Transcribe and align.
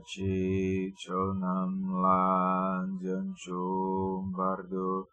chi 0.09 0.93
chonam 1.01 1.71
lan 2.03 2.97
dân 3.03 3.33
chung 3.43 4.31
bardu 4.37 5.05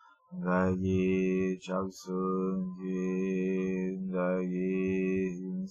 Dagi 0.42 1.54
chak 1.62 1.86
sun 1.94 2.74
jin, 2.82 4.10
dagi 4.10 5.30
hin 5.30 5.62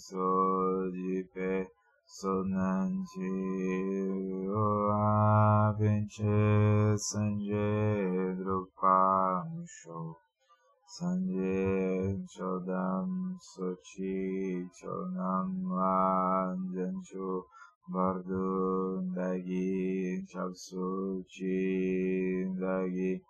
pe, 1.33 1.67
sunan 2.07 3.03
o 4.47 4.63
oa 4.87 5.75
vince 5.77 6.95
sanje 6.95 7.67
drupam 8.39 9.67
sho. 9.67 10.15
Sanje 10.87 12.15
chodam 12.31 13.35
so 13.41 13.75
chi 13.83 14.63
chodam 14.71 15.49
lan 15.67 16.55
jan 16.71 16.95
chu. 17.03 17.43
Dagi 19.13 20.25
Chapsu 20.25 21.25
Chi 21.27 22.47
Dagi 22.55 23.21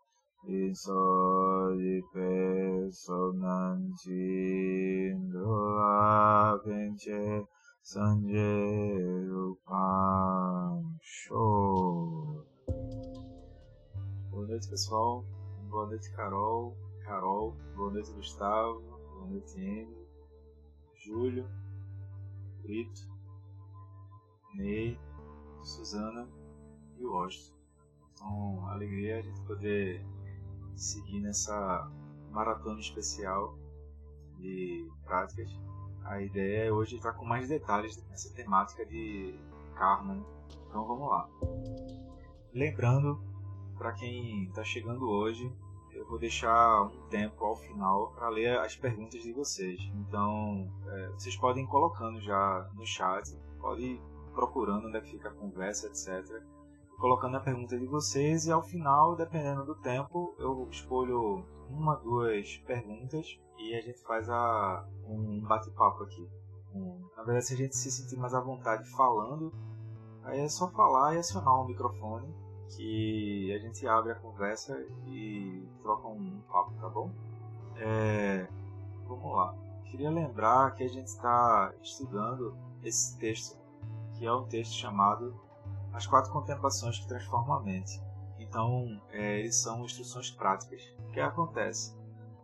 Iso 0.48 1.74
Jipe 1.76 2.92
Sonan 2.92 3.94
Chi 3.98 5.12
Dola 5.32 6.60
Pinche 6.64 7.48
Sanje 7.82 9.26
Rupan 9.28 11.00
Show. 11.02 12.46
Boa 14.30 14.48
noite, 14.48 14.70
pessoal. 14.70 15.26
Boa 15.70 15.88
noite, 15.88 16.12
Carol. 16.16 16.78
Carol. 17.04 17.56
Boa 17.76 17.92
noite, 17.92 18.12
Gustavo. 18.14 18.82
Boa 18.82 19.28
noite, 19.28 19.60
Emily. 19.60 20.08
Júlio. 21.04 21.50
Brito. 22.62 23.13
Ney. 24.56 25.00
Suzana 25.64 26.28
e 26.98 27.06
o 27.06 27.14
Washington. 27.14 27.56
Então, 28.14 28.68
alegria 28.70 29.20
a 29.20 29.22
gente 29.22 29.42
poder 29.42 30.06
seguir 30.76 31.22
nessa 31.22 31.90
maratona 32.32 32.80
especial 32.80 33.58
de 34.40 34.90
práticas. 35.06 35.50
A 36.04 36.22
ideia 36.22 36.66
é 36.66 36.72
hoje 36.72 36.98
entrar 36.98 37.14
com 37.14 37.26
mais 37.26 37.48
detalhes 37.48 37.98
nessa 38.10 38.34
temática 38.34 38.86
de 38.86 39.40
karma. 39.76 40.16
Né? 40.16 40.24
Então 40.68 40.86
vamos 40.86 41.10
lá. 41.10 41.30
Lembrando, 42.54 43.22
para 43.78 43.94
quem 43.94 44.46
está 44.46 44.64
chegando 44.64 45.08
hoje, 45.08 45.52
eu 45.92 46.06
vou 46.08 46.20
deixar 46.20 46.84
um 46.84 47.08
tempo 47.08 47.44
ao 47.46 47.56
final 47.56 48.12
para 48.14 48.30
ler 48.30 48.60
as 48.60 48.76
perguntas 48.76 49.22
de 49.22 49.32
vocês. 49.32 49.80
Então 49.96 50.70
é, 50.88 51.08
vocês 51.10 51.36
podem 51.38 51.64
ir 51.64 51.68
colocando 51.68 52.20
já 52.22 52.70
no 52.76 52.86
chat, 52.86 53.34
pode 53.60 54.02
procurando 54.34 54.88
onde 54.88 54.98
é 54.98 55.02
que 55.02 55.12
fica 55.12 55.30
a 55.30 55.34
conversa, 55.34 55.88
etc 55.88 56.44
colocando 57.04 57.36
a 57.36 57.42
pergunta 57.42 57.78
de 57.78 57.86
vocês 57.86 58.46
e 58.46 58.52
ao 58.52 58.64
final, 58.64 59.14
dependendo 59.14 59.66
do 59.66 59.76
tempo, 59.76 60.34
eu 60.40 60.66
escolho 60.72 61.46
uma, 61.70 61.98
duas 61.98 62.56
perguntas 62.66 63.38
e 63.58 63.76
a 63.76 63.82
gente 63.82 64.02
faz 64.04 64.30
a, 64.30 64.88
um 65.06 65.42
bate-papo 65.42 66.04
aqui. 66.04 66.26
Um, 66.74 67.02
na 67.18 67.24
verdade, 67.24 67.48
se 67.48 67.54
a 67.56 67.58
gente 67.58 67.76
se 67.76 67.92
sentir 67.92 68.16
mais 68.16 68.34
à 68.34 68.40
vontade 68.40 68.90
falando, 68.92 69.52
aí 70.24 70.40
é 70.40 70.48
só 70.48 70.70
falar 70.70 71.14
e 71.16 71.18
acionar 71.18 71.62
o 71.62 71.66
microfone 71.66 72.34
que 72.78 73.54
a 73.54 73.60
gente 73.60 73.86
abre 73.86 74.14
a 74.14 74.16
conversa 74.16 74.74
e 75.06 75.68
troca 75.82 76.08
um 76.08 76.42
papo, 76.50 76.74
tá 76.80 76.88
bom? 76.88 77.12
É, 77.76 78.48
vamos 79.06 79.36
lá. 79.36 79.54
Queria 79.92 80.10
lembrar 80.10 80.74
que 80.74 80.84
a 80.84 80.88
gente 80.88 81.08
está 81.08 81.74
estudando 81.82 82.56
esse 82.82 83.18
texto, 83.20 83.58
que 84.24 84.28
é 84.28 84.34
um 84.34 84.46
texto 84.46 84.76
chamado 84.76 85.38
as 85.92 86.08
quatro 86.08 86.32
contemplações 86.32 86.98
que 86.98 87.06
transformam 87.10 87.58
a 87.58 87.60
mente. 87.62 88.02
Então, 88.40 89.02
é, 89.12 89.46
são 89.52 89.84
instruções 89.84 90.32
práticas. 90.32 90.82
O 91.10 91.12
que 91.12 91.20
acontece? 91.20 91.94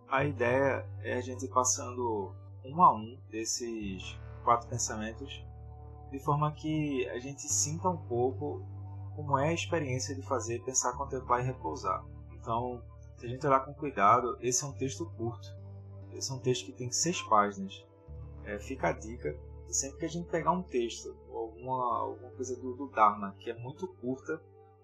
A 0.10 0.26
ideia 0.26 0.86
é 1.02 1.14
a 1.14 1.22
gente 1.22 1.46
ir 1.46 1.48
passando 1.48 2.36
um 2.66 2.84
a 2.84 2.94
um 2.94 3.18
desses 3.32 4.20
quatro 4.44 4.68
pensamentos, 4.68 5.42
de 6.12 6.20
forma 6.20 6.52
que 6.52 7.08
a 7.12 7.20
gente 7.20 7.44
sinta 7.44 7.88
um 7.88 7.96
pouco 7.96 8.62
como 9.16 9.38
é 9.38 9.48
a 9.48 9.54
experiência 9.54 10.14
de 10.14 10.22
fazer, 10.22 10.62
pensar, 10.66 10.92
contemplar 10.98 11.40
e 11.40 11.46
repousar. 11.46 12.04
Então, 12.34 12.84
se 13.16 13.26
a 13.26 13.30
gente 13.30 13.48
olhar 13.48 13.62
com 13.62 13.74
cuidado, 13.74 14.38
esse 14.42 14.66
é 14.66 14.68
um 14.68 14.74
texto 14.74 15.06
curto. 15.16 15.48
Esse 16.12 16.30
é 16.30 16.36
um 16.36 16.40
texto 16.40 16.66
que 16.66 16.74
tem 16.74 16.92
seis 16.92 17.22
páginas. 17.22 17.86
É, 18.44 18.60
fica 18.60 18.90
a 18.90 18.92
dica 18.92 19.34
sempre 19.72 20.00
que 20.00 20.06
a 20.06 20.10
gente 20.10 20.30
pegar 20.30 20.52
um 20.52 20.64
texto 20.64 21.16
alguma, 21.32 21.98
alguma 22.00 22.32
coisa 22.32 22.56
do, 22.56 22.74
do 22.74 22.88
Dharma 22.88 23.36
que 23.40 23.50
é 23.50 23.54
muito 23.54 23.88
curta, 23.88 24.42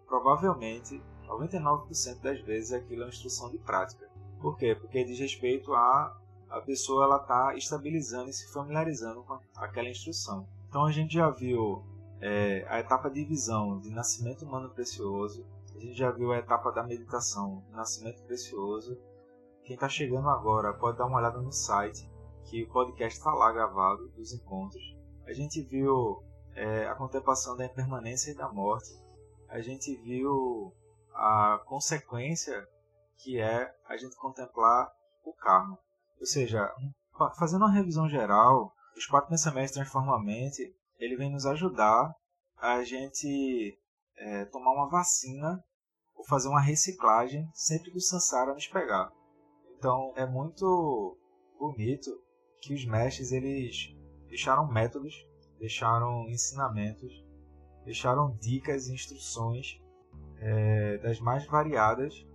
provavelmente 0.08 1.02
99% 1.28 2.22
das 2.22 2.40
vezes 2.42 2.72
aquilo 2.72 3.02
é 3.02 3.06
uma 3.06 3.10
instrução 3.10 3.50
de 3.50 3.58
prática. 3.58 4.10
Por 4.40 4.58
quê? 4.58 4.76
Porque 4.76 5.04
diz 5.04 5.20
respeito 5.20 5.74
a 5.74 6.22
a 6.50 6.62
pessoa 6.62 7.04
ela 7.04 7.18
está 7.18 7.56
estabilizando 7.56 8.30
e 8.30 8.34
se 8.34 8.52
familiarizando 8.54 9.24
com 9.24 9.38
aquela 9.58 9.90
instrução. 9.90 10.48
Então 10.70 10.86
a 10.86 10.92
gente 10.92 11.16
já 11.16 11.30
viu 11.30 11.84
é, 12.22 12.66
a 12.70 12.80
etapa 12.80 13.10
de 13.10 13.26
visão 13.26 13.80
de 13.80 13.90
nascimento 13.90 14.46
humano 14.46 14.70
precioso, 14.70 15.46
a 15.76 15.80
gente 15.80 15.96
já 15.96 16.12
viu 16.12 16.32
a 16.32 16.38
etapa 16.38 16.72
da 16.72 16.84
meditação, 16.84 17.62
de 17.68 17.76
nascimento 17.76 18.24
precioso. 18.24 18.98
Quem 19.64 19.74
está 19.74 19.90
chegando 19.90 20.30
agora 20.30 20.74
pode 20.74 20.98
dar 20.98 21.06
uma 21.06 21.18
olhada 21.18 21.42
no 21.42 21.52
site 21.52 22.10
que 22.46 22.64
o 22.64 22.70
podcast 22.70 23.18
está 23.18 23.34
lá 23.34 23.52
gravado 23.52 24.08
dos 24.10 24.34
encontros. 24.34 24.84
A 25.26 25.34
gente 25.34 25.62
viu 25.62 26.24
é, 26.56 26.88
a 26.88 26.96
contemplação 26.96 27.56
da 27.58 27.66
impermanência 27.66 28.32
e 28.32 28.36
da 28.36 28.52
morte. 28.52 28.90
A 29.50 29.62
gente 29.62 29.96
viu 29.98 30.74
a 31.14 31.62
consequência 31.66 32.68
que 33.18 33.40
é 33.40 33.74
a 33.88 33.98
gente 33.98 34.16
contemplar 34.18 34.92
o 35.24 35.34
karma. 35.34 35.78
Ou 36.20 36.26
seja, 36.26 36.74
fazendo 37.38 37.62
uma 37.62 37.74
revisão 37.74 38.08
geral, 38.08 38.74
os 38.96 39.06
quatro 39.06 39.30
pensamentos 39.30 39.74
transformam 39.74 40.16
a 40.16 40.24
mente, 40.24 40.76
ele 41.00 41.16
vem 41.16 41.32
nos 41.32 41.46
ajudar 41.46 42.16
a 42.58 42.84
gente 42.84 43.78
é, 44.18 44.46
tomar 44.46 44.72
uma 44.72 44.90
vacina 44.90 45.64
ou 46.16 46.26
fazer 46.26 46.48
uma 46.48 46.62
reciclagem 46.62 47.50
sempre 47.54 47.92
que 47.92 47.98
o 47.98 48.02
Sansara 48.02 48.54
nos 48.54 48.68
pegar. 48.68 49.12
Então 49.78 50.14
é 50.16 50.26
muito 50.26 51.18
bonito 51.60 52.10
que 52.66 52.74
os 52.74 52.86
mestres 52.86 53.32
eles 53.32 53.96
deixaram 54.28 54.68
métodos, 54.68 55.14
deixaram 55.60 56.28
ensinamentos, 56.30 57.24
deixaram 57.84 58.36
dicas 58.42 58.88
e 58.88 58.94
instruções 58.94 59.80
é, 60.40 60.98
das 60.98 61.20
mais 61.20 61.46
variadas, 61.46 62.26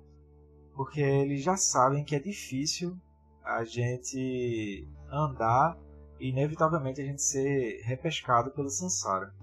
porque 0.75 1.01
eles 1.01 1.43
já 1.43 1.57
sabem 1.57 2.05
que 2.05 2.15
é 2.15 2.21
difícil 2.21 2.97
a 3.43 3.65
gente 3.65 4.89
andar 5.11 5.77
e 6.21 6.29
inevitavelmente 6.29 7.01
a 7.01 7.05
gente 7.05 7.23
ser 7.23 7.83
repescado 7.83 8.53
pelo 8.53 8.71
Sansara. 8.71 9.35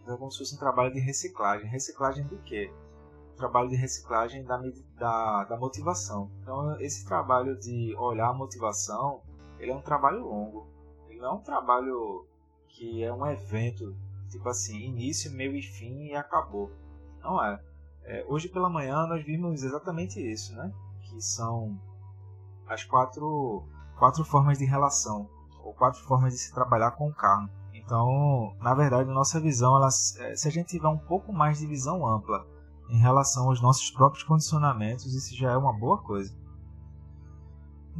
Então 0.00 0.14
é 0.14 0.18
como 0.18 0.30
se 0.30 0.38
fosse 0.38 0.54
um 0.54 0.58
trabalho 0.58 0.92
de 0.92 1.00
reciclagem. 1.00 1.68
Reciclagem 1.68 2.26
do 2.26 2.38
quê? 2.38 2.72
trabalho 3.36 3.70
de 3.70 3.76
reciclagem 3.76 4.44
da, 4.44 4.60
da, 4.98 5.44
da, 5.44 5.56
motivação. 5.56 6.30
Então 6.42 6.78
esse 6.78 7.06
trabalho 7.06 7.58
de 7.58 7.94
olhar 7.96 8.28
a 8.28 8.34
motivação, 8.34 9.22
ele 9.60 9.70
é 9.70 9.74
um 9.74 9.82
trabalho 9.82 10.24
longo. 10.24 10.66
Ele 11.08 11.20
não 11.20 11.28
é 11.28 11.32
um 11.34 11.42
trabalho 11.42 12.26
que 12.68 13.04
é 13.04 13.12
um 13.12 13.26
evento, 13.26 13.94
tipo 14.28 14.48
assim, 14.48 14.78
início, 14.78 15.30
meio 15.30 15.54
e 15.54 15.62
fim 15.62 16.06
e 16.06 16.14
acabou. 16.14 16.70
Não 17.22 17.42
é. 17.44 17.62
é 18.04 18.24
hoje 18.26 18.48
pela 18.48 18.70
manhã 18.70 19.06
nós 19.06 19.24
vimos 19.24 19.62
exatamente 19.62 20.18
isso, 20.20 20.54
né? 20.54 20.72
Que 21.02 21.20
são 21.20 21.78
as 22.66 22.84
quatro, 22.84 23.64
quatro 23.98 24.24
formas 24.24 24.58
de 24.58 24.64
relação, 24.64 25.28
ou 25.62 25.74
quatro 25.74 26.00
formas 26.04 26.32
de 26.32 26.38
se 26.38 26.54
trabalhar 26.54 26.92
com 26.92 27.08
o 27.08 27.14
karma. 27.14 27.50
Então, 27.74 28.54
na 28.60 28.74
verdade, 28.74 29.10
nossa 29.10 29.40
visão, 29.40 29.76
ela, 29.76 29.88
é, 29.88 30.36
se 30.36 30.48
a 30.48 30.50
gente 30.50 30.68
tiver 30.68 30.88
um 30.88 30.98
pouco 30.98 31.32
mais 31.32 31.58
de 31.58 31.66
visão 31.66 32.06
ampla 32.06 32.46
em 32.88 32.98
relação 32.98 33.48
aos 33.48 33.60
nossos 33.60 33.90
próprios 33.90 34.22
condicionamentos, 34.22 35.12
isso 35.12 35.36
já 35.36 35.52
é 35.52 35.56
uma 35.56 35.72
boa 35.72 35.98
coisa. 35.98 36.32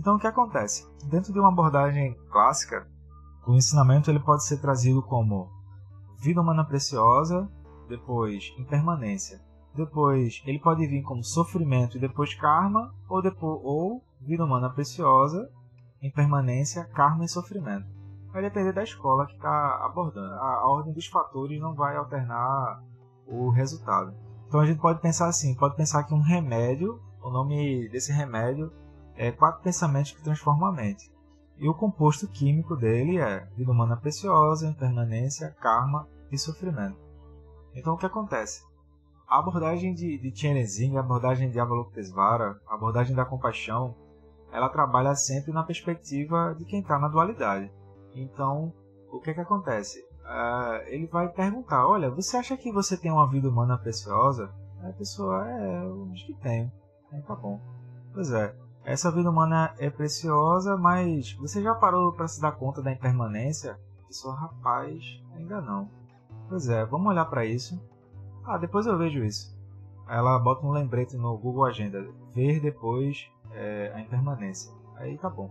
Então, 0.00 0.17
o 0.17 0.19
que 0.19 0.26
acontece? 0.26 0.88
Dentro 1.11 1.31
de 1.31 1.38
uma 1.38 1.50
abordagem 1.50 2.17
clássica, 2.31 2.88
o 3.47 3.52
ensinamento 3.52 4.11
ele 4.11 4.19
pode 4.19 4.47
ser 4.47 4.56
trazido 4.56 5.02
como 5.02 5.50
vida 6.23 6.41
humana 6.41 6.64
preciosa, 6.64 7.47
depois 7.87 8.50
impermanência. 8.58 9.43
Depois, 9.75 10.43
ele 10.47 10.58
pode 10.58 10.87
vir 10.87 11.02
como 11.02 11.23
sofrimento 11.23 11.99
e 11.99 12.00
depois 12.00 12.32
karma, 12.32 12.94
ou, 13.11 13.20
depois, 13.20 13.61
ou 13.62 14.02
vida 14.23 14.43
humana 14.43 14.70
preciosa, 14.70 15.50
impermanência, 16.00 16.87
karma 16.94 17.26
e 17.26 17.29
sofrimento. 17.29 17.87
Vai 18.32 18.41
depender 18.41 18.73
da 18.73 18.82
escola 18.82 19.26
que 19.26 19.35
está 19.35 19.85
abordando. 19.85 20.32
A 20.32 20.67
ordem 20.67 20.94
dos 20.94 21.08
fatores 21.08 21.61
não 21.61 21.75
vai 21.75 21.94
alternar 21.99 22.82
o 23.26 23.50
resultado. 23.50 24.14
Então 24.49 24.61
a 24.61 24.64
gente 24.64 24.81
pode 24.81 25.02
pensar 25.02 25.29
assim, 25.29 25.55
pode 25.55 25.76
pensar 25.76 26.05
que 26.05 26.14
um 26.14 26.23
remédio, 26.23 26.99
o 27.23 27.29
nome 27.29 27.87
desse 27.91 28.12
remédio 28.12 28.73
é 29.20 29.31
quatro 29.31 29.62
pensamentos 29.62 30.12
que 30.12 30.22
transformam 30.22 30.69
a 30.69 30.72
mente. 30.72 31.12
E 31.58 31.69
o 31.69 31.75
composto 31.75 32.26
químico 32.26 32.75
dele 32.75 33.19
é 33.19 33.44
vida 33.56 33.70
humana 33.70 33.96
preciosa, 33.96 34.67
impermanência, 34.67 35.55
karma 35.61 36.08
e 36.32 36.38
sofrimento. 36.38 36.99
Então 37.75 37.94
o 37.94 37.99
que 37.99 38.06
acontece? 38.06 38.62
A 39.28 39.38
abordagem 39.38 39.93
de, 39.93 40.19
de 40.19 40.32
Tierenzing, 40.32 40.96
a 40.96 41.00
abordagem 41.00 41.50
de 41.50 41.61
Avalokitesvara, 41.61 42.58
a 42.67 42.75
abordagem 42.75 43.14
da 43.14 43.25
compaixão, 43.25 43.94
ela 44.50 44.69
trabalha 44.69 45.14
sempre 45.14 45.52
na 45.52 45.62
perspectiva 45.62 46.55
de 46.58 46.64
quem 46.64 46.81
está 46.81 46.99
na 46.99 47.08
dualidade. 47.08 47.70
Então, 48.14 48.73
o 49.12 49.20
que, 49.20 49.34
que 49.34 49.40
acontece? 49.40 50.02
uh, 50.31 50.82
ele 50.87 51.06
vai 51.06 51.28
perguntar: 51.28 51.87
Olha, 51.87 52.11
você 52.11 52.37
acha 52.37 52.56
que 52.56 52.73
você 52.73 52.96
tem 52.96 53.11
uma 53.11 53.28
vida 53.28 53.49
humana 53.49 53.76
preciosa? 53.76 54.50
Aí 54.81 54.90
a 54.90 54.94
pessoa: 54.94 55.49
É, 55.50 55.84
eu 55.84 56.08
acho 56.12 56.26
que 56.26 56.34
tenho. 56.34 56.70
Aí 57.12 57.20
tá 57.23 57.34
bom. 57.34 57.61
Pois 58.12 58.31
é, 58.32 58.55
essa 58.85 59.11
vida 59.11 59.31
humana 59.31 59.75
é 59.79 59.91
preciosa, 59.91 60.77
mas 60.77 61.32
você 61.35 61.62
já 61.62 61.75
parou 61.75 62.12
para 62.12 62.27
se 62.27 62.41
dar 62.41 62.53
conta 62.53 62.81
da 62.81 62.93
impermanência? 62.93 63.79
Pessoa: 64.06 64.35
Rapaz, 64.35 65.05
ainda 65.35 65.61
não. 65.61 65.88
Pois 66.49 66.69
é, 66.69 66.85
vamos 66.85 67.09
olhar 67.09 67.27
para 67.27 67.44
isso. 67.44 67.81
Ah, 68.44 68.59
depois 68.59 68.87
eu 68.87 68.97
vejo 68.97 69.23
isso. 69.23 69.56
Ela 70.09 70.38
bota 70.38 70.67
um 70.67 70.73
lembrete 70.73 71.17
no 71.17 71.37
Google 71.37 71.67
Agenda: 71.67 72.05
Ver 72.35 72.61
depois 72.61 73.31
é, 73.53 73.93
a 73.94 74.00
impermanência. 74.00 74.73
Aí 74.97 75.17
tá 75.19 75.29
bom. 75.29 75.50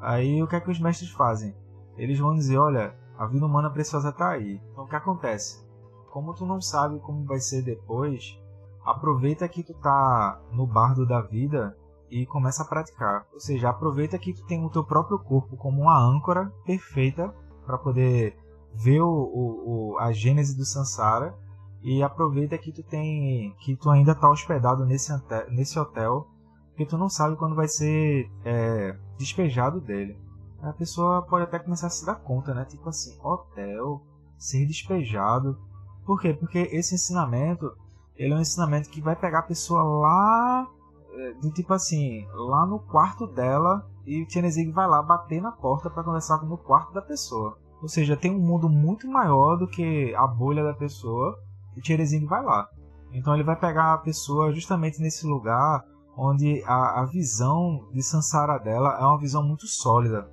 Aí 0.00 0.42
o 0.42 0.48
que 0.48 0.56
é 0.56 0.60
que 0.60 0.70
os 0.70 0.80
mestres 0.80 1.10
fazem? 1.10 1.54
Eles 1.96 2.18
vão 2.18 2.34
dizer: 2.34 2.56
Olha, 2.56 2.96
a 3.18 3.26
vida 3.26 3.44
humana 3.44 3.70
preciosa 3.70 4.08
está 4.08 4.30
aí. 4.30 4.60
Então 4.72 4.84
o 4.84 4.88
que 4.88 4.96
acontece? 4.96 5.64
Como 6.10 6.34
tu 6.34 6.44
não 6.44 6.60
sabe 6.60 6.98
como 7.00 7.24
vai 7.24 7.38
ser 7.38 7.62
depois, 7.62 8.36
aproveita 8.84 9.48
que 9.48 9.62
tu 9.62 9.74
tá 9.74 10.40
no 10.50 10.66
bardo 10.66 11.06
da 11.06 11.20
vida 11.20 11.76
e 12.12 12.26
começa 12.26 12.62
a 12.62 12.66
praticar. 12.66 13.26
Ou 13.32 13.40
seja, 13.40 13.70
aproveita 13.70 14.18
que 14.18 14.32
tu 14.32 14.44
tem 14.44 14.64
o 14.64 14.70
teu 14.70 14.84
próprio 14.84 15.18
corpo 15.18 15.56
como 15.56 15.82
uma 15.82 15.98
âncora 15.98 16.52
perfeita 16.66 17.34
para 17.64 17.78
poder 17.78 18.36
ver 18.74 19.00
o, 19.00 19.08
o, 19.08 19.94
o, 19.94 19.98
a 19.98 20.12
gênese 20.12 20.56
do 20.56 20.64
Sansara 20.64 21.34
e 21.82 22.02
aproveita 22.02 22.58
que 22.58 22.72
tu 22.72 22.82
tem 22.82 23.54
que 23.60 23.76
tu 23.76 23.90
ainda 23.90 24.12
está 24.12 24.30
hospedado 24.30 24.84
nesse, 24.86 25.12
nesse 25.50 25.78
hotel 25.78 26.28
porque 26.68 26.86
tu 26.86 26.96
não 26.96 27.08
sabe 27.08 27.36
quando 27.36 27.54
vai 27.54 27.68
ser 27.68 28.30
é, 28.44 28.96
despejado 29.18 29.80
dele 29.80 30.16
a 30.62 30.72
pessoa 30.72 31.22
pode 31.22 31.44
até 31.44 31.58
começar 31.58 31.88
a 31.88 31.90
se 31.90 32.06
dar 32.06 32.14
conta, 32.14 32.54
né? 32.54 32.64
Tipo 32.64 32.88
assim, 32.88 33.18
hotel, 33.20 34.00
ser 34.38 34.64
despejado. 34.64 35.58
Por 36.06 36.20
quê? 36.20 36.32
Porque 36.32 36.58
esse 36.70 36.94
ensinamento, 36.94 37.76
ele 38.16 38.32
é 38.32 38.36
um 38.36 38.40
ensinamento 38.40 38.88
que 38.88 39.00
vai 39.00 39.16
pegar 39.16 39.40
a 39.40 39.46
pessoa 39.46 39.82
lá, 39.82 40.70
eh, 41.12 41.34
do 41.40 41.50
tipo 41.52 41.72
assim, 41.72 42.26
lá 42.34 42.66
no 42.66 42.78
quarto 42.78 43.26
dela 43.26 43.86
e 44.06 44.22
o 44.22 44.26
Tianezig 44.26 44.70
vai 44.72 44.86
lá 44.86 45.02
bater 45.02 45.40
na 45.40 45.52
porta 45.52 45.88
para 45.88 46.02
conversar 46.02 46.42
no 46.44 46.58
quarto 46.58 46.92
da 46.92 47.02
pessoa. 47.02 47.56
Ou 47.80 47.88
seja, 47.88 48.16
tem 48.16 48.34
um 48.34 48.40
mundo 48.40 48.68
muito 48.68 49.08
maior 49.08 49.56
do 49.56 49.66
que 49.66 50.14
a 50.14 50.26
bolha 50.26 50.62
da 50.62 50.74
pessoa 50.74 51.38
e 51.76 51.80
o 51.80 51.82
Tianezig 51.82 52.26
vai 52.26 52.42
lá. 52.42 52.68
Então 53.12 53.34
ele 53.34 53.44
vai 53.44 53.56
pegar 53.56 53.94
a 53.94 53.98
pessoa 53.98 54.52
justamente 54.52 55.00
nesse 55.00 55.26
lugar 55.26 55.84
onde 56.16 56.62
a, 56.66 57.00
a 57.00 57.06
visão 57.06 57.88
de 57.92 58.02
Sansara 58.02 58.58
dela 58.58 58.98
é 59.00 59.04
uma 59.04 59.18
visão 59.18 59.42
muito 59.42 59.66
sólida 59.66 60.28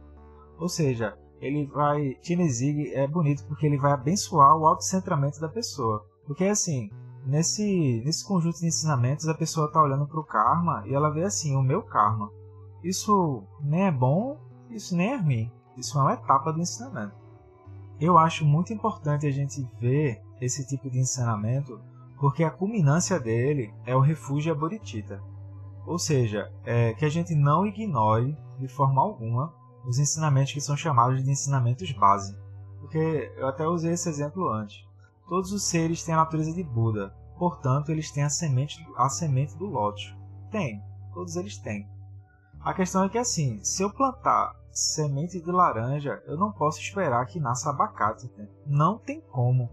ou 0.60 0.68
seja, 0.68 1.18
ele 1.40 1.66
vai. 1.68 2.16
Tinezig 2.22 2.94
é 2.94 3.08
bonito 3.08 3.46
porque 3.48 3.66
ele 3.66 3.78
vai 3.78 3.94
abençoar 3.94 4.58
o 4.58 4.68
autocentramento 4.68 5.40
da 5.40 5.48
pessoa. 5.48 6.06
Porque 6.28 6.44
assim, 6.44 6.90
nesse, 7.26 8.02
nesse 8.06 8.26
conjunto 8.26 8.60
de 8.60 8.68
ensinamentos, 8.68 9.28
a 9.28 9.34
pessoa 9.34 9.68
está 9.68 9.82
olhando 9.82 10.08
para 10.08 10.20
o 10.20 10.26
karma 10.26 10.84
e 10.86 10.94
ela 10.94 11.10
vê 11.10 11.24
assim: 11.24 11.56
o 11.56 11.62
meu 11.62 11.82
karma. 11.82 12.32
Isso 12.84 13.44
nem 13.62 13.88
é 13.88 13.92
bom, 13.92 14.38
isso 14.70 14.96
nem 14.96 15.14
é 15.14 15.18
ruim. 15.18 15.52
Isso 15.78 15.98
é 15.98 16.02
uma 16.02 16.14
etapa 16.14 16.52
do 16.52 16.62
ensinamento. 16.62 17.16
Eu 18.00 18.18
acho 18.18 18.46
muito 18.46 18.74
importante 18.74 19.28
a 19.28 19.32
gente 19.32 19.68
ver 19.80 20.22
esse 20.40 20.66
tipo 20.66 20.90
de 20.90 21.00
ensinamento 21.00 21.80
porque 22.18 22.44
a 22.44 22.52
culminância 22.52 23.20
dele 23.20 23.74
é 23.86 23.96
o 23.96 24.02
refúgio 24.02 24.52
a 24.52 24.56
Bodhicitta. 24.56 25.22
Ou 25.86 25.98
seja, 25.98 26.52
é 26.66 26.94
que 26.94 27.06
a 27.06 27.10
gente 27.10 27.34
não 27.34 27.66
ignore 27.66 28.38
de 28.60 28.68
forma 28.68 29.02
alguma 29.02 29.54
os 29.86 29.98
ensinamentos 29.98 30.52
que 30.52 30.62
são 30.62 30.76
chamados 30.76 31.24
de 31.24 31.32
ensinamentos 31.32 31.92
base. 31.94 32.38
Porque 32.80 33.32
eu 33.38 33.48
até 33.48 33.66
usei 33.66 33.94
esse 33.94 34.10
exemplo 34.10 34.50
antes. 34.50 34.86
Todos 35.30 35.54
os 35.54 35.64
seres 35.64 36.04
têm 36.04 36.16
a 36.16 36.18
natureza 36.18 36.52
de 36.52 36.64
Buda, 36.64 37.14
portanto, 37.38 37.90
eles 37.90 38.12
têm 38.12 38.24
a 38.24 38.30
semente, 38.30 38.84
a 38.98 39.08
semente 39.08 39.56
do 39.56 39.68
lótus. 39.68 40.14
Tem, 40.52 40.84
todos 41.14 41.36
eles 41.36 41.58
têm. 41.60 41.88
A 42.60 42.74
questão 42.74 43.04
é 43.04 43.10
que 43.10 43.18
assim, 43.18 43.64
se 43.64 43.84
eu 43.84 43.94
plantar 43.94 44.54
semente 44.72 45.40
de 45.40 45.52
laranja, 45.52 46.22
eu 46.26 46.36
não 46.36 46.52
posso 46.52 46.80
esperar 46.80 47.26
que 47.28 47.40
nasça 47.40 47.70
abacate. 47.70 48.30
Né? 48.36 48.48
Não 48.66 48.98
tem 48.98 49.22
como. 49.22 49.70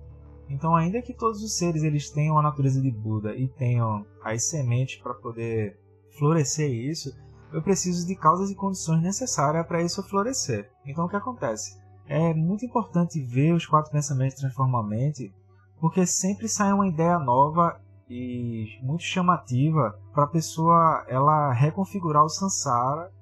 Então, 0.49 0.77
ainda 0.77 1.03
que 1.03 1.15
todos 1.15 1.43
os 1.43 1.57
seres 1.57 1.83
eles 1.83 2.11
tenham 2.11 2.39
a 2.39 2.43
natureza 2.43 2.81
de 2.81 2.91
Buda 2.91 3.35
e 3.35 3.49
tenham 3.49 4.07
as 4.23 4.49
sementes 4.49 5.03
para 5.03 5.15
poder 5.15 5.81
florescer 6.19 6.71
isso, 6.71 7.13
eu 7.53 7.63
preciso 7.63 8.07
de 8.07 8.15
causas 8.15 8.51
e 8.51 8.55
condições 8.55 9.03
necessárias 9.03 9.67
para 9.67 9.83
isso 9.83 10.07
florescer. 10.09 10.71
Então 10.85 11.07
o 11.07 11.09
que 11.09 11.17
acontece? 11.17 11.81
É 12.07 12.33
muito 12.33 12.65
importante 12.65 13.21
ver 13.21 13.53
os 13.53 13.67
quatro 13.67 13.91
pensamentos 13.91 14.37
transformar 14.37 14.81
a 14.81 14.87
mente, 14.87 15.35
porque 15.80 16.06
sempre 16.06 16.49
sai 16.49 16.73
uma 16.73 16.87
ideia 16.87 17.18
nova 17.18 17.80
e 18.09 18.78
muito 18.83 19.02
chamativa 19.02 19.99
para 20.14 20.25
a 20.25 20.28
pessoa 20.28 21.04
ela 21.09 21.52
reconfigurar 21.52 22.25
o 22.25 22.28
samsara 22.28 23.12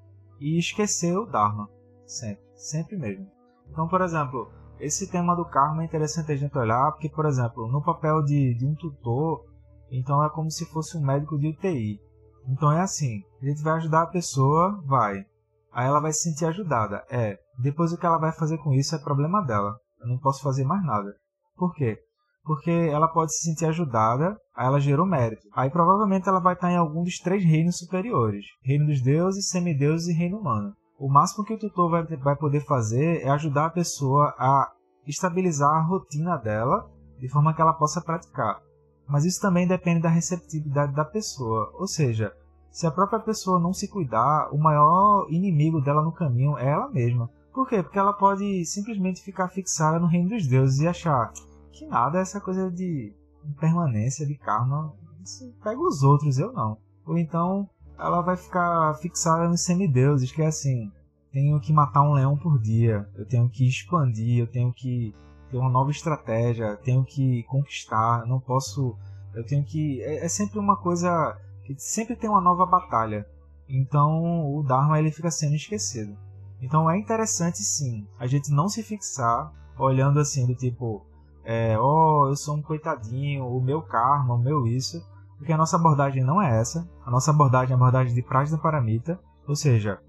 e 0.41 0.59
esquecer 0.59 1.17
o 1.17 1.27
dharma, 1.27 1.69
sempre, 2.07 2.45
sempre 2.55 2.97
mesmo. 2.97 3.27
Então, 3.71 3.89
por 3.89 4.01
exemplo, 4.03 4.51
esse 4.79 5.11
tema 5.11 5.35
do 5.35 5.45
karma 5.45 5.83
é 5.83 5.87
interessante 5.87 6.33
a 6.33 6.37
gente 6.37 6.57
olhar, 6.59 6.93
porque, 6.93 7.09
por 7.09 7.27
exemplo, 7.27 7.67
no 7.69 7.83
papel 7.83 8.23
de, 8.23 8.55
de 8.55 8.67
um 8.67 8.75
tutor, 8.75 9.45
então 9.91 10.23
é 10.25 10.29
como 10.31 10.51
se 10.51 10.67
fosse 10.67 10.97
um 10.97 11.05
médico 11.05 11.39
de 11.39 11.49
UTI. 11.49 12.01
Então 12.47 12.71
é 12.71 12.81
assim, 12.81 13.23
a 13.41 13.47
gente 13.47 13.63
vai 13.63 13.75
ajudar 13.75 14.03
a 14.03 14.09
pessoa, 14.09 14.81
vai. 14.85 15.25
Aí 15.73 15.87
ela 15.87 16.01
vai 16.01 16.13
se 16.13 16.23
sentir 16.23 16.45
ajudada. 16.45 17.05
É, 17.11 17.39
depois 17.59 17.93
o 17.93 17.99
que 17.99 18.05
ela 18.05 18.19
vai 18.19 18.33
fazer 18.33 18.59
com 18.59 18.73
isso 18.73 18.95
é 18.95 18.99
problema 18.99 19.41
dela. 19.43 19.79
Eu 20.01 20.09
não 20.09 20.19
posso 20.19 20.43
fazer 20.43 20.65
mais 20.65 20.85
nada. 20.85 21.17
Por 21.57 21.75
quê? 21.75 21.99
Porque 22.45 22.71
ela 22.71 23.09
pode 23.09 23.35
se 23.35 23.43
sentir 23.43 23.65
ajudada, 23.65 24.37
aí 24.55 24.67
ela 24.67 24.79
gerou 24.79 25.07
mérito. 25.07 25.49
Aí 25.55 25.71
provavelmente 25.71 26.29
ela 26.29 26.41
vai 26.41 26.55
estar 26.55 26.71
em 26.71 26.77
algum 26.77 27.03
dos 27.03 27.19
três 27.19 27.43
reinos 27.43 27.79
superiores: 27.79 28.45
Reino 28.63 28.87
dos 28.87 29.03
Deuses, 29.03 29.49
Semideuses 29.49 30.09
e 30.09 30.13
Reino 30.13 30.39
Humano. 30.39 30.75
O 30.99 31.09
máximo 31.09 31.45
que 31.45 31.55
o 31.55 31.59
tutor 31.59 31.91
vai, 31.91 32.05
vai 32.05 32.37
poder 32.37 32.61
fazer 32.67 33.23
é 33.23 33.31
ajudar 33.31 33.67
a 33.67 33.71
pessoa 33.71 34.35
a 34.39 34.71
estabilizar 35.07 35.71
a 35.71 35.83
rotina 35.83 36.37
dela 36.37 36.89
de 37.19 37.29
forma 37.29 37.55
que 37.55 37.63
ela 37.63 37.73
possa 37.73 38.01
praticar. 38.01 38.61
Mas 39.09 39.25
isso 39.25 39.41
também 39.41 39.67
depende 39.67 40.03
da 40.03 40.09
receptividade 40.09 40.95
da 40.95 41.05
pessoa. 41.05 41.71
Ou 41.75 41.87
seja, 41.87 42.33
se 42.71 42.87
a 42.87 42.91
própria 42.91 43.21
pessoa 43.21 43.61
não 43.61 43.73
se 43.73 43.89
cuidar, 43.89 44.49
o 44.53 44.59
maior 44.59 45.27
inimigo 45.31 45.81
dela 45.81 46.03
no 46.03 46.13
caminho 46.13 46.59
é 46.59 46.71
ela 46.71 46.89
mesma. 46.91 47.31
Por 47.53 47.69
quê? 47.69 47.83
Porque 47.83 47.99
ela 47.99 48.13
pode 48.13 48.65
simplesmente 48.65 49.23
ficar 49.23 49.49
fixada 49.49 49.99
no 49.99 50.07
reino 50.07 50.31
dos 50.31 50.47
deuses 50.47 50.81
e 50.81 50.89
achar 50.89 51.33
que 51.75 51.87
nada 51.87 52.21
essa 52.21 52.41
coisa 52.41 52.71
de 52.71 53.13
impermanência, 53.45 54.27
de 54.27 54.37
karma. 54.37 54.95
Isso 55.23 55.53
pega 55.63 55.81
os 55.81 56.03
outros, 56.03 56.39
eu 56.39 56.53
não. 56.53 56.79
Ou 57.07 57.19
então 57.19 57.69
ela 57.99 58.21
vai 58.23 58.37
ficar 58.37 58.95
fixada 58.95 59.49
nos 59.49 59.63
semideuses, 59.63 60.31
que 60.33 60.43
é 60.43 60.47
assim: 60.47 60.91
tenho 61.33 61.61
que 61.61 61.73
matar 61.73 62.03
um 62.03 62.13
leão 62.13 62.37
por 62.37 62.59
dia, 62.61 63.09
eu 63.15 63.27
tenho 63.27 63.49
que 63.49 63.67
expandir, 63.67 64.39
eu 64.39 64.47
tenho 64.47 64.73
que 64.73 65.15
ter 65.51 65.57
uma 65.57 65.71
nova 65.71 65.91
estratégia, 65.91 66.77
tenho 66.77 67.05
que 67.05 67.43
conquistar, 67.45 68.27
não 68.27 68.41
posso. 68.41 68.97
Eu 69.35 69.45
tenho 69.45 69.65
que. 69.65 70.03
É, 70.03 70.25
é 70.25 70.29
sempre 70.29 70.59
uma 70.59 70.77
coisa 70.77 71.37
que 71.65 71.75
sempre 71.79 72.17
tem 72.17 72.31
uma 72.31 72.41
nova 72.41 72.67
batalha. 72.67 73.27
Então 73.69 74.55
o 74.55 74.63
Dharma 74.63 74.99
ele 74.99 75.11
fica 75.11 75.31
sendo 75.31 75.55
esquecido. 75.55 76.17
Então 76.61 76.89
é 76.91 76.99
interessante 76.99 77.59
sim 77.59 78.07
a 78.19 78.27
gente 78.27 78.51
não 78.51 78.69
se 78.69 78.83
fixar 78.83 79.53
olhando 79.79 80.21
assim 80.21 80.47
do 80.47 80.55
tipo, 80.55 81.05
é, 81.45 81.79
oh, 81.79 82.29
eu 82.29 82.37
sou 82.37 82.57
um 82.57 82.63
coitadinho, 82.63 83.47
o 83.47 83.61
meu 83.61 83.83
karma, 83.83 84.35
o 84.35 84.39
meu 84.39 84.67
isso, 84.67 85.05
porque 85.37 85.53
a 85.53 85.57
nossa 85.57 85.77
abordagem 85.77 86.25
não 86.25 86.41
é 86.41 86.59
essa. 86.59 86.89
A 87.05 87.11
nossa 87.11 87.31
abordagem 87.31 87.71
é 87.71 87.75
a 87.75 87.77
abordagem 87.77 88.15
de 88.15 88.23
Prajna 88.23 88.59
Paramita, 88.59 89.21
ou 89.47 89.55
seja, 89.55 90.01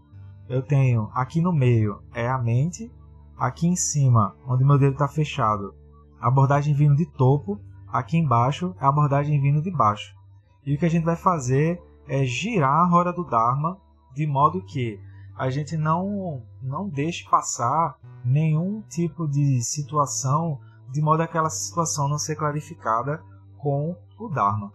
eu 0.47 0.61
tenho 0.61 1.09
aqui 1.13 1.41
no 1.41 1.51
meio 1.51 2.01
é 2.13 2.27
a 2.27 2.37
mente, 2.37 2.91
aqui 3.37 3.67
em 3.67 3.75
cima, 3.75 4.35
onde 4.47 4.63
meu 4.63 4.77
dedo 4.77 4.93
está 4.93 5.07
fechado, 5.07 5.73
a 6.21 6.27
abordagem 6.27 6.73
vindo 6.73 6.95
de 6.95 7.05
topo, 7.05 7.59
aqui 7.87 8.17
embaixo 8.17 8.73
é 8.79 8.85
a 8.85 8.89
abordagem 8.89 9.39
vindo 9.41 9.61
de 9.61 9.71
baixo. 9.71 10.15
E 10.65 10.73
o 10.73 10.79
que 10.79 10.85
a 10.85 10.89
gente 10.89 11.03
vai 11.03 11.15
fazer 11.15 11.81
é 12.07 12.23
girar 12.25 12.81
a 12.81 12.87
roda 12.87 13.11
do 13.11 13.23
Dharma 13.23 13.77
de 14.13 14.25
modo 14.25 14.63
que 14.63 14.99
a 15.37 15.49
gente 15.49 15.75
não, 15.75 16.41
não 16.61 16.87
deixe 16.87 17.29
passar 17.29 17.97
nenhum 18.23 18.81
tipo 18.89 19.27
de 19.27 19.61
situação 19.61 20.59
de 20.95 21.01
modo 21.01 21.21
aquela 21.21 21.49
situação 21.49 22.07
não 22.07 22.17
ser 22.17 22.35
clarificada 22.35 23.21
com 23.57 23.95
o 24.17 24.29
Dharma. 24.29 24.71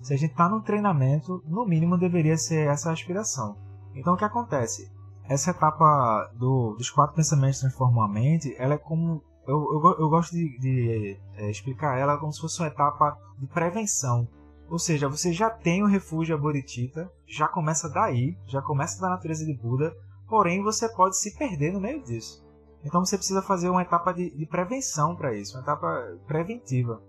Se 0.00 0.14
a 0.14 0.16
gente 0.16 0.30
está 0.30 0.48
no 0.48 0.62
treinamento, 0.62 1.42
no 1.46 1.66
mínimo 1.66 1.98
deveria 1.98 2.36
ser 2.36 2.68
essa 2.68 2.90
a 2.90 2.92
aspiração. 2.92 3.56
Então 3.94 4.14
o 4.14 4.16
que 4.16 4.24
acontece? 4.24 4.88
Essa 5.28 5.50
etapa 5.50 6.30
do, 6.34 6.74
dos 6.76 6.90
quatro 6.90 7.16
pensamentos 7.16 7.60
transformam 7.60 8.04
a 8.04 8.08
mente, 8.08 8.54
ela 8.58 8.74
é 8.74 8.78
como. 8.78 9.22
Eu, 9.46 9.56
eu, 9.56 9.96
eu 9.98 10.08
gosto 10.08 10.32
de, 10.32 10.58
de 10.58 11.20
é, 11.36 11.50
explicar 11.50 11.98
ela 11.98 12.18
como 12.18 12.32
se 12.32 12.40
fosse 12.40 12.60
uma 12.60 12.68
etapa 12.68 13.18
de 13.38 13.46
prevenção 13.46 14.28
ou 14.68 14.78
seja, 14.78 15.08
você 15.08 15.32
já 15.32 15.50
tem 15.50 15.82
o 15.82 15.86
refúgio 15.86 16.38
Bodhicitta, 16.38 17.10
já 17.26 17.46
começa 17.46 17.88
daí, 17.88 18.36
já 18.46 18.62
começa 18.62 19.00
da 19.00 19.10
natureza 19.10 19.44
de 19.44 19.54
Buda, 19.54 19.94
porém 20.28 20.62
você 20.62 20.88
pode 20.88 21.18
se 21.18 21.36
perder 21.36 21.72
no 21.72 21.80
meio 21.80 22.02
disso. 22.02 22.43
Então 22.84 23.04
você 23.04 23.16
precisa 23.16 23.40
fazer 23.40 23.68
uma 23.70 23.82
etapa 23.82 24.12
de, 24.12 24.30
de 24.30 24.46
prevenção 24.46 25.16
para 25.16 25.34
isso, 25.34 25.56
uma 25.56 25.62
etapa 25.62 26.18
preventiva. 26.26 27.02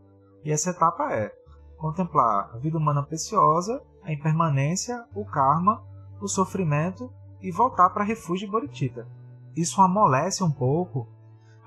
E 0.44 0.52
essa 0.52 0.70
etapa 0.70 1.12
é 1.12 1.32
contemplar 1.78 2.52
a 2.54 2.58
vida 2.58 2.78
humana 2.78 3.04
preciosa, 3.04 3.82
a 4.04 4.14
impermanência, 4.14 5.06
o 5.14 5.26
karma, 5.26 5.84
o 6.22 6.28
sofrimento 6.28 7.12
e 7.42 7.52
voltar 7.52 7.90
para 7.90 8.04
refúgio 8.04 8.50
Bodhicitta. 8.50 9.08
Isso 9.56 9.82
amolece 9.82 10.44
um 10.44 10.52
pouco 10.52 11.08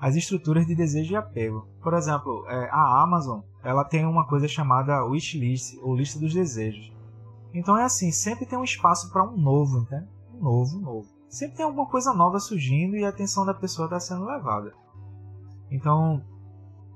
as 0.00 0.15
estruturas 0.15 0.67
de 0.67 0.75
desejo 0.75 1.12
e 1.12 1.17
apego. 1.17 1.67
Por 1.83 1.93
exemplo, 1.93 2.45
é, 2.49 2.69
a 2.71 3.03
Amazon 3.03 3.41
ela 3.62 3.85
tem 3.85 4.07
uma 4.07 4.27
coisa 4.27 4.47
chamada 4.47 5.05
wishlist, 5.05 5.77
ou 5.83 5.95
lista 5.95 6.19
dos 6.19 6.33
desejos. 6.33 6.93
Então 7.53 7.77
é 7.77 7.85
assim, 7.85 8.11
sempre 8.12 8.47
tem 8.47 8.59
um 8.59 8.65
espaço 8.65 9.11
para 9.11 9.25
um 9.25 9.37
novo, 9.37 9.81
entende? 9.81 10.07
Um 10.35 10.43
novo, 10.43 10.79
novo. 10.79 11.18
Sempre 11.29 11.57
tem 11.59 11.67
alguma 11.67 11.87
coisa 11.87 12.13
nova 12.15 12.39
surgindo 12.39 12.97
e 12.97 13.05
a 13.05 13.11
atenção 13.11 13.45
da 13.45 13.55
pessoa 13.55 13.87
está 13.87 14.01
sendo 14.01 14.25
levada. 14.25 14.73
Então, 15.71 16.23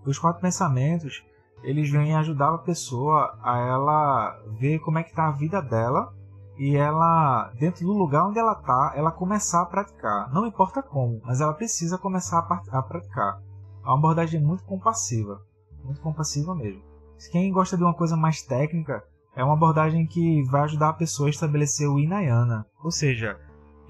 os 0.07 0.19
quatro 0.19 0.41
pensamentos, 0.41 1.23
eles 1.63 1.91
vêm 1.91 2.15
ajudar 2.17 2.55
a 2.55 2.59
pessoa 2.59 3.39
a 3.43 3.59
ela 3.59 4.39
ver 4.59 4.79
como 4.81 4.99
é 4.99 5.03
que 5.03 5.11
está 5.11 5.29
a 5.29 5.33
vida 5.33 5.61
dela 5.61 6.15
e 6.59 6.77
ela, 6.77 7.53
dentro 7.59 7.85
do 7.85 7.93
lugar 7.93 8.27
onde 8.27 8.39
ela 8.39 8.53
está, 8.53 8.93
ela 8.95 9.11
começar 9.11 9.63
a 9.63 9.67
praticar. 9.67 10.33
Não 10.33 10.47
importa 10.47 10.83
como, 10.83 11.21
mas 11.25 11.41
ela 11.41 11.55
precisa 11.55 11.99
começar 11.99 12.39
a, 12.39 12.79
a 12.79 12.83
praticar. 12.83 13.41
É 13.85 13.87
uma 13.87 13.99
abordagem 13.99 14.41
muito 14.41 14.65
compassiva 14.65 15.41
muito 15.85 16.01
compassiva 16.01 16.55
mesmo. 16.55 16.83
Quem 17.31 17.53
gosta 17.53 17.77
de 17.77 17.83
uma 17.83 17.95
coisa 17.95 18.17
mais 18.17 18.43
técnica, 18.43 19.05
é 19.35 19.45
uma 19.45 19.55
abordagem 19.55 20.07
que 20.07 20.43
vai 20.45 20.63
ajudar 20.63 20.91
a 20.91 20.95
pessoa 20.95 21.29
a 21.29 21.31
estabelecer 21.31 21.89
o 21.89 21.99
Inayana. 21.99 22.67
Ou 22.83 22.91
seja, 22.91 23.39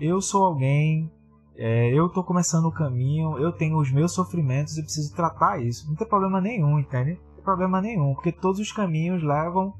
eu 0.01 0.21
sou 0.21 0.45
alguém, 0.45 1.11
é, 1.55 1.93
eu 1.93 2.07
estou 2.07 2.25
começando 2.25 2.67
o 2.67 2.73
caminho, 2.73 3.39
eu 3.39 3.53
tenho 3.53 3.79
os 3.79 3.91
meus 3.93 4.13
sofrimentos 4.13 4.77
e 4.77 4.83
preciso 4.83 5.15
tratar 5.15 5.63
isso. 5.63 5.89
Não 5.89 5.95
tem 5.97 6.09
problema 6.09 6.41
nenhum, 6.41 6.79
entende? 6.79 7.21
Não 7.29 7.35
tem 7.35 7.45
problema 7.45 7.81
nenhum, 7.81 8.15
porque 8.15 8.33
todos 8.33 8.61
os 8.61 8.73
caminhos 8.73 9.23
levam 9.23 9.75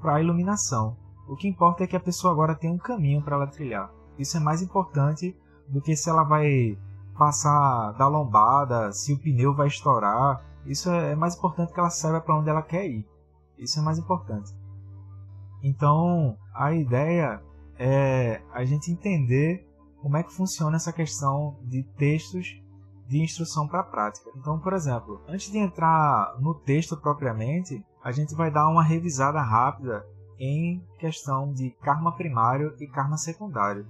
para 0.00 0.16
a 0.16 0.20
iluminação. 0.20 0.96
O 1.28 1.36
que 1.36 1.48
importa 1.48 1.84
é 1.84 1.86
que 1.86 1.96
a 1.96 2.00
pessoa 2.00 2.32
agora 2.32 2.54
tem 2.54 2.70
um 2.70 2.78
caminho 2.78 3.22
para 3.22 3.36
ela 3.36 3.46
trilhar. 3.46 3.90
Isso 4.18 4.36
é 4.36 4.40
mais 4.40 4.62
importante 4.62 5.36
do 5.68 5.80
que 5.80 5.94
se 5.94 6.10
ela 6.10 6.24
vai 6.24 6.76
passar 7.16 7.92
da 7.92 8.08
lombada, 8.08 8.90
se 8.92 9.12
o 9.12 9.18
pneu 9.18 9.54
vai 9.54 9.68
estourar, 9.68 10.42
isso 10.66 10.90
é, 10.90 11.14
mais 11.14 11.36
importante 11.36 11.72
que 11.72 11.78
ela 11.78 11.90
saiba 11.90 12.20
para 12.20 12.36
onde 12.36 12.48
ela 12.48 12.62
quer 12.62 12.86
ir. 12.86 13.06
Isso 13.58 13.78
é 13.78 13.82
mais 13.82 13.98
importante. 13.98 14.52
Então, 15.62 16.36
a 16.54 16.72
ideia 16.72 17.42
é 17.82 18.42
a 18.52 18.62
gente 18.62 18.92
entender 18.92 19.66
como 20.02 20.14
é 20.18 20.22
que 20.22 20.34
funciona 20.34 20.76
essa 20.76 20.92
questão 20.92 21.58
de 21.62 21.82
textos 21.96 22.60
de 23.08 23.22
instrução 23.22 23.66
para 23.66 23.80
a 23.80 23.84
prática. 23.84 24.30
Então, 24.36 24.60
por 24.60 24.74
exemplo, 24.74 25.20
antes 25.26 25.50
de 25.50 25.58
entrar 25.58 26.36
no 26.38 26.54
texto 26.54 26.94
propriamente, 27.00 27.82
a 28.04 28.12
gente 28.12 28.34
vai 28.34 28.50
dar 28.50 28.68
uma 28.68 28.84
revisada 28.84 29.40
rápida 29.40 30.04
em 30.38 30.84
questão 30.98 31.52
de 31.54 31.70
karma 31.82 32.14
primário 32.14 32.74
e 32.78 32.86
karma 32.86 33.16
secundário. 33.16 33.86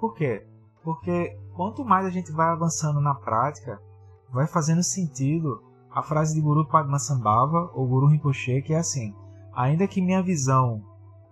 Por 0.00 0.14
quê? 0.14 0.46
Porque 0.82 1.38
quanto 1.54 1.84
mais 1.84 2.06
a 2.06 2.10
gente 2.10 2.32
vai 2.32 2.48
avançando 2.48 3.00
na 3.00 3.14
prática, 3.14 3.78
vai 4.32 4.46
fazendo 4.46 4.82
sentido 4.82 5.62
a 5.90 6.02
frase 6.02 6.34
de 6.34 6.40
Guru 6.40 6.66
Padmasambhava, 6.66 7.70
ou 7.74 7.86
Guru 7.86 8.08
Rinpoche, 8.08 8.62
que 8.62 8.72
é 8.72 8.78
assim: 8.78 9.14
Ainda 9.54 9.86
que 9.86 10.02
minha 10.02 10.22
visão 10.22 10.82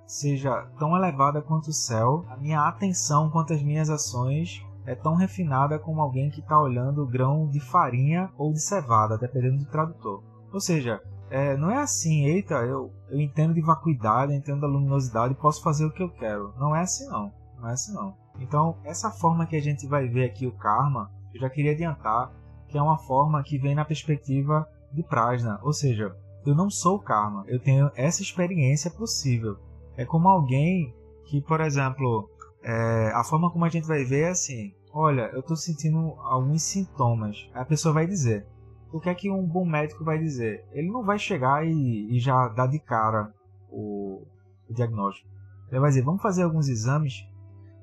seja 0.06 0.66
tão 0.78 0.97
elevada 0.97 1.42
quanto 1.42 1.68
o 1.68 1.73
céu, 1.73 2.25
a 2.28 2.37
minha 2.37 2.66
atenção 2.66 3.30
quanto 3.30 3.52
as 3.52 3.62
minhas 3.62 3.88
ações 3.88 4.64
é 4.85 4.94
tão 4.94 5.14
refinada 5.14 5.78
como 5.78 6.00
alguém 6.00 6.30
que 6.30 6.40
está 6.40 6.61
olhando 6.61 7.02
o 7.02 7.06
grão 7.06 7.49
de 7.49 7.61
farinha 7.61 8.30
ou 8.37 8.52
de 8.52 8.61
cevada, 8.61 9.16
dependendo 9.16 9.59
do 9.59 9.71
tradutor. 9.71 10.23
Ou 10.52 10.61
seja, 10.61 11.00
é, 11.30 11.56
não 11.56 11.71
é 11.71 11.78
assim, 11.78 12.26
eita, 12.26 12.54
eu, 12.56 12.92
eu 13.09 13.21
entendo 13.21 13.54
de 13.54 13.62
vacuidade, 13.62 14.32
eu 14.32 14.38
entendo 14.38 14.61
da 14.61 14.66
luminosidade, 14.66 15.35
posso 15.35 15.62
fazer 15.62 15.87
o 15.87 15.92
que 15.92 16.02
eu 16.02 16.11
quero. 16.11 16.52
Não 16.59 16.75
é 16.75 16.82
assim 16.82 17.06
não, 17.09 17.32
não 17.59 17.68
é 17.68 17.73
assim 17.73 17.94
não. 17.94 18.14
Então, 18.38 18.76
essa 18.85 19.11
forma 19.11 19.47
que 19.47 19.56
a 19.56 19.62
gente 19.62 19.87
vai 19.87 20.09
ver 20.09 20.25
aqui 20.25 20.47
o 20.47 20.52
karma, 20.52 21.11
eu 21.32 21.40
já 21.40 21.49
queria 21.49 21.73
adiantar, 21.73 22.30
que 22.68 22.76
é 22.76 22.82
uma 22.82 22.99
forma 22.99 23.42
que 23.42 23.59
vem 23.59 23.75
na 23.75 23.85
perspectiva 23.85 24.66
de 24.92 25.02
Prajna, 25.02 25.59
ou 25.62 25.73
seja, 25.73 26.14
eu 26.44 26.54
não 26.54 26.68
sou 26.68 26.99
karma, 26.99 27.44
eu 27.47 27.61
tenho 27.61 27.90
essa 27.94 28.21
experiência 28.21 28.90
possível. 28.90 29.59
É 29.97 30.05
como 30.05 30.29
alguém 30.29 30.95
que, 31.27 31.41
por 31.41 31.61
exemplo, 31.61 32.29
é, 32.63 33.13
a 33.15 33.25
forma 33.25 33.51
como 33.51 33.65
a 33.65 33.69
gente 33.69 33.87
vai 33.87 34.05
ver 34.05 34.23
é 34.23 34.31
assim: 34.31 34.75
olha, 34.93 35.31
eu 35.33 35.41
estou 35.41 35.57
sentindo 35.57 36.15
alguns 36.21 36.63
sintomas. 36.63 37.49
A 37.55 37.65
pessoa 37.65 37.95
vai 37.95 38.07
dizer. 38.07 38.47
O 38.93 39.01
que 39.01 39.09
é 39.09 39.15
que 39.15 39.31
um 39.31 39.43
bom 39.43 39.65
médico 39.65 40.05
vai 40.05 40.19
dizer? 40.19 40.67
Ele 40.71 40.91
não 40.91 41.03
vai 41.03 41.19
chegar 41.19 41.67
e, 41.67 42.15
e 42.15 42.21
já 42.21 42.49
dar 42.49 42.67
de 42.67 42.79
cara 42.79 43.33
o, 43.71 44.23
o 44.69 44.75
diagnóstico. 44.75 45.29
Ele 45.71 45.81
vai 45.81 45.89
dizer: 45.89 46.03
vamos 46.03 46.21
fazer 46.21 46.43
alguns 46.43 46.69
exames. 46.69 47.27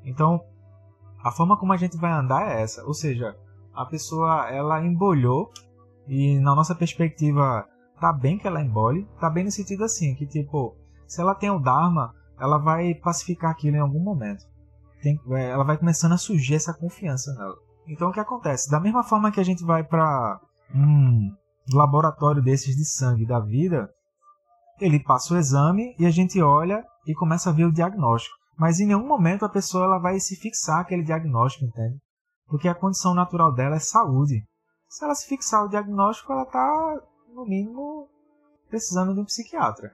Então, 0.05 0.43
a 1.23 1.31
forma 1.31 1.57
como 1.57 1.73
a 1.73 1.77
gente 1.77 1.97
vai 1.97 2.11
andar 2.11 2.51
é 2.51 2.61
essa, 2.61 2.85
ou 2.85 2.93
seja, 2.93 3.35
a 3.73 3.85
pessoa 3.85 4.49
ela 4.49 4.83
embolhou 4.83 5.51
e 6.07 6.39
na 6.39 6.55
nossa 6.55 6.73
perspectiva 6.73 7.67
tá 7.99 8.13
bem 8.13 8.37
que 8.37 8.47
ela 8.47 8.61
embole, 8.61 9.07
tá 9.19 9.29
bem 9.29 9.43
no 9.43 9.51
sentido 9.51 9.83
assim, 9.83 10.15
que 10.15 10.25
tipo, 10.25 10.75
se 11.09 11.19
ela 11.19 11.35
tem 11.35 11.49
o 11.49 11.59
Dharma, 11.59 12.13
ela 12.39 12.57
vai 12.57 12.93
pacificar 12.95 13.51
aquilo 13.51 13.75
em 13.75 13.81
algum 13.81 13.99
momento. 13.99 14.43
Tem, 15.01 15.19
é, 15.31 15.49
ela 15.49 15.63
vai 15.63 15.77
começando 15.77 16.13
a 16.13 16.17
surgir 16.17 16.55
essa 16.55 16.73
confiança 16.73 17.33
nela. 17.33 17.55
Então 17.87 18.09
o 18.09 18.13
que 18.13 18.19
acontece? 18.19 18.69
Da 18.69 18.79
mesma 18.79 19.03
forma 19.03 19.31
que 19.31 19.39
a 19.39 19.43
gente 19.43 19.63
vai 19.65 19.83
para 19.83 20.39
um 20.73 21.29
laboratório 21.73 22.41
desses 22.41 22.75
de 22.75 22.85
sangue 22.85 23.25
da 23.25 23.39
vida, 23.39 23.89
ele 24.79 25.03
passa 25.03 25.33
o 25.33 25.37
exame 25.37 25.95
e 25.99 26.05
a 26.05 26.11
gente 26.11 26.41
olha 26.41 26.85
e 27.05 27.13
começa 27.13 27.49
a 27.49 27.53
ver 27.53 27.65
o 27.65 27.73
diagnóstico. 27.73 28.35
Mas 28.57 28.79
em 28.79 28.85
nenhum 28.85 29.05
momento 29.05 29.43
a 29.43 29.49
pessoa 29.49 29.85
ela 29.85 29.99
vai 29.99 30.19
se 30.19 30.35
fixar 30.35 30.79
aquele 30.79 31.03
diagnóstico, 31.03 31.65
entende? 31.65 31.97
porque 32.49 32.67
a 32.67 32.75
condição 32.75 33.13
natural 33.13 33.53
dela 33.53 33.75
é 33.75 33.79
saúde. 33.79 34.43
Se 34.89 35.05
ela 35.05 35.13
se 35.13 35.27
fixar 35.27 35.63
o 35.63 35.69
diagnóstico, 35.69 36.33
ela 36.33 36.43
está, 36.43 37.01
no 37.33 37.45
mínimo, 37.45 38.09
precisando 38.67 39.13
de 39.13 39.21
um 39.21 39.25
psiquiatra. 39.25 39.93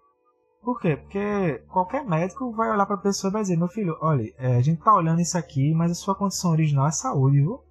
Por 0.65 0.81
quê? 0.81 0.97
Porque 0.97 1.63
qualquer 1.69 2.03
médico 2.03 2.51
vai 2.51 2.71
olhar 2.71 2.87
para 2.87 2.95
a 2.95 2.99
pessoa 2.99 3.29
e 3.29 3.33
vai 3.33 3.43
dizer: 3.43 3.55
meu 3.55 3.67
filho, 3.67 3.95
olha, 4.01 4.33
é, 4.39 4.55
a 4.55 4.61
gente 4.61 4.81
tá 4.81 4.95
olhando 4.95 5.21
isso 5.21 5.37
aqui, 5.37 5.71
mas 5.75 5.91
a 5.91 5.95
sua 5.95 6.15
condição 6.15 6.49
original 6.49 6.87
é 6.87 6.91
saúde, 6.91 7.37
viu? 7.39 7.63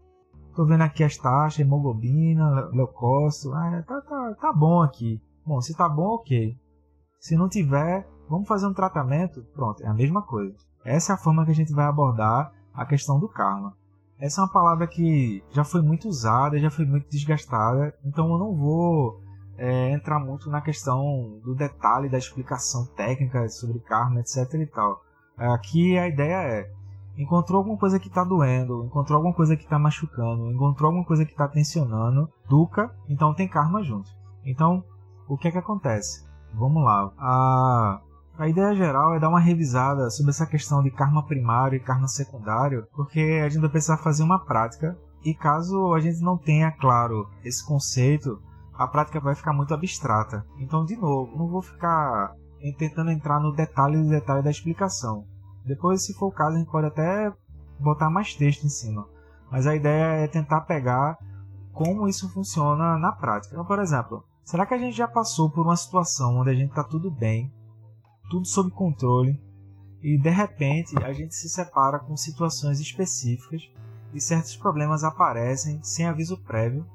Tô 0.54 0.64
vendo 0.64 0.82
aqui 0.82 1.02
as 1.02 1.16
taxas, 1.16 1.58
hemoglobina, 1.58 2.70
leucócito, 2.72 3.52
ah, 3.52 3.82
tá, 3.84 4.00
tá, 4.00 4.34
tá 4.40 4.52
bom 4.52 4.80
aqui. 4.80 5.20
Bom, 5.44 5.60
se 5.60 5.74
tá 5.74 5.88
bom, 5.88 6.14
ok. 6.14 6.56
Se 7.18 7.36
não 7.36 7.48
tiver, 7.48 8.08
vamos 8.30 8.46
fazer 8.46 8.68
um 8.68 8.72
tratamento? 8.72 9.42
Pronto, 9.52 9.82
é 9.82 9.88
a 9.88 9.94
mesma 9.94 10.22
coisa. 10.22 10.54
Essa 10.84 11.12
é 11.12 11.14
a 11.16 11.18
forma 11.18 11.44
que 11.44 11.50
a 11.50 11.54
gente 11.54 11.72
vai 11.72 11.86
abordar 11.86 12.52
a 12.72 12.86
questão 12.86 13.18
do 13.18 13.28
karma. 13.28 13.76
Essa 14.20 14.40
é 14.40 14.44
uma 14.44 14.52
palavra 14.52 14.86
que 14.86 15.42
já 15.50 15.64
foi 15.64 15.82
muito 15.82 16.08
usada, 16.08 16.60
já 16.60 16.70
foi 16.70 16.86
muito 16.86 17.10
desgastada, 17.10 17.92
então 18.04 18.30
eu 18.30 18.38
não 18.38 18.54
vou 18.54 19.20
é, 19.56 19.90
entrar 19.90 20.18
muito 20.18 20.50
na 20.50 20.60
questão 20.60 21.40
do 21.44 21.54
detalhe 21.54 22.08
da 22.08 22.18
explicação 22.18 22.86
técnica 22.96 23.48
sobre 23.48 23.78
karma, 23.80 24.20
etc 24.20 24.54
e 24.54 24.66
tal. 24.66 25.02
Aqui 25.36 25.98
a 25.98 26.08
ideia 26.08 26.42
é 26.42 26.70
encontrou 27.16 27.58
alguma 27.58 27.76
coisa 27.76 27.98
que 27.98 28.08
está 28.08 28.24
doendo, 28.24 28.84
encontrou 28.84 29.16
alguma 29.16 29.34
coisa 29.34 29.56
que 29.56 29.62
está 29.62 29.78
machucando, 29.78 30.50
encontrou 30.50 30.88
alguma 30.88 31.04
coisa 31.04 31.24
que 31.24 31.32
está 31.32 31.46
tensionando, 31.46 32.28
duca, 32.48 32.90
então 33.08 33.34
tem 33.34 33.48
karma 33.48 33.82
junto. 33.82 34.10
Então, 34.44 34.84
o 35.28 35.36
que 35.36 35.48
é 35.48 35.50
que 35.50 35.58
acontece? 35.58 36.24
Vamos 36.52 36.84
lá. 36.84 37.12
A, 37.18 38.00
a 38.38 38.48
ideia 38.48 38.74
geral 38.74 39.14
é 39.14 39.20
dar 39.20 39.28
uma 39.28 39.40
revisada 39.40 40.10
sobre 40.10 40.30
essa 40.30 40.46
questão 40.46 40.82
de 40.82 40.90
karma 40.90 41.24
primário 41.24 41.76
e 41.76 41.80
karma 41.80 42.08
secundário, 42.08 42.86
porque 42.94 43.40
a 43.44 43.48
gente 43.48 43.60
vai 43.60 43.70
precisar 43.70 43.98
fazer 43.98 44.22
uma 44.22 44.44
prática 44.44 44.96
e 45.24 45.34
caso 45.34 45.94
a 45.94 46.00
gente 46.00 46.20
não 46.20 46.36
tenha 46.36 46.70
claro 46.72 47.28
esse 47.44 47.64
conceito, 47.64 48.40
a 48.76 48.86
prática 48.86 49.20
vai 49.20 49.34
ficar 49.34 49.52
muito 49.52 49.72
abstrata. 49.72 50.44
Então, 50.58 50.84
de 50.84 50.96
novo, 50.96 51.36
não 51.36 51.48
vou 51.48 51.62
ficar 51.62 52.34
tentando 52.78 53.10
entrar 53.10 53.40
no 53.40 53.52
detalhe 53.52 53.96
do 53.96 54.08
detalhe 54.08 54.42
da 54.42 54.50
explicação. 54.50 55.26
Depois, 55.64 56.04
se 56.04 56.14
for 56.14 56.26
o 56.26 56.32
caso, 56.32 56.56
a 56.56 56.58
gente 56.58 56.70
pode 56.70 56.86
até 56.86 57.32
botar 57.78 58.10
mais 58.10 58.34
texto 58.34 58.64
em 58.64 58.70
cima. 58.70 59.06
Mas 59.50 59.66
a 59.66 59.74
ideia 59.74 60.24
é 60.24 60.28
tentar 60.28 60.62
pegar 60.62 61.18
como 61.72 62.08
isso 62.08 62.28
funciona 62.32 62.98
na 62.98 63.12
prática. 63.12 63.54
Então, 63.54 63.64
por 63.64 63.78
exemplo, 63.78 64.24
será 64.44 64.64
que 64.66 64.74
a 64.74 64.78
gente 64.78 64.96
já 64.96 65.08
passou 65.08 65.50
por 65.50 65.66
uma 65.66 65.76
situação 65.76 66.38
onde 66.38 66.50
a 66.50 66.54
gente 66.54 66.70
está 66.70 66.84
tudo 66.84 67.10
bem, 67.10 67.52
tudo 68.30 68.46
sob 68.46 68.70
controle, 68.70 69.40
e 70.02 70.18
de 70.18 70.30
repente 70.30 70.94
a 71.02 71.12
gente 71.12 71.34
se 71.34 71.48
separa 71.48 71.98
com 71.98 72.16
situações 72.16 72.78
específicas 72.78 73.62
e 74.12 74.20
certos 74.20 74.56
problemas 74.56 75.02
aparecem 75.02 75.82
sem 75.82 76.06
aviso 76.06 76.40
prévio? 76.42 76.86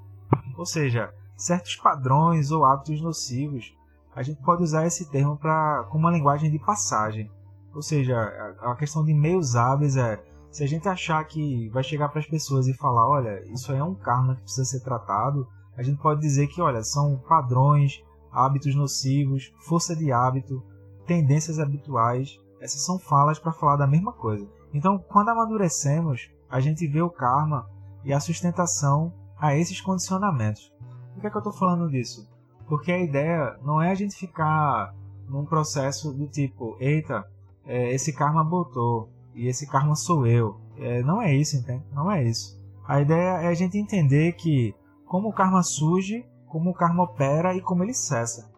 Ou 0.58 0.66
seja, 0.66 1.14
certos 1.42 1.76
padrões 1.76 2.52
ou 2.52 2.66
hábitos 2.66 3.02
nocivos, 3.02 3.74
a 4.16 4.22
gente 4.22 4.42
pode 4.44 4.64
usar 4.64 4.86
esse 4.86 5.10
termo 5.10 5.38
pra, 5.38 5.86
como 5.90 6.06
uma 6.06 6.12
linguagem 6.12 6.52
de 6.52 6.60
passagem. 6.60 7.32
Ou 7.74 7.82
seja, 7.82 8.18
a, 8.62 8.72
a 8.72 8.76
questão 8.76 9.04
de 9.04 9.14
meios 9.14 9.56
hábeis 9.56 9.96
é 9.96 10.22
se 10.52 10.64
a 10.64 10.68
gente 10.68 10.90
achar 10.90 11.24
que 11.26 11.70
vai 11.70 11.84
chegar 11.84 12.10
para 12.10 12.20
as 12.20 12.26
pessoas 12.26 12.68
e 12.68 12.74
falar, 12.74 13.08
olha, 13.08 13.44
isso 13.54 13.72
aí 13.72 13.78
é 13.78 13.84
um 13.84 13.96
karma 13.96 14.36
que 14.36 14.42
precisa 14.42 14.66
ser 14.66 14.82
tratado, 14.82 15.48
a 15.78 15.84
gente 15.84 16.02
pode 16.02 16.22
dizer 16.22 16.48
que, 16.48 16.62
olha, 16.62 16.84
são 16.84 17.18
padrões, 17.28 18.04
hábitos 18.32 18.76
nocivos, 18.76 19.54
força 19.60 19.96
de 19.96 20.12
hábito, 20.12 20.62
tendências 21.06 21.60
habituais. 21.60 22.38
Essas 22.60 22.84
são 22.84 23.00
falas 23.00 23.40
para 23.40 23.54
falar 23.54 23.78
da 23.78 23.88
mesma 23.88 24.12
coisa. 24.12 24.46
Então, 24.74 24.98
quando 24.98 25.30
amadurecemos, 25.30 26.30
a 26.50 26.60
gente 26.60 26.86
vê 26.88 27.02
o 27.02 27.10
karma 27.10 27.70
e 28.04 28.12
a 28.12 28.20
sustentação 28.20 29.14
a 29.38 29.56
esses 29.56 29.80
condicionamentos. 29.80 30.74
Por 31.20 31.24
que, 31.24 31.28
é 31.28 31.30
que 31.32 31.36
eu 31.36 31.40
estou 31.40 31.54
falando 31.54 31.90
disso? 31.90 32.26
Porque 32.66 32.94
a 32.94 32.98
ideia 32.98 33.60
não 33.62 33.82
é 33.82 33.92
a 33.92 33.96
gente 33.96 34.16
ficar 34.16 34.96
num 35.28 35.44
processo 35.44 36.14
do 36.14 36.28
tipo, 36.28 36.78
eita, 36.80 37.30
é, 37.66 37.94
esse 37.94 38.14
karma 38.14 38.42
botou 38.42 39.10
e 39.36 39.48
esse 39.48 39.68
karma 39.68 39.96
sou 39.96 40.26
eu. 40.26 40.62
É, 40.78 41.04
não 41.04 41.22
é 41.22 41.36
isso, 41.36 41.58
entende? 41.58 41.84
Não 41.94 42.10
é 42.10 42.24
isso. 42.24 42.58
A 42.88 43.02
ideia 43.02 43.42
é 43.42 43.48
a 43.48 43.54
gente 43.54 43.78
entender 43.78 44.32
que 44.32 44.74
como 45.06 45.28
o 45.28 45.34
karma 45.34 45.62
surge, 45.62 46.26
como 46.48 46.70
o 46.70 46.74
karma 46.74 47.04
opera 47.04 47.54
e 47.54 47.60
como 47.60 47.84
ele 47.84 47.94
cessa. 47.94 48.50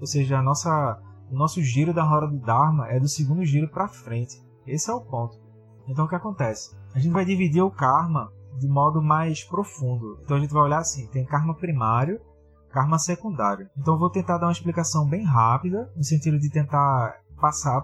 Ou 0.00 0.06
seja, 0.06 0.38
a 0.38 0.42
nossa, 0.42 0.98
o 1.30 1.36
nosso 1.36 1.62
giro 1.62 1.92
da 1.92 2.02
roda 2.02 2.28
do 2.28 2.38
Dharma 2.38 2.88
é 2.88 2.98
do 2.98 3.08
segundo 3.08 3.44
giro 3.44 3.68
para 3.68 3.88
frente. 3.88 4.42
Esse 4.66 4.90
é 4.90 4.94
o 4.94 5.02
ponto. 5.02 5.38
Então 5.86 6.06
o 6.06 6.08
que 6.08 6.14
acontece? 6.14 6.74
A 6.94 6.98
gente 6.98 7.12
vai 7.12 7.26
dividir 7.26 7.60
o 7.60 7.70
karma 7.70 8.32
de 8.58 8.68
modo 8.68 9.02
mais 9.02 9.44
profundo. 9.44 10.18
Então 10.22 10.36
a 10.36 10.40
gente 10.40 10.52
vai 10.52 10.62
olhar 10.62 10.78
assim: 10.78 11.06
tem 11.08 11.24
karma 11.24 11.54
primário, 11.54 12.20
karma 12.70 12.98
secundário. 12.98 13.68
Então 13.76 13.94
eu 13.94 14.00
vou 14.00 14.10
tentar 14.10 14.38
dar 14.38 14.46
uma 14.46 14.52
explicação 14.52 15.08
bem 15.08 15.24
rápida, 15.24 15.90
no 15.96 16.04
sentido 16.04 16.38
de 16.38 16.50
tentar 16.50 17.20
passar 17.40 17.82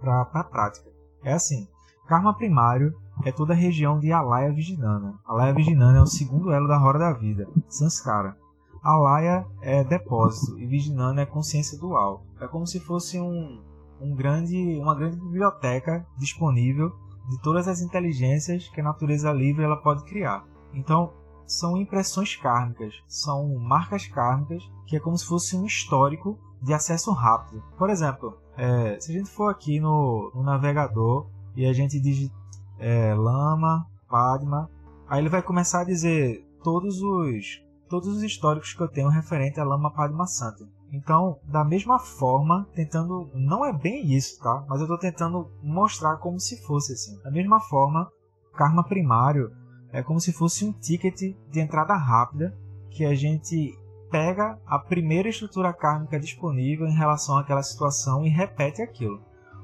para 0.00 0.22
a 0.22 0.44
prática. 0.44 0.90
É 1.22 1.32
assim: 1.32 1.68
karma 2.06 2.34
primário 2.34 2.94
é 3.24 3.32
toda 3.32 3.52
a 3.52 3.56
região 3.56 3.98
de 3.98 4.12
Alaya 4.12 4.52
Vijnana. 4.52 5.14
Alaya 5.24 5.54
Vijnana 5.54 5.98
é 5.98 6.02
o 6.02 6.06
segundo 6.06 6.52
elo 6.52 6.68
da 6.68 6.76
roda 6.76 6.98
da 6.98 7.12
vida, 7.12 7.48
Sanskara. 7.68 8.36
Alaya 8.82 9.46
é 9.62 9.82
depósito 9.82 10.58
e 10.58 10.66
Vijnana 10.66 11.22
é 11.22 11.26
consciência 11.26 11.78
dual. 11.78 12.26
É 12.38 12.46
como 12.46 12.66
se 12.66 12.78
fosse 12.80 13.18
um, 13.18 13.62
um 14.00 14.14
grande, 14.14 14.78
uma 14.78 14.94
grande 14.94 15.16
biblioteca 15.16 16.06
disponível 16.18 16.92
de 17.28 17.40
todas 17.40 17.68
as 17.68 17.80
inteligências 17.80 18.68
que 18.68 18.80
a 18.80 18.84
natureza 18.84 19.32
livre 19.32 19.64
ela 19.64 19.76
pode 19.76 20.04
criar. 20.04 20.44
Então, 20.72 21.12
são 21.46 21.76
impressões 21.76 22.36
kármicas, 22.36 22.94
são 23.06 23.54
marcas 23.58 24.06
kármicas 24.06 24.62
que 24.86 24.96
é 24.96 25.00
como 25.00 25.16
se 25.16 25.26
fosse 25.26 25.56
um 25.56 25.64
histórico 25.64 26.38
de 26.62 26.72
acesso 26.72 27.12
rápido. 27.12 27.62
Por 27.76 27.90
exemplo, 27.90 28.38
é, 28.56 28.98
se 29.00 29.12
a 29.12 29.14
gente 29.14 29.30
for 29.30 29.50
aqui 29.50 29.80
no, 29.80 30.32
no 30.34 30.42
navegador 30.42 31.26
e 31.54 31.66
a 31.66 31.72
gente 31.72 32.00
digita 32.00 32.34
é, 32.78 33.14
Lama, 33.14 33.86
Padma, 34.08 34.70
aí 35.08 35.20
ele 35.20 35.28
vai 35.28 35.42
começar 35.42 35.80
a 35.80 35.84
dizer 35.84 36.46
todos 36.62 37.00
os 37.00 37.62
todos 37.88 38.08
os 38.08 38.22
históricos 38.22 38.72
que 38.72 38.80
eu 38.80 38.88
tenho 38.88 39.08
referente 39.08 39.60
a 39.60 39.64
Lama 39.64 39.92
Padma 39.92 40.26
Santa. 40.26 40.66
Então, 40.94 41.40
da 41.42 41.64
mesma 41.64 41.98
forma, 41.98 42.68
tentando. 42.72 43.28
Não 43.34 43.66
é 43.66 43.72
bem 43.72 44.14
isso, 44.14 44.40
tá? 44.40 44.64
Mas 44.68 44.78
eu 44.78 44.84
estou 44.84 44.98
tentando 44.98 45.50
mostrar 45.60 46.18
como 46.18 46.38
se 46.38 46.56
fosse 46.64 46.92
assim. 46.92 47.20
Da 47.22 47.32
mesma 47.32 47.60
forma, 47.60 48.08
karma 48.56 48.84
primário 48.84 49.50
é 49.90 50.04
como 50.04 50.20
se 50.20 50.32
fosse 50.32 50.64
um 50.64 50.72
ticket 50.72 51.36
de 51.50 51.60
entrada 51.60 51.94
rápida 51.94 52.56
que 52.90 53.04
a 53.04 53.14
gente 53.14 53.76
pega 54.08 54.56
a 54.64 54.78
primeira 54.78 55.28
estrutura 55.28 55.72
kármica 55.72 56.20
disponível 56.20 56.86
em 56.86 56.96
relação 56.96 57.36
àquela 57.36 57.62
situação 57.62 58.24
e 58.24 58.28
repete 58.28 58.80
aquilo. 58.80 59.20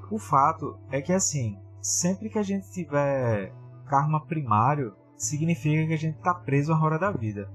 O 0.09 0.19
fato 0.19 0.77
é 0.91 1.01
que 1.01 1.13
assim, 1.13 1.57
sempre 1.81 2.29
que 2.29 2.37
a 2.37 2.43
gente 2.43 2.69
tiver 2.71 3.53
karma 3.87 4.25
primário, 4.25 4.93
significa 5.15 5.87
que 5.87 5.93
a 5.93 5.97
gente 5.97 6.17
está 6.17 6.33
preso 6.33 6.73
à 6.73 6.75
roda 6.75 6.99
da 6.99 7.11
vida. 7.11 7.49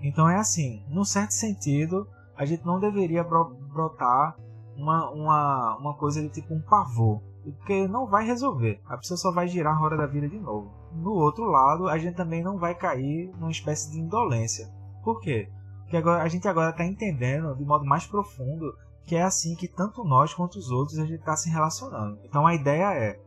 Então 0.00 0.28
é 0.28 0.36
assim, 0.36 0.84
num 0.88 1.04
certo 1.04 1.32
sentido, 1.32 2.08
a 2.40 2.46
gente 2.46 2.64
não 2.64 2.80
deveria 2.80 3.22
brotar 3.22 4.34
uma, 4.74 5.10
uma, 5.10 5.76
uma 5.76 5.94
coisa 5.94 6.22
de 6.22 6.30
tipo 6.30 6.54
um 6.54 6.62
pavor. 6.62 7.20
Porque 7.44 7.86
não 7.86 8.06
vai 8.06 8.24
resolver. 8.24 8.80
A 8.86 8.96
pessoa 8.96 9.18
só 9.18 9.30
vai 9.30 9.46
girar 9.46 9.74
a 9.74 9.78
roda 9.78 9.94
da 9.94 10.06
vida 10.06 10.26
de 10.26 10.40
novo. 10.40 10.72
No 10.90 11.10
outro 11.10 11.44
lado, 11.44 11.86
a 11.86 11.98
gente 11.98 12.16
também 12.16 12.42
não 12.42 12.58
vai 12.58 12.74
cair 12.74 13.30
numa 13.36 13.50
espécie 13.50 13.90
de 13.90 13.98
indolência. 13.98 14.72
Por 15.04 15.20
quê? 15.20 15.50
Porque 15.82 15.98
agora, 15.98 16.22
a 16.22 16.28
gente 16.28 16.48
agora 16.48 16.70
está 16.70 16.82
entendendo 16.82 17.54
de 17.56 17.64
modo 17.64 17.84
mais 17.84 18.06
profundo 18.06 18.74
que 19.04 19.16
é 19.16 19.22
assim 19.22 19.54
que 19.54 19.68
tanto 19.68 20.02
nós 20.02 20.32
quanto 20.32 20.58
os 20.58 20.70
outros 20.70 20.98
a 20.98 21.04
gente 21.04 21.20
está 21.20 21.36
se 21.36 21.50
relacionando. 21.50 22.20
Então 22.24 22.46
a 22.46 22.54
ideia 22.54 22.94
é 22.94 23.20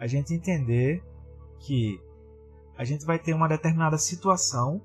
a 0.00 0.06
gente 0.06 0.32
entender 0.32 1.04
que 1.58 2.00
a 2.78 2.84
gente 2.84 3.04
vai 3.04 3.18
ter 3.18 3.34
uma 3.34 3.48
determinada 3.48 3.98
situação 3.98 4.80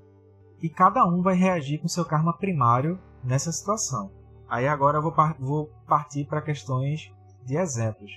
e 0.62 0.68
cada 0.70 1.06
um 1.06 1.22
vai 1.22 1.36
reagir 1.36 1.80
com 1.80 1.88
seu 1.88 2.04
karma 2.04 2.36
primário 2.36 3.00
nessa 3.24 3.52
situação. 3.52 4.12
Aí 4.48 4.68
agora 4.68 4.98
eu 4.98 5.02
vou, 5.02 5.12
par 5.12 5.36
vou 5.40 5.70
partir 5.88 6.26
para 6.26 6.42
questões 6.42 7.12
de 7.46 7.56
exemplos. 7.56 8.12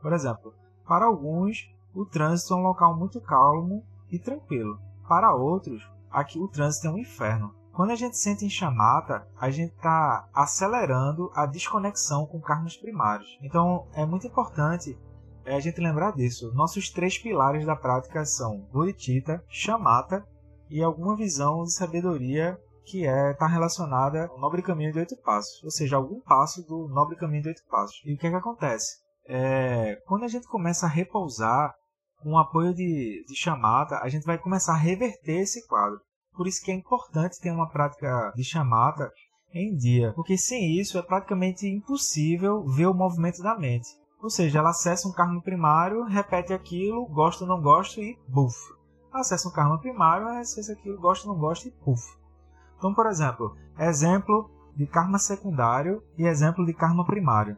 Por 0.00 0.12
exemplo, 0.12 0.54
para 0.86 1.06
alguns, 1.06 1.70
o 1.94 2.04
trânsito 2.04 2.54
é 2.54 2.56
um 2.56 2.62
local 2.62 2.96
muito 2.96 3.20
calmo 3.20 3.84
e 4.10 4.18
tranquilo. 4.18 4.78
Para 5.08 5.34
outros, 5.34 5.82
aqui 6.10 6.38
o 6.38 6.48
trânsito 6.48 6.86
é 6.86 6.90
um 6.90 6.98
inferno. 6.98 7.54
Quando 7.72 7.90
a 7.90 7.94
gente 7.94 8.16
sente 8.16 8.44
em 8.44 8.48
chamata, 8.48 9.28
a 9.38 9.50
gente 9.50 9.74
está 9.74 10.26
acelerando 10.32 11.30
a 11.34 11.44
desconexão 11.44 12.24
com 12.24 12.40
karmas 12.40 12.74
primários. 12.74 13.38
Então 13.42 13.86
é 13.92 14.06
muito 14.06 14.26
importante 14.26 14.98
é, 15.44 15.54
a 15.54 15.60
gente 15.60 15.80
lembrar 15.80 16.12
disso. 16.12 16.52
Nossos 16.54 16.88
três 16.88 17.18
pilares 17.18 17.66
da 17.66 17.76
prática 17.76 18.24
são 18.24 18.66
bodhicitta, 18.72 19.44
chamata 19.48 20.26
e 20.70 20.82
alguma 20.82 21.14
visão 21.16 21.64
de 21.64 21.72
sabedoria 21.72 22.58
que 22.86 23.06
é 23.06 23.32
está 23.32 23.46
relacionada 23.46 24.26
ao 24.26 24.38
nobre 24.38 24.62
caminho 24.62 24.92
de 24.92 24.98
oito 25.00 25.16
passos, 25.22 25.62
ou 25.64 25.70
seja, 25.70 25.96
algum 25.96 26.20
passo 26.20 26.62
do 26.66 26.88
nobre 26.88 27.16
caminho 27.16 27.42
de 27.42 27.48
oito 27.48 27.62
passos. 27.68 28.00
E 28.04 28.14
o 28.14 28.18
que 28.18 28.26
é 28.26 28.30
que 28.30 28.36
acontece? 28.36 28.98
É, 29.28 29.96
quando 30.06 30.24
a 30.24 30.28
gente 30.28 30.46
começa 30.46 30.86
a 30.86 30.88
repousar 30.88 31.74
com 32.22 32.32
o 32.32 32.38
apoio 32.38 32.72
de, 32.72 33.24
de 33.26 33.34
chamada, 33.36 33.98
a 33.98 34.08
gente 34.08 34.24
vai 34.24 34.38
começar 34.38 34.72
a 34.72 34.78
reverter 34.78 35.40
esse 35.40 35.66
quadro. 35.66 36.00
Por 36.36 36.46
isso 36.46 36.62
que 36.64 36.70
é 36.70 36.74
importante 36.74 37.40
ter 37.40 37.50
uma 37.50 37.68
prática 37.68 38.32
de 38.36 38.44
chamada 38.44 39.10
em 39.52 39.74
dia, 39.74 40.12
porque 40.14 40.36
sem 40.36 40.78
isso 40.78 40.98
é 40.98 41.02
praticamente 41.02 41.66
impossível 41.66 42.64
ver 42.66 42.86
o 42.86 42.94
movimento 42.94 43.42
da 43.42 43.58
mente. 43.58 43.88
Ou 44.22 44.30
seja, 44.30 44.58
ela 44.58 44.70
acessa 44.70 45.08
um 45.08 45.12
karma 45.12 45.40
primário, 45.40 46.04
repete 46.04 46.52
aquilo, 46.52 47.06
gosta 47.06 47.44
ou 47.44 47.48
não 47.48 47.60
gosta 47.60 48.00
e 48.00 48.18
buf. 48.28 48.56
Acessa 49.12 49.48
um 49.48 49.52
karma 49.52 49.78
primário, 49.78 50.28
acessa 50.28 50.72
aquilo, 50.72 51.00
gosta 51.00 51.26
ou 51.26 51.34
não 51.34 51.40
gosta 51.40 51.68
e 51.68 51.70
puf. 51.70 52.02
Então, 52.78 52.94
por 52.94 53.06
exemplo, 53.06 53.56
exemplo 53.78 54.50
de 54.76 54.86
karma 54.86 55.18
secundário 55.18 56.02
e 56.18 56.26
exemplo 56.26 56.64
de 56.64 56.74
karma 56.74 57.04
primário. 57.04 57.56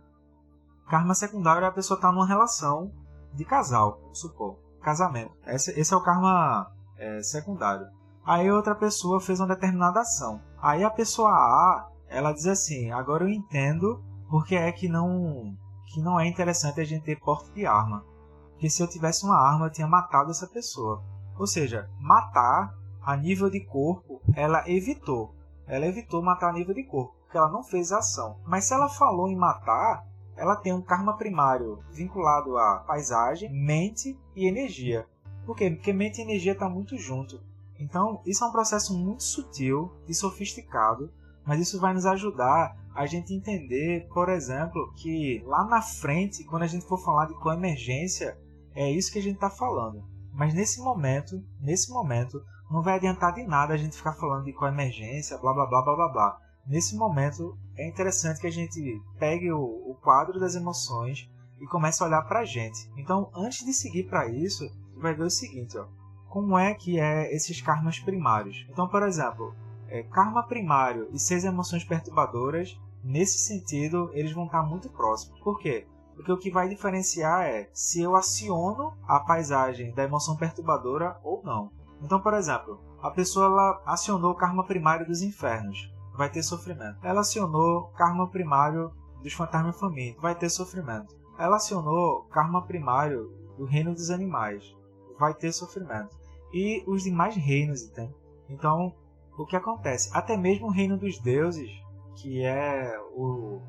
Karma 0.88 1.14
secundário 1.14 1.64
é 1.64 1.68
a 1.68 1.72
pessoa 1.72 1.96
estar 1.96 2.08
tá 2.08 2.14
numa 2.14 2.26
relação 2.26 2.92
de 3.34 3.44
casal, 3.44 4.00
supor, 4.12 4.56
casamento. 4.80 5.32
Esse, 5.46 5.78
esse 5.78 5.92
é 5.92 5.96
o 5.96 6.02
karma 6.02 6.70
é, 6.96 7.22
secundário. 7.22 7.86
Aí 8.24 8.50
outra 8.50 8.74
pessoa 8.74 9.20
fez 9.20 9.40
uma 9.40 9.48
determinada 9.48 10.00
ação. 10.00 10.40
Aí 10.60 10.84
a 10.84 10.90
pessoa 10.90 11.30
A, 11.30 11.88
ela 12.08 12.32
diz 12.32 12.46
assim: 12.46 12.90
agora 12.90 13.24
eu 13.24 13.28
entendo 13.28 14.02
porque 14.28 14.54
é 14.54 14.70
que 14.70 14.88
não 14.88 15.56
que 15.86 16.02
não 16.02 16.20
é 16.20 16.26
interessante 16.26 16.80
a 16.80 16.84
gente 16.84 17.04
ter 17.04 17.18
porte 17.18 17.50
de 17.52 17.64
arma. 17.64 18.04
Porque 18.52 18.68
se 18.68 18.82
eu 18.82 18.88
tivesse 18.88 19.24
uma 19.24 19.36
arma, 19.36 19.66
eu 19.66 19.72
tinha 19.72 19.86
matado 19.86 20.30
essa 20.30 20.46
pessoa. 20.46 21.02
Ou 21.38 21.46
seja, 21.46 21.88
matar 21.98 22.74
a 23.00 23.16
nível 23.16 23.48
de 23.48 23.64
corpo, 23.64 24.17
ela 24.34 24.68
evitou. 24.68 25.34
Ela 25.66 25.86
evitou 25.86 26.22
matar 26.22 26.50
a 26.50 26.52
nível 26.52 26.74
de 26.74 26.84
corpo, 26.84 27.14
porque 27.22 27.36
ela 27.36 27.50
não 27.50 27.62
fez 27.62 27.92
a 27.92 27.98
ação. 27.98 28.38
Mas 28.46 28.64
se 28.64 28.74
ela 28.74 28.88
falou 28.88 29.28
em 29.28 29.36
matar, 29.36 30.06
ela 30.36 30.56
tem 30.56 30.72
um 30.72 30.82
karma 30.82 31.16
primário 31.16 31.82
vinculado 31.92 32.56
à 32.56 32.84
paisagem, 32.86 33.52
mente 33.52 34.18
e 34.34 34.46
energia. 34.46 35.06
Por 35.44 35.56
quê? 35.56 35.70
Porque 35.70 35.92
mente 35.92 36.18
e 36.18 36.22
energia 36.22 36.52
estão 36.52 36.68
tá 36.68 36.74
muito 36.74 36.96
junto. 36.96 37.40
Então, 37.78 38.20
isso 38.26 38.44
é 38.44 38.46
um 38.46 38.52
processo 38.52 38.96
muito 38.96 39.22
sutil 39.22 39.92
e 40.08 40.14
sofisticado, 40.14 41.12
mas 41.44 41.60
isso 41.60 41.80
vai 41.80 41.94
nos 41.94 42.06
ajudar 42.06 42.76
a 42.94 43.06
gente 43.06 43.32
entender, 43.32 44.08
por 44.12 44.28
exemplo, 44.28 44.92
que 44.96 45.42
lá 45.46 45.64
na 45.64 45.80
frente, 45.80 46.44
quando 46.44 46.64
a 46.64 46.66
gente 46.66 46.84
for 46.84 46.98
falar 46.98 47.26
de 47.26 47.34
coemergência, 47.34 48.36
é 48.74 48.90
isso 48.90 49.12
que 49.12 49.18
a 49.18 49.22
gente 49.22 49.36
está 49.36 49.48
falando. 49.48 50.04
Mas 50.32 50.52
nesse 50.52 50.80
momento, 50.80 51.42
nesse 51.60 51.92
momento, 51.92 52.42
não 52.70 52.82
vai 52.82 52.96
adiantar 52.96 53.32
de 53.34 53.42
nada 53.44 53.74
a 53.74 53.76
gente 53.76 53.96
ficar 53.96 54.14
falando 54.14 54.44
de 54.44 54.52
coemergência, 54.52 55.38
blá 55.38 55.52
blá 55.52 55.66
blá 55.66 55.82
blá 55.82 55.96
blá 55.96 56.08
blá 56.08 56.48
nesse 56.68 56.94
momento 56.94 57.58
é 57.76 57.88
interessante 57.88 58.40
que 58.40 58.46
a 58.46 58.52
gente 58.52 59.02
pegue 59.18 59.50
o, 59.50 59.60
o 59.60 59.96
quadro 60.02 60.38
das 60.38 60.54
emoções 60.54 61.28
e 61.58 61.66
comece 61.66 62.02
a 62.02 62.06
olhar 62.06 62.22
para 62.22 62.40
a 62.40 62.44
gente. 62.44 62.88
Então, 62.96 63.30
antes 63.34 63.64
de 63.64 63.72
seguir 63.72 64.04
para 64.04 64.28
isso, 64.28 64.64
vai 64.96 65.14
ver 65.14 65.24
o 65.24 65.30
seguinte, 65.30 65.76
ó, 65.78 65.86
como 66.28 66.58
é 66.58 66.74
que 66.74 67.00
é 67.00 67.34
esses 67.34 67.60
karmas 67.60 67.98
primários. 67.98 68.66
Então, 68.70 68.86
por 68.86 69.02
exemplo, 69.02 69.54
é, 69.88 70.02
karma 70.02 70.46
primário 70.46 71.08
e 71.12 71.18
seis 71.18 71.44
emoções 71.44 71.84
perturbadoras, 71.84 72.78
nesse 73.02 73.38
sentido, 73.38 74.10
eles 74.12 74.32
vão 74.32 74.44
estar 74.44 74.62
muito 74.62 74.90
próximos. 74.90 75.40
Por 75.40 75.58
quê? 75.58 75.86
Porque 76.14 76.32
o 76.32 76.38
que 76.38 76.50
vai 76.50 76.68
diferenciar 76.68 77.46
é 77.46 77.70
se 77.72 78.02
eu 78.02 78.14
aciono 78.14 78.92
a 79.06 79.20
paisagem 79.20 79.94
da 79.94 80.04
emoção 80.04 80.36
perturbadora 80.36 81.18
ou 81.22 81.42
não. 81.42 81.70
Então, 82.02 82.20
por 82.20 82.34
exemplo, 82.34 82.80
a 83.02 83.10
pessoa 83.10 83.46
ela 83.46 83.82
acionou 83.86 84.32
o 84.32 84.36
karma 84.36 84.64
primário 84.64 85.06
dos 85.06 85.22
infernos 85.22 85.90
vai 86.18 86.28
ter 86.28 86.42
sofrimento. 86.42 86.98
Ela 87.04 87.20
acionou 87.20 87.84
karma 87.96 88.28
primário 88.28 88.90
dos 89.22 89.32
fantasmas 89.32 89.78
famintos, 89.78 90.20
vai 90.20 90.34
ter 90.34 90.50
sofrimento. 90.50 91.16
Ela 91.38 91.56
acionou 91.56 92.24
karma 92.24 92.66
primário 92.66 93.32
do 93.56 93.64
reino 93.64 93.94
dos 93.94 94.10
animais, 94.10 94.76
vai 95.16 95.32
ter 95.32 95.52
sofrimento. 95.52 96.18
E 96.52 96.82
os 96.88 97.04
demais 97.04 97.36
reinos, 97.36 97.84
entende? 97.84 98.12
Então, 98.48 98.92
o 99.38 99.46
que 99.46 99.54
acontece? 99.54 100.10
Até 100.12 100.36
mesmo 100.36 100.66
o 100.66 100.72
reino 100.72 100.98
dos 100.98 101.20
deuses, 101.20 101.70
que 102.16 102.44
é 102.44 102.98
o, 103.12 103.60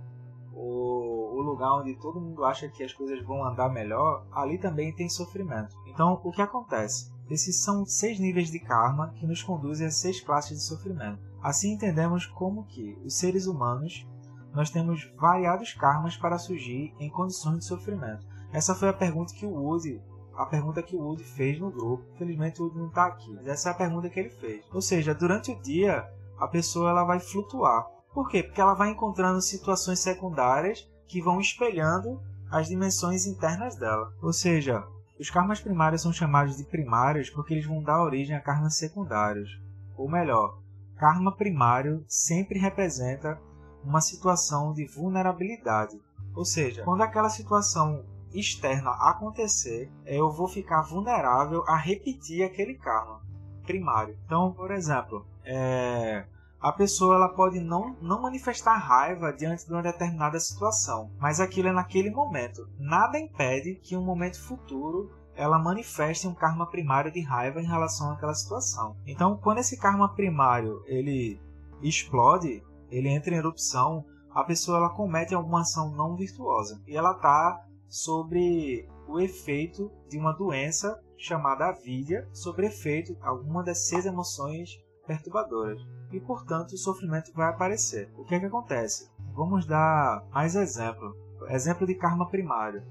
o, 0.51 1.37
o 1.37 1.41
lugar 1.41 1.79
onde 1.79 1.95
todo 1.97 2.19
mundo 2.19 2.43
acha 2.43 2.67
que 2.67 2.83
as 2.83 2.93
coisas 2.93 3.23
vão 3.23 3.45
andar 3.45 3.69
melhor, 3.69 4.25
ali 4.31 4.57
também 4.57 4.91
tem 4.95 5.07
sofrimento. 5.07 5.75
Então, 5.85 6.19
o 6.23 6.31
que 6.31 6.41
acontece? 6.41 7.11
Esses 7.29 7.63
são 7.63 7.85
seis 7.85 8.19
níveis 8.19 8.49
de 8.49 8.59
karma 8.59 9.13
que 9.15 9.27
nos 9.27 9.43
conduzem 9.43 9.87
a 9.87 9.91
seis 9.91 10.19
classes 10.19 10.57
de 10.57 10.63
sofrimento. 10.63 11.19
Assim 11.41 11.73
entendemos 11.73 12.25
como 12.25 12.65
que 12.65 12.97
os 13.05 13.17
seres 13.17 13.45
humanos 13.45 14.07
nós 14.53 14.69
temos 14.69 15.11
variados 15.15 15.73
karmas 15.73 16.17
para 16.17 16.39
surgir 16.39 16.93
em 16.99 17.09
condições 17.09 17.59
de 17.59 17.65
sofrimento. 17.65 18.25
Essa 18.51 18.73
foi 18.73 18.89
a 18.89 18.93
pergunta 18.93 19.33
que 19.33 19.45
o 19.45 19.51
Woody, 19.51 20.01
a 20.35 20.45
pergunta 20.45 20.81
que 20.81 20.95
o 20.95 21.01
Woody 21.01 21.23
fez 21.23 21.59
no 21.59 21.69
grupo. 21.69 22.03
Infelizmente 22.15 22.59
o 22.59 22.65
Woody 22.65 22.79
não 22.79 22.87
está 22.87 23.05
aqui, 23.05 23.31
mas 23.35 23.47
essa 23.47 23.69
é 23.69 23.71
a 23.71 23.75
pergunta 23.75 24.09
que 24.09 24.19
ele 24.19 24.29
fez. 24.29 24.65
Ou 24.73 24.81
seja, 24.81 25.13
durante 25.13 25.51
o 25.51 25.61
dia 25.61 26.09
a 26.39 26.47
pessoa 26.47 26.89
ela 26.89 27.03
vai 27.03 27.19
flutuar. 27.19 27.85
Por 28.13 28.27
quê? 28.27 28.41
Porque 28.41 28.59
ela 28.59 28.73
vai 28.73 28.89
encontrando 28.89 29.41
situações 29.41 29.99
secundárias 29.99 30.89
que 31.07 31.21
vão 31.21 31.39
espelhando 31.39 32.19
as 32.49 32.67
dimensões 32.67 33.27
internas 33.27 33.75
dela. 33.75 34.11
Ou 34.21 34.33
seja, 34.33 34.83
os 35.19 35.29
karmas 35.29 35.59
primários 35.59 36.01
são 36.01 36.13
chamados 36.13 36.55
de 36.55 36.63
primários 36.63 37.29
porque 37.29 37.53
eles 37.53 37.65
vão 37.65 37.83
dar 37.83 38.01
origem 38.01 38.35
a 38.35 38.41
karmas 38.41 38.77
secundários. 38.77 39.61
Ou 39.97 40.09
melhor, 40.09 40.59
karma 40.95 41.35
primário 41.35 42.03
sempre 42.07 42.57
representa 42.57 43.39
uma 43.83 43.99
situação 43.99 44.73
de 44.73 44.85
vulnerabilidade. 44.85 45.99
Ou 46.33 46.45
seja, 46.45 46.83
quando 46.83 47.01
aquela 47.01 47.29
situação 47.29 48.05
externa 48.33 48.91
acontecer, 48.91 49.91
eu 50.05 50.31
vou 50.31 50.47
ficar 50.47 50.83
vulnerável 50.83 51.63
a 51.67 51.75
repetir 51.75 52.43
aquele 52.43 52.75
karma 52.75 53.21
primário. 53.63 54.17
Então, 54.25 54.53
por 54.53 54.71
exemplo, 54.71 55.25
é, 55.43 56.25
a 56.61 56.73
pessoa 56.73 57.15
ela 57.15 57.29
pode 57.29 57.59
não, 57.59 57.95
não 58.01 58.21
manifestar 58.21 58.77
raiva 58.77 59.31
diante 59.31 59.65
de 59.65 59.71
uma 59.71 59.81
determinada 59.81 60.39
situação, 60.39 61.09
mas 61.17 61.39
aquilo 61.39 61.69
é 61.69 61.71
naquele 61.71 62.09
momento. 62.09 62.67
Nada 62.77 63.17
impede 63.17 63.75
que 63.75 63.95
um 63.95 64.03
momento 64.03 64.41
futuro 64.41 65.09
ela 65.35 65.57
manifeste 65.57 66.27
um 66.27 66.33
karma 66.33 66.69
primário 66.69 67.11
de 67.11 67.21
raiva 67.21 67.61
em 67.61 67.65
relação 67.65 68.11
àquela 68.11 68.33
situação. 68.33 68.97
Então, 69.05 69.37
quando 69.37 69.59
esse 69.59 69.77
karma 69.77 70.13
primário 70.13 70.83
ele 70.85 71.39
explode, 71.81 72.61
ele 72.91 73.07
entra 73.07 73.33
em 73.33 73.37
erupção, 73.37 74.03
a 74.31 74.43
pessoa 74.43 74.79
ela 74.79 74.89
comete 74.89 75.33
alguma 75.33 75.61
ação 75.61 75.95
não 75.95 76.17
virtuosa 76.17 76.81
e 76.85 76.97
ela 76.97 77.11
está 77.11 77.65
sobre 77.87 78.85
o 79.07 79.17
efeito 79.17 79.89
de 80.09 80.17
uma 80.17 80.33
doença 80.33 81.01
chamada 81.17 81.69
avidia, 81.69 82.27
sobre 82.33 82.67
efeito 82.67 83.17
alguma 83.21 83.63
das 83.63 83.87
seis 83.87 84.05
emoções 84.05 84.69
perturbadoras 85.07 85.81
e, 86.11 86.19
portanto, 86.19 86.73
o 86.73 86.77
sofrimento 86.77 87.31
vai 87.33 87.49
aparecer. 87.49 88.11
O 88.17 88.23
que 88.23 88.35
é 88.35 88.39
que 88.39 88.45
acontece? 88.45 89.09
Vamos 89.33 89.65
dar 89.65 90.23
mais 90.31 90.55
exemplo. 90.55 91.15
Exemplo 91.49 91.85
de 91.87 91.95
karma 91.95 92.27
primário. 92.27 92.83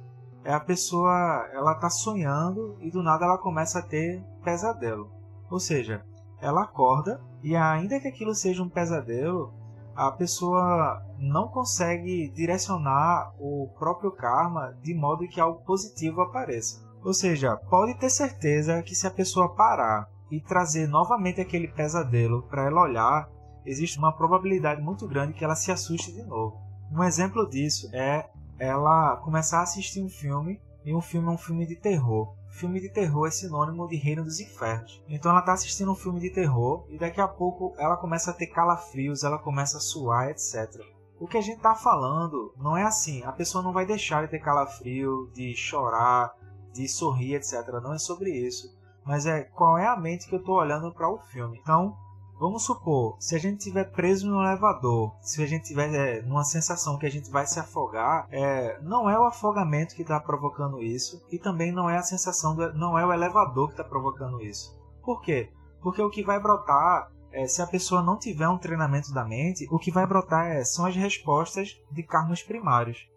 É 0.45 0.53
a 0.53 0.61
pessoa, 0.61 1.49
ela 1.53 1.73
está 1.73 1.91
sonhando 1.91 2.77
e 2.81 2.91
do 2.91 3.03
nada 3.03 3.25
ela 3.25 3.39
começa 3.39 3.81
a 3.81 3.83
ter 3.83 4.23
pesadelo. 4.43 5.11
Ou 5.51 5.59
seja, 5.59 6.05
ela 6.41 6.63
acorda 6.63 7.21
e 7.43 7.55
ainda 7.57 8.01
que 8.01 8.09
aquilo 8.09 8.35
seja 8.35 8.63
um 8.63 8.69
pesadelo, 8.69 9.53
a 9.95 10.13
pessoa 10.13 11.03
não 11.19 11.49
consegue 11.49 12.29
direcionar 12.29 13.35
o 13.39 13.69
próprio 13.79 14.13
karma 14.13 14.77
de 14.81 14.95
modo 14.95 15.27
que 15.27 15.41
algo 15.41 15.61
positivo 15.65 16.21
apareça. 16.21 16.87
Ou 17.05 17.13
seja, 17.13 17.57
pode 17.69 17.95
ter 17.99 18.11
certeza 18.11 18.83
que 18.83 18.95
se 18.95 19.07
a 19.07 19.11
pessoa 19.11 19.55
parar 19.55 20.09
e 20.31 20.41
trazer 20.41 20.87
novamente 20.87 21.41
aquele 21.41 21.69
pesadelo 21.69 22.43
para 22.43 22.65
ela 22.65 22.83
olhar, 22.83 23.31
existe 23.65 23.99
uma 23.99 24.13
probabilidade 24.13 24.81
muito 24.81 25.07
grande 25.07 25.33
que 25.33 25.45
ela 25.45 25.57
se 25.57 25.71
assuste 25.71 26.13
de 26.13 26.23
novo. 26.23 26.61
Um 26.93 27.03
exemplo 27.03 27.49
disso 27.49 27.89
é 27.93 28.29
ela 28.59 29.17
começar 29.19 29.61
a 29.61 29.63
assistir 29.63 30.03
um 30.03 30.09
filme 30.09 30.61
e 30.85 30.95
um 30.95 31.01
filme 31.01 31.29
é 31.29 31.31
um 31.31 31.39
filme 31.39 31.67
de 31.67 31.77
terror. 31.77 32.35
Filme 32.51 32.81
de 32.81 32.89
terror 32.89 33.27
é 33.27 33.31
sinônimo 33.31 33.87
de 33.87 33.97
reino 33.97 34.25
dos 34.25 34.41
infernos. 34.41 35.03
Então 35.09 35.31
ela 35.31 35.41
está 35.41 35.53
assistindo 35.53 35.93
um 35.93 35.95
filme 35.95 36.19
de 36.21 36.31
terror 36.31 36.87
e 36.89 36.99
daqui 36.99 37.21
a 37.21 37.29
pouco 37.29 37.75
ela 37.79 37.97
começa 37.97 38.31
a 38.31 38.35
ter 38.35 38.47
calafrios, 38.47 39.23
ela 39.23 39.39
começa 39.39 39.77
a 39.77 39.81
suar, 39.81 40.31
etc. 40.31 40.81
O 41.21 41.27
que 41.27 41.37
a 41.37 41.41
gente 41.41 41.59
está 41.59 41.75
falando 41.75 42.53
não 42.57 42.77
é 42.77 42.85
assim. 42.85 43.23
A 43.25 43.33
pessoa 43.33 43.63
não 43.63 43.73
vai 43.73 43.85
deixar 43.85 44.25
de 44.25 44.31
ter 44.31 44.39
calafrio, 44.39 45.31
de 45.35 45.55
chorar, 45.55 46.35
de 46.73 46.89
sorrir, 46.89 47.35
etc. 47.35 47.69
Não 47.83 47.93
é 47.93 47.99
sobre 47.99 48.31
isso 48.31 48.78
mas 49.09 49.25
é 49.25 49.41
qual 49.43 49.79
é 49.79 49.87
a 49.87 49.97
mente 49.97 50.29
que 50.29 50.35
eu 50.35 50.39
estou 50.39 50.57
olhando 50.57 50.93
para 50.93 51.09
o 51.09 51.19
filme. 51.19 51.59
Então, 51.59 51.97
vamos 52.39 52.63
supor, 52.63 53.17
se 53.19 53.35
a 53.35 53.39
gente 53.39 53.61
estiver 53.61 53.91
preso 53.91 54.29
no 54.29 54.43
elevador, 54.43 55.17
se 55.23 55.43
a 55.43 55.47
gente 55.47 55.65
tiver 55.65 55.93
é, 55.95 56.21
numa 56.21 56.45
sensação 56.45 56.99
que 56.99 57.07
a 57.07 57.11
gente 57.11 57.31
vai 57.31 57.47
se 57.47 57.59
afogar, 57.59 58.29
é, 58.31 58.79
não 58.83 59.09
é 59.09 59.19
o 59.19 59.25
afogamento 59.25 59.95
que 59.95 60.03
está 60.03 60.21
provocando 60.21 60.83
isso 60.83 61.25
e 61.33 61.39
também 61.39 61.73
não 61.73 61.89
é 61.89 61.97
a 61.97 62.03
sensação, 62.03 62.55
do, 62.55 62.71
não 62.75 62.99
é 62.99 63.07
o 63.07 63.13
elevador 63.13 63.69
que 63.69 63.73
está 63.73 63.85
provocando 63.85 64.43
isso. 64.43 64.79
Por 65.03 65.23
quê? 65.23 65.51
Porque 65.81 66.03
o 66.03 66.11
que 66.11 66.23
vai 66.23 66.39
brotar 66.39 67.11
é, 67.33 67.47
se 67.47 67.63
a 67.63 67.67
pessoa 67.67 68.03
não 68.03 68.19
tiver 68.19 68.49
um 68.49 68.59
treinamento 68.59 69.11
da 69.13 69.25
mente, 69.25 69.67
o 69.71 69.79
que 69.79 69.91
vai 69.91 70.07
brotar 70.07 70.49
é, 70.49 70.65
são 70.65 70.85
as 70.85 70.95
respostas 70.95 71.81
de 71.91 72.03
karmas 72.03 72.43
primários. 72.43 73.09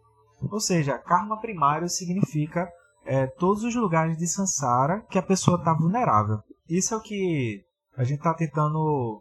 Ou 0.49 0.59
seja, 0.61 0.97
karma 0.97 1.37
primário 1.39 1.89
significa 1.89 2.71
é, 3.05 3.27
todos 3.27 3.63
os 3.63 3.75
lugares 3.75 4.17
de 4.17 4.27
Sansara 4.27 5.01
que 5.09 5.17
a 5.17 5.23
pessoa 5.23 5.57
está 5.57 5.73
vulnerável. 5.73 6.39
Isso 6.69 6.93
é 6.93 6.97
o 6.97 7.01
que 7.01 7.63
a 7.97 8.03
gente 8.03 8.19
está 8.19 8.33
tentando 8.33 9.19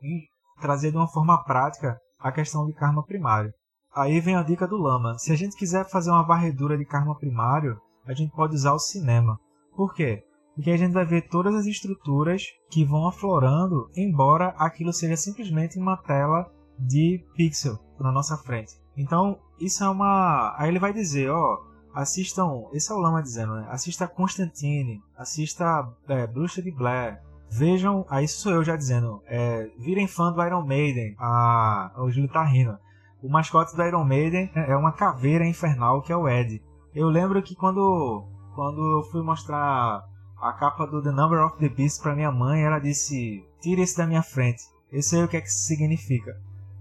trazer 0.60 0.90
de 0.90 0.96
uma 0.96 1.08
forma 1.08 1.42
prática 1.44 1.98
a 2.18 2.30
questão 2.30 2.66
de 2.66 2.74
karma 2.74 3.04
primário. 3.04 3.52
Aí 3.94 4.20
vem 4.20 4.36
a 4.36 4.42
dica 4.42 4.68
do 4.68 4.76
Lama. 4.76 5.18
Se 5.18 5.32
a 5.32 5.36
gente 5.36 5.56
quiser 5.56 5.88
fazer 5.88 6.10
uma 6.10 6.26
varredura 6.26 6.78
de 6.78 6.84
karma 6.84 7.16
primário, 7.16 7.80
a 8.06 8.14
gente 8.14 8.34
pode 8.34 8.54
usar 8.54 8.72
o 8.72 8.78
cinema. 8.78 9.38
Por 9.74 9.94
quê? 9.94 10.22
Porque 10.54 10.70
a 10.70 10.76
gente 10.76 10.92
vai 10.92 11.04
ver 11.04 11.28
todas 11.28 11.54
as 11.54 11.66
estruturas 11.66 12.44
que 12.70 12.84
vão 12.84 13.08
aflorando, 13.08 13.88
embora 13.96 14.54
aquilo 14.58 14.92
seja 14.92 15.16
simplesmente 15.16 15.78
uma 15.78 15.96
tela 15.96 16.50
de 16.78 17.24
pixel 17.34 17.78
na 17.98 18.12
nossa 18.12 18.36
frente. 18.36 18.72
Então, 18.96 19.38
isso 19.58 19.82
é 19.82 19.88
uma. 19.88 20.54
Aí 20.58 20.68
ele 20.68 20.78
vai 20.78 20.92
dizer: 20.92 21.30
ó, 21.30 21.58
assistam. 21.94 22.64
Esse 22.72 22.92
é 22.92 22.94
o 22.94 22.98
Lama 22.98 23.22
dizendo, 23.22 23.54
né? 23.54 23.66
Assista 23.70 24.06
Constantine, 24.06 25.02
assista 25.16 25.88
é, 26.08 26.26
Bruxa 26.26 26.62
de 26.62 26.70
Blair. 26.70 27.20
Vejam, 27.52 28.06
aí 28.08 28.28
sou 28.28 28.52
eu 28.52 28.62
já 28.62 28.76
dizendo, 28.76 29.22
é, 29.26 29.68
virem 29.78 30.06
fã 30.06 30.32
do 30.32 30.42
Iron 30.42 30.64
Maiden. 30.64 31.16
Ah, 31.18 31.92
o 31.96 32.10
Júlio 32.10 32.30
tá 32.30 32.44
rindo. 32.44 32.78
O 33.22 33.28
mascote 33.28 33.76
do 33.76 33.82
Iron 33.82 34.04
Maiden 34.04 34.50
é 34.54 34.76
uma 34.76 34.92
caveira 34.92 35.44
infernal 35.44 36.00
que 36.00 36.12
é 36.12 36.16
o 36.16 36.28
Ed. 36.28 36.62
Eu 36.94 37.08
lembro 37.08 37.42
que 37.42 37.54
quando, 37.54 38.24
quando 38.54 38.98
eu 38.98 39.02
fui 39.10 39.22
mostrar 39.22 40.04
a 40.40 40.52
capa 40.52 40.86
do 40.86 41.02
The 41.02 41.10
Number 41.10 41.44
of 41.44 41.58
the 41.58 41.68
Beast 41.68 42.02
para 42.02 42.14
minha 42.14 42.32
mãe, 42.32 42.62
ela 42.62 42.78
disse: 42.78 43.44
Tire 43.60 43.82
esse 43.82 43.96
da 43.96 44.06
minha 44.06 44.22
frente. 44.22 44.62
Eu 44.90 45.02
sei 45.02 45.22
o 45.22 45.28
que 45.28 45.36
é 45.36 45.40
que 45.40 45.48
isso 45.48 45.66
significa. 45.66 46.32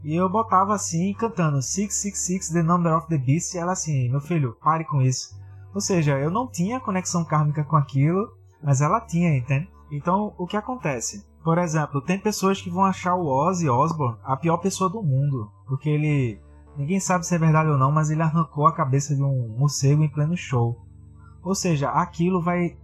E 0.03 0.15
eu 0.15 0.29
botava 0.29 0.73
assim, 0.73 1.13
cantando 1.13 1.61
666 1.61 2.49
The 2.49 2.63
Number 2.63 2.95
of 2.95 3.07
the 3.07 3.17
Beast, 3.17 3.53
e 3.53 3.57
ela 3.57 3.73
assim: 3.73 4.09
Meu 4.09 4.21
filho, 4.21 4.55
pare 4.61 4.85
com 4.85 5.01
isso. 5.01 5.37
Ou 5.73 5.81
seja, 5.81 6.17
eu 6.17 6.31
não 6.31 6.47
tinha 6.47 6.79
conexão 6.79 7.23
kármica 7.23 7.63
com 7.63 7.75
aquilo, 7.75 8.31
mas 8.63 8.81
ela 8.81 9.01
tinha, 9.01 9.35
entende? 9.35 9.69
Então, 9.91 10.33
o 10.37 10.47
que 10.47 10.57
acontece? 10.57 11.25
Por 11.43 11.57
exemplo, 11.57 12.01
tem 12.01 12.19
pessoas 12.19 12.61
que 12.61 12.69
vão 12.69 12.83
achar 12.83 13.15
o 13.15 13.27
Ozzy 13.27 13.69
Osbourne 13.69 14.17
a 14.23 14.35
pior 14.35 14.57
pessoa 14.57 14.89
do 14.89 15.01
mundo, 15.01 15.51
porque 15.67 15.89
ele. 15.89 16.41
Ninguém 16.77 16.99
sabe 16.99 17.25
se 17.25 17.35
é 17.35 17.37
verdade 17.37 17.69
ou 17.69 17.77
não, 17.77 17.91
mas 17.91 18.09
ele 18.09 18.21
arrancou 18.21 18.65
a 18.65 18.73
cabeça 18.73 19.13
de 19.13 19.21
um 19.21 19.55
morcego 19.57 20.03
em 20.03 20.09
pleno 20.09 20.37
show. 20.37 20.79
Ou 21.43 21.53
seja, 21.53 21.89
aquilo 21.89 22.41
vai 22.41 22.77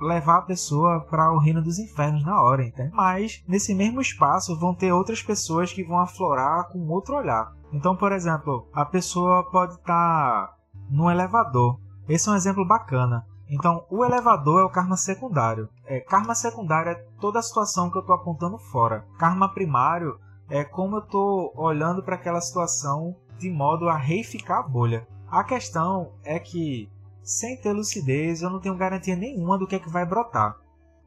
levar 0.00 0.38
a 0.38 0.42
pessoa 0.42 1.00
para 1.00 1.32
o 1.32 1.38
reino 1.38 1.62
dos 1.62 1.78
infernos 1.78 2.24
na 2.24 2.40
hora, 2.40 2.64
entende? 2.64 2.90
Mas 2.94 3.42
nesse 3.46 3.74
mesmo 3.74 4.00
espaço 4.00 4.58
vão 4.58 4.74
ter 4.74 4.92
outras 4.92 5.22
pessoas 5.22 5.72
que 5.72 5.84
vão 5.84 5.98
aflorar 5.98 6.68
com 6.68 6.88
outro 6.88 7.16
olhar. 7.16 7.52
Então, 7.72 7.96
por 7.96 8.12
exemplo, 8.12 8.68
a 8.72 8.84
pessoa 8.84 9.42
pode 9.50 9.74
estar 9.74 10.46
tá 10.46 10.56
no 10.90 11.10
elevador. 11.10 11.78
Esse 12.08 12.28
é 12.28 12.32
um 12.32 12.36
exemplo 12.36 12.66
bacana. 12.66 13.26
Então, 13.48 13.84
o 13.90 14.04
elevador 14.04 14.60
é 14.60 14.64
o 14.64 14.70
karma 14.70 14.96
secundário. 14.96 15.68
É, 15.84 16.00
karma 16.00 16.34
secundário 16.34 16.90
é 16.90 16.94
toda 17.20 17.38
a 17.38 17.42
situação 17.42 17.90
que 17.90 17.96
eu 17.96 18.00
estou 18.00 18.14
apontando 18.14 18.58
fora. 18.58 19.04
Karma 19.18 19.48
primário 19.48 20.18
é 20.48 20.64
como 20.64 20.96
eu 20.96 21.00
estou 21.00 21.52
olhando 21.56 22.02
para 22.02 22.16
aquela 22.16 22.40
situação 22.40 23.16
de 23.38 23.50
modo 23.50 23.88
a 23.88 23.96
reificar 23.96 24.58
a 24.58 24.68
bolha. 24.68 25.06
A 25.28 25.44
questão 25.44 26.12
é 26.24 26.38
que 26.38 26.88
sem 27.26 27.56
ter 27.56 27.72
lucidez, 27.72 28.40
eu 28.40 28.48
não 28.48 28.60
tenho 28.60 28.76
garantia 28.76 29.16
nenhuma 29.16 29.58
do 29.58 29.66
que 29.66 29.74
é 29.74 29.80
que 29.80 29.90
vai 29.90 30.06
brotar. 30.06 30.54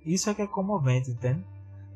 Isso 0.05 0.29
é 0.29 0.33
que 0.33 0.41
é 0.41 0.47
comovente, 0.47 1.09
entende? 1.09 1.45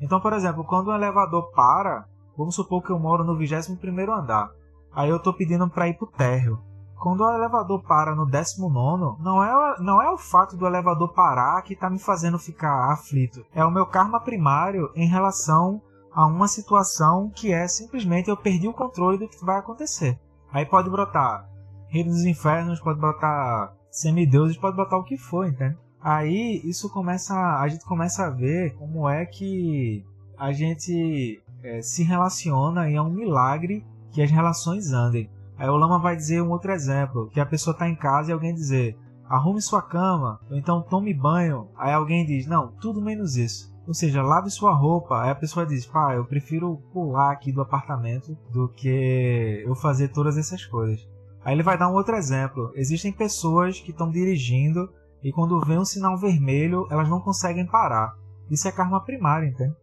Então, 0.00 0.18
por 0.18 0.32
exemplo, 0.32 0.64
quando 0.64 0.90
um 0.90 0.94
elevador 0.94 1.50
para, 1.52 2.06
vamos 2.36 2.54
supor 2.54 2.82
que 2.82 2.90
eu 2.90 2.98
moro 2.98 3.22
no 3.22 3.36
21 3.36 4.10
andar, 4.10 4.50
aí 4.94 5.10
eu 5.10 5.18
estou 5.18 5.34
pedindo 5.34 5.68
para 5.68 5.88
ir 5.88 5.94
para 5.98 6.06
o 6.06 6.10
térreo. 6.10 6.58
Quando 6.98 7.20
o 7.20 7.30
elevador 7.30 7.82
para 7.82 8.14
no 8.14 8.24
19, 8.24 9.22
não 9.22 9.44
é, 9.44 9.80
não 9.80 10.00
é 10.00 10.10
o 10.10 10.16
fato 10.16 10.56
do 10.56 10.66
elevador 10.66 11.12
parar 11.12 11.60
que 11.60 11.74
está 11.74 11.90
me 11.90 11.98
fazendo 11.98 12.38
ficar 12.38 12.92
aflito. 12.92 13.44
É 13.54 13.62
o 13.62 13.70
meu 13.70 13.84
karma 13.84 14.20
primário 14.20 14.90
em 14.94 15.06
relação 15.06 15.82
a 16.14 16.26
uma 16.26 16.48
situação 16.48 17.28
que 17.28 17.52
é 17.52 17.68
simplesmente 17.68 18.30
eu 18.30 18.36
perdi 18.38 18.66
o 18.68 18.72
controle 18.72 19.18
do 19.18 19.28
que 19.28 19.44
vai 19.44 19.58
acontecer. 19.58 20.18
Aí 20.50 20.64
pode 20.64 20.88
brotar 20.88 21.46
Reino 21.88 22.10
dos 22.10 22.24
Infernos, 22.24 22.80
pode 22.80 22.98
brotar 22.98 23.72
semideuses 23.94 24.56
pode 24.56 24.76
botar 24.76 24.98
o 24.98 25.04
que 25.04 25.16
for, 25.16 25.46
entende? 25.46 25.76
Aí 26.00 26.60
isso 26.64 26.90
começa, 26.90 27.34
a 27.34 27.66
gente 27.68 27.84
começa 27.84 28.26
a 28.26 28.30
ver 28.30 28.74
como 28.74 29.08
é 29.08 29.24
que 29.24 30.04
a 30.36 30.52
gente 30.52 31.40
é, 31.62 31.80
se 31.80 32.02
relaciona 32.02 32.90
e 32.90 32.96
é 32.96 33.00
um 33.00 33.10
milagre 33.10 33.86
que 34.10 34.20
as 34.20 34.30
relações 34.30 34.92
andem. 34.92 35.30
Aí 35.56 35.68
o 35.68 35.76
Lama 35.76 35.98
vai 35.98 36.16
dizer 36.16 36.42
um 36.42 36.50
outro 36.50 36.72
exemplo, 36.72 37.30
que 37.30 37.40
a 37.40 37.46
pessoa 37.46 37.72
está 37.72 37.88
em 37.88 37.94
casa 37.94 38.30
e 38.30 38.32
alguém 38.32 38.52
dizer 38.52 38.98
arrume 39.28 39.62
sua 39.62 39.80
cama, 39.80 40.40
ou 40.50 40.56
então 40.56 40.82
tome 40.82 41.14
banho. 41.14 41.68
Aí 41.76 41.92
alguém 41.92 42.26
diz, 42.26 42.46
não, 42.46 42.72
tudo 42.80 43.00
menos 43.00 43.36
isso. 43.36 43.72
Ou 43.86 43.94
seja, 43.94 44.22
lave 44.22 44.50
sua 44.50 44.74
roupa. 44.74 45.22
Aí 45.22 45.30
a 45.30 45.34
pessoa 45.34 45.64
diz, 45.64 45.86
pá, 45.86 46.14
eu 46.14 46.24
prefiro 46.24 46.82
pular 46.92 47.32
aqui 47.32 47.52
do 47.52 47.62
apartamento 47.62 48.36
do 48.50 48.68
que 48.68 49.62
eu 49.64 49.74
fazer 49.74 50.08
todas 50.08 50.36
essas 50.36 50.64
coisas. 50.64 51.06
Aí 51.44 51.54
ele 51.54 51.62
vai 51.62 51.76
dar 51.76 51.90
um 51.90 51.94
outro 51.94 52.16
exemplo. 52.16 52.72
Existem 52.74 53.12
pessoas 53.12 53.78
que 53.78 53.90
estão 53.90 54.10
dirigindo 54.10 54.88
e 55.22 55.32
quando 55.32 55.60
vê 55.60 55.78
um 55.78 55.84
sinal 55.84 56.18
vermelho, 56.18 56.86
elas 56.90 57.08
não 57.08 57.20
conseguem 57.20 57.66
parar. 57.66 58.14
Isso 58.50 58.66
é 58.66 58.72
karma 58.72 59.02
primário, 59.02 59.48
entende? 59.48 59.74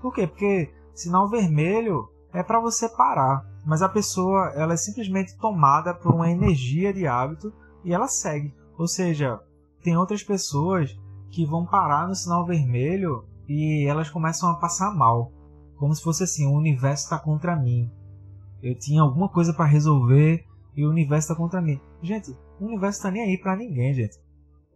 Por 0.00 0.12
quê? 0.12 0.26
Porque 0.26 0.72
sinal 0.94 1.28
vermelho 1.28 2.08
é 2.32 2.42
para 2.42 2.60
você 2.60 2.88
parar, 2.88 3.46
mas 3.64 3.82
a 3.82 3.88
pessoa 3.88 4.52
ela 4.54 4.74
é 4.74 4.76
simplesmente 4.76 5.36
tomada 5.38 5.94
por 5.94 6.14
uma 6.14 6.30
energia 6.30 6.92
de 6.92 7.06
hábito 7.06 7.52
e 7.84 7.92
ela 7.92 8.08
segue. 8.08 8.54
Ou 8.78 8.86
seja, 8.86 9.38
tem 9.82 9.96
outras 9.96 10.22
pessoas 10.22 10.98
que 11.30 11.46
vão 11.46 11.66
parar 11.66 12.08
no 12.08 12.14
sinal 12.14 12.44
vermelho 12.44 13.24
e 13.48 13.86
elas 13.88 14.10
começam 14.10 14.48
a 14.50 14.56
passar 14.56 14.94
mal, 14.94 15.32
como 15.76 15.94
se 15.94 16.02
fosse 16.02 16.24
assim, 16.24 16.46
o 16.46 16.56
universo 16.56 17.04
está 17.04 17.18
contra 17.18 17.56
mim. 17.56 17.90
Eu 18.62 18.78
tinha 18.78 19.02
alguma 19.02 19.28
coisa 19.28 19.52
para 19.52 19.64
resolver 19.64 20.44
e 20.74 20.84
o 20.84 20.90
universo 20.90 21.32
está 21.32 21.34
contra 21.34 21.60
mim. 21.60 21.80
Gente, 22.02 22.30
o 22.60 22.64
universo 22.66 22.98
está 22.98 23.10
nem 23.10 23.22
aí 23.22 23.38
para 23.38 23.56
ninguém, 23.56 23.94
gente. 23.94 24.18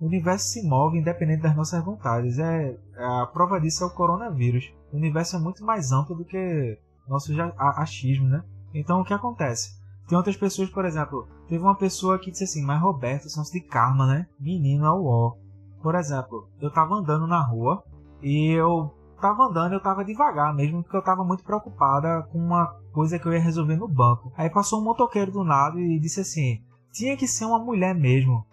O 0.00 0.06
universo 0.06 0.48
se 0.48 0.66
move 0.66 0.98
independente 0.98 1.42
das 1.42 1.56
nossas 1.56 1.82
vontades. 1.84 2.38
É, 2.38 2.76
a 2.96 3.26
prova 3.26 3.60
disso 3.60 3.82
é 3.82 3.86
o 3.86 3.94
coronavírus. 3.94 4.72
O 4.92 4.96
universo 4.96 5.36
é 5.36 5.38
muito 5.38 5.64
mais 5.64 5.90
amplo 5.90 6.14
do 6.14 6.24
que 6.24 6.78
nosso 7.08 7.32
achismo, 7.58 8.28
né? 8.28 8.44
Então 8.74 9.00
o 9.00 9.04
que 9.04 9.14
acontece? 9.14 9.76
Tem 10.08 10.16
outras 10.16 10.36
pessoas, 10.36 10.70
por 10.70 10.84
exemplo, 10.84 11.26
teve 11.48 11.62
uma 11.62 11.74
pessoa 11.74 12.18
que 12.18 12.30
disse 12.30 12.44
assim, 12.44 12.62
mas 12.62 12.80
Roberto, 12.80 13.28
são 13.28 13.42
de 13.42 13.60
karma, 13.60 14.06
né? 14.06 14.26
Menino 14.38 14.84
é 14.84 14.90
o 14.92 15.04
ó. 15.04 15.36
Por 15.82 15.94
exemplo, 15.94 16.48
eu 16.60 16.70
tava 16.70 16.94
andando 16.94 17.26
na 17.26 17.40
rua 17.40 17.82
e 18.22 18.50
eu 18.50 18.92
tava 19.16 19.44
andando, 19.44 19.72
eu 19.72 19.80
tava 19.80 20.04
devagar 20.04 20.54
mesmo, 20.54 20.82
porque 20.82 20.96
eu 20.96 21.02
tava 21.02 21.24
muito 21.24 21.44
preocupada 21.44 22.22
com 22.30 22.38
uma 22.38 22.66
coisa 22.92 23.18
que 23.18 23.26
eu 23.26 23.32
ia 23.32 23.40
resolver 23.40 23.76
no 23.76 23.88
banco. 23.88 24.32
Aí 24.36 24.48
passou 24.50 24.80
um 24.80 24.84
motoqueiro 24.84 25.32
do 25.32 25.44
nada 25.44 25.80
e 25.80 25.98
disse 25.98 26.20
assim: 26.20 26.62
tinha 26.92 27.16
que 27.16 27.26
ser 27.26 27.44
uma 27.44 27.58
mulher 27.58 27.94
mesmo. 27.94 28.46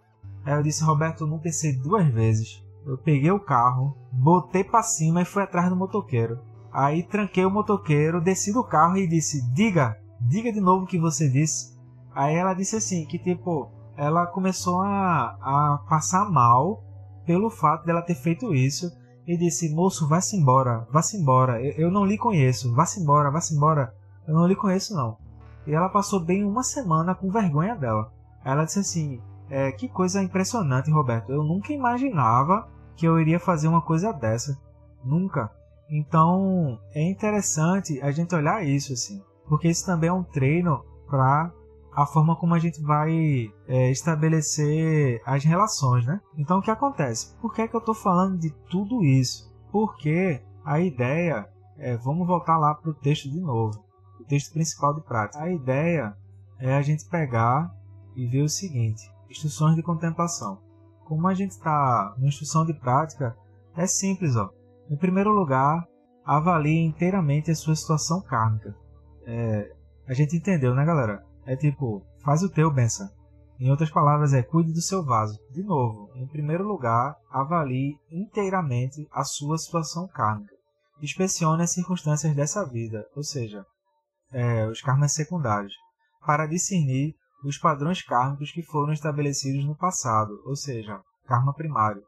Aí 0.45 0.53
eu 0.53 0.63
disse: 0.63 0.83
Roberto, 0.83 1.27
não 1.27 1.39
pensei 1.39 1.75
duas 1.77 2.07
vezes. 2.07 2.63
Eu 2.85 2.97
peguei 2.97 3.31
o 3.31 3.39
carro, 3.39 3.95
botei 4.11 4.63
para 4.63 4.83
cima 4.83 5.21
e 5.21 5.25
fui 5.25 5.43
atrás 5.43 5.69
do 5.69 5.75
motoqueiro. 5.75 6.39
Aí 6.71 7.03
tranquei 7.03 7.45
o 7.45 7.51
motoqueiro, 7.51 8.19
desci 8.19 8.51
do 8.51 8.63
carro 8.63 8.97
e 8.97 9.07
disse: 9.07 9.41
Diga, 9.53 9.97
diga 10.19 10.51
de 10.51 10.59
novo 10.59 10.85
o 10.85 10.87
que 10.87 10.99
você 10.99 11.29
disse. 11.29 11.73
Aí 12.13 12.35
ela 12.35 12.53
disse 12.53 12.75
assim: 12.75 13.05
que 13.05 13.17
tipo, 13.17 13.71
ela 13.95 14.25
começou 14.27 14.81
a, 14.81 15.37
a 15.41 15.77
passar 15.89 16.29
mal 16.29 16.83
pelo 17.25 17.49
fato 17.49 17.85
dela 17.85 18.01
ter 18.01 18.15
feito 18.15 18.53
isso 18.53 18.91
e 19.27 19.37
disse: 19.37 19.73
Moço, 19.73 20.07
vá-se 20.07 20.35
embora, 20.35 20.87
vá-se 20.91 21.17
embora, 21.17 21.61
eu, 21.61 21.85
eu 21.85 21.91
não 21.91 22.05
lhe 22.05 22.17
conheço, 22.17 22.73
vá-se 22.73 23.01
embora, 23.01 23.31
vá-se 23.31 23.55
embora, 23.55 23.93
eu 24.27 24.33
não 24.33 24.47
lhe 24.47 24.55
conheço 24.55 24.95
não. 24.95 25.17
E 25.65 25.73
ela 25.73 25.89
passou 25.89 26.19
bem 26.19 26.43
uma 26.43 26.63
semana 26.63 27.15
com 27.15 27.31
vergonha 27.31 27.75
dela. 27.75 28.11
Ela 28.43 28.65
disse 28.65 28.79
assim: 28.79 29.21
é, 29.49 29.71
Que 29.71 29.87
coisa 29.87 30.21
impressionante, 30.21 30.91
Roberto, 30.91 31.31
eu 31.31 31.43
nunca 31.43 31.73
imaginava 31.73 32.67
que 32.95 33.05
eu 33.05 33.19
iria 33.19 33.39
fazer 33.39 33.67
uma 33.67 33.81
coisa 33.81 34.11
dessa. 34.11 34.57
Nunca. 35.03 35.51
Então 35.89 36.79
é 36.93 37.01
interessante 37.09 37.99
a 38.01 38.11
gente 38.11 38.33
olhar 38.33 38.65
isso 38.65 38.93
assim, 38.93 39.21
porque 39.47 39.67
isso 39.67 39.85
também 39.85 40.09
é 40.09 40.13
um 40.13 40.23
treino 40.23 40.83
para 41.07 41.51
a 41.95 42.05
forma 42.05 42.35
como 42.35 42.53
a 42.53 42.59
gente 42.59 42.81
vai 42.81 43.51
é, 43.67 43.91
estabelecer 43.91 45.21
as 45.25 45.43
relações, 45.43 46.05
né? 46.05 46.19
Então 46.37 46.59
o 46.59 46.61
que 46.61 46.71
acontece? 46.71 47.35
Por 47.39 47.53
que, 47.53 47.61
é 47.61 47.67
que 47.67 47.75
eu 47.75 47.79
estou 47.79 47.95
falando 47.95 48.39
de 48.39 48.49
tudo 48.69 49.03
isso? 49.03 49.53
Porque 49.71 50.41
a 50.65 50.79
ideia 50.79 51.47
é, 51.77 51.95
vamos 51.97 52.27
voltar 52.27 52.57
lá 52.57 52.73
para 52.73 52.91
o 52.91 52.95
texto 52.95 53.29
de 53.29 53.39
novo, 53.39 53.83
o 54.19 54.23
texto 54.23 54.53
principal 54.53 54.93
de 54.95 55.01
prática. 55.01 55.43
A 55.43 55.51
ideia 55.51 56.15
é 56.59 56.73
a 56.73 56.81
gente 56.81 57.07
pegar 57.09 57.71
e 58.15 58.27
ver 58.27 58.41
o 58.41 58.49
seguinte: 58.49 59.03
instruções 59.29 59.75
de 59.75 59.83
contemplação. 59.83 60.61
Como 61.05 61.27
a 61.27 61.33
gente 61.33 61.51
está 61.51 62.15
na 62.17 62.27
instrução 62.27 62.65
de 62.65 62.73
prática, 62.73 63.35
é 63.75 63.85
simples, 63.85 64.35
ó. 64.35 64.49
Em 64.89 64.97
primeiro 64.97 65.31
lugar, 65.31 65.85
avalie 66.25 66.79
inteiramente 66.85 67.51
a 67.51 67.55
sua 67.55 67.75
situação 67.75 68.21
kármica. 68.21 68.75
É, 69.25 69.71
a 70.07 70.13
gente 70.13 70.35
entendeu, 70.35 70.73
né, 70.73 70.85
galera? 70.85 71.23
É 71.45 71.55
tipo, 71.55 72.01
faz 72.23 72.41
o 72.41 72.49
teu, 72.49 72.71
benção. 72.71 73.09
Em 73.59 73.69
outras 73.69 73.89
palavras, 73.89 74.33
é 74.33 74.41
cuide 74.41 74.73
do 74.73 74.81
seu 74.81 75.03
vaso. 75.03 75.39
De 75.51 75.63
novo, 75.63 76.09
em 76.15 76.27
primeiro 76.27 76.67
lugar, 76.67 77.15
avalie 77.31 77.97
inteiramente 78.11 79.07
a 79.11 79.23
sua 79.23 79.57
situação 79.57 80.07
kármica. 80.07 80.53
Inspecione 81.01 81.63
as 81.63 81.73
circunstâncias 81.73 82.35
dessa 82.35 82.65
vida, 82.65 83.05
ou 83.15 83.23
seja, 83.23 83.65
é, 84.31 84.67
os 84.67 84.81
karmas 84.81 85.13
secundários, 85.13 85.73
para 86.25 86.47
discernir 86.47 87.15
os 87.43 87.57
padrões 87.57 88.01
kármicos 88.01 88.51
que 88.51 88.63
foram 88.63 88.93
estabelecidos 88.93 89.65
no 89.65 89.75
passado, 89.75 90.41
ou 90.45 90.55
seja, 90.55 90.99
karma 91.27 91.53
primário. 91.53 92.03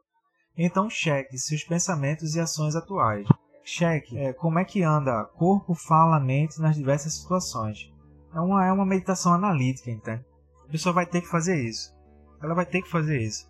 Então 0.56 0.88
cheque 0.88 1.36
seus 1.36 1.62
pensamentos 1.62 2.34
e 2.34 2.40
ações 2.40 2.74
atuais. 2.74 3.28
Cheque 3.62 4.16
é, 4.18 4.32
como 4.32 4.58
é 4.58 4.64
que 4.64 4.82
anda 4.82 5.24
corpo, 5.24 5.74
fala, 5.74 6.18
mente 6.18 6.58
nas 6.60 6.76
diversas 6.76 7.14
situações. 7.14 7.92
É 8.34 8.40
uma, 8.40 8.66
é 8.66 8.72
uma 8.72 8.86
meditação 8.86 9.32
analítica, 9.32 9.90
entende? 9.90 10.24
A 10.66 10.70
pessoa 10.70 10.92
vai 10.92 11.06
ter 11.06 11.20
que 11.20 11.28
fazer 11.28 11.56
isso. 11.62 11.94
Ela 12.42 12.54
vai 12.54 12.66
ter 12.66 12.82
que 12.82 12.90
fazer 12.90 13.20
isso. 13.20 13.48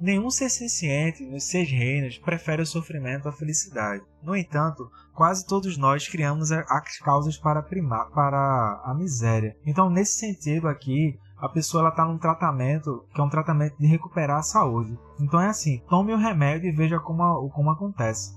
Nenhum 0.00 0.30
ser 0.30 0.48
senciente 0.48 1.24
nos 1.24 1.44
seis 1.44 1.68
reinos 1.68 2.18
prefere 2.18 2.62
o 2.62 2.66
sofrimento 2.66 3.28
à 3.28 3.32
felicidade. 3.32 4.04
No 4.22 4.36
entanto, 4.36 4.88
quase 5.12 5.44
todos 5.44 5.76
nós 5.76 6.06
criamos 6.06 6.52
as 6.52 6.98
causas 6.98 7.36
para, 7.36 7.62
primar, 7.62 8.08
para 8.10 8.80
a 8.84 8.94
miséria. 8.94 9.56
Então, 9.66 9.90
nesse 9.90 10.18
sentido 10.18 10.68
aqui, 10.68 11.18
a 11.40 11.48
pessoa 11.48 11.88
está 11.88 12.04
num 12.04 12.18
tratamento 12.18 13.06
que 13.14 13.20
é 13.20 13.24
um 13.24 13.28
tratamento 13.28 13.76
de 13.78 13.86
recuperar 13.86 14.38
a 14.38 14.42
saúde. 14.42 14.98
Então 15.20 15.40
é 15.40 15.48
assim, 15.48 15.82
tome 15.88 16.12
o 16.12 16.18
remédio 16.18 16.68
e 16.68 16.72
veja 16.72 16.98
como, 16.98 17.48
como 17.50 17.70
acontece. 17.70 18.36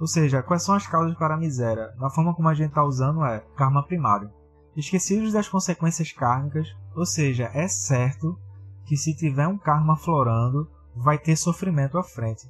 Ou 0.00 0.06
seja, 0.06 0.42
quais 0.42 0.62
são 0.62 0.74
as 0.74 0.86
causas 0.86 1.16
para 1.16 1.34
a 1.34 1.38
miséria? 1.38 1.92
Na 1.96 2.10
forma 2.10 2.34
como 2.34 2.48
a 2.48 2.54
gente 2.54 2.68
está 2.68 2.84
usando 2.84 3.24
é 3.24 3.40
karma 3.56 3.84
primário. 3.84 4.30
Esquecidos 4.78 5.32
das 5.32 5.48
consequências 5.48 6.12
kármicas, 6.12 6.68
ou 6.94 7.04
seja, 7.04 7.50
é 7.52 7.66
certo 7.66 8.38
que 8.84 8.96
se 8.96 9.12
tiver 9.12 9.48
um 9.48 9.58
karma 9.58 9.96
florando, 9.96 10.70
vai 10.94 11.18
ter 11.18 11.34
sofrimento 11.34 11.98
à 11.98 12.04
frente. 12.04 12.48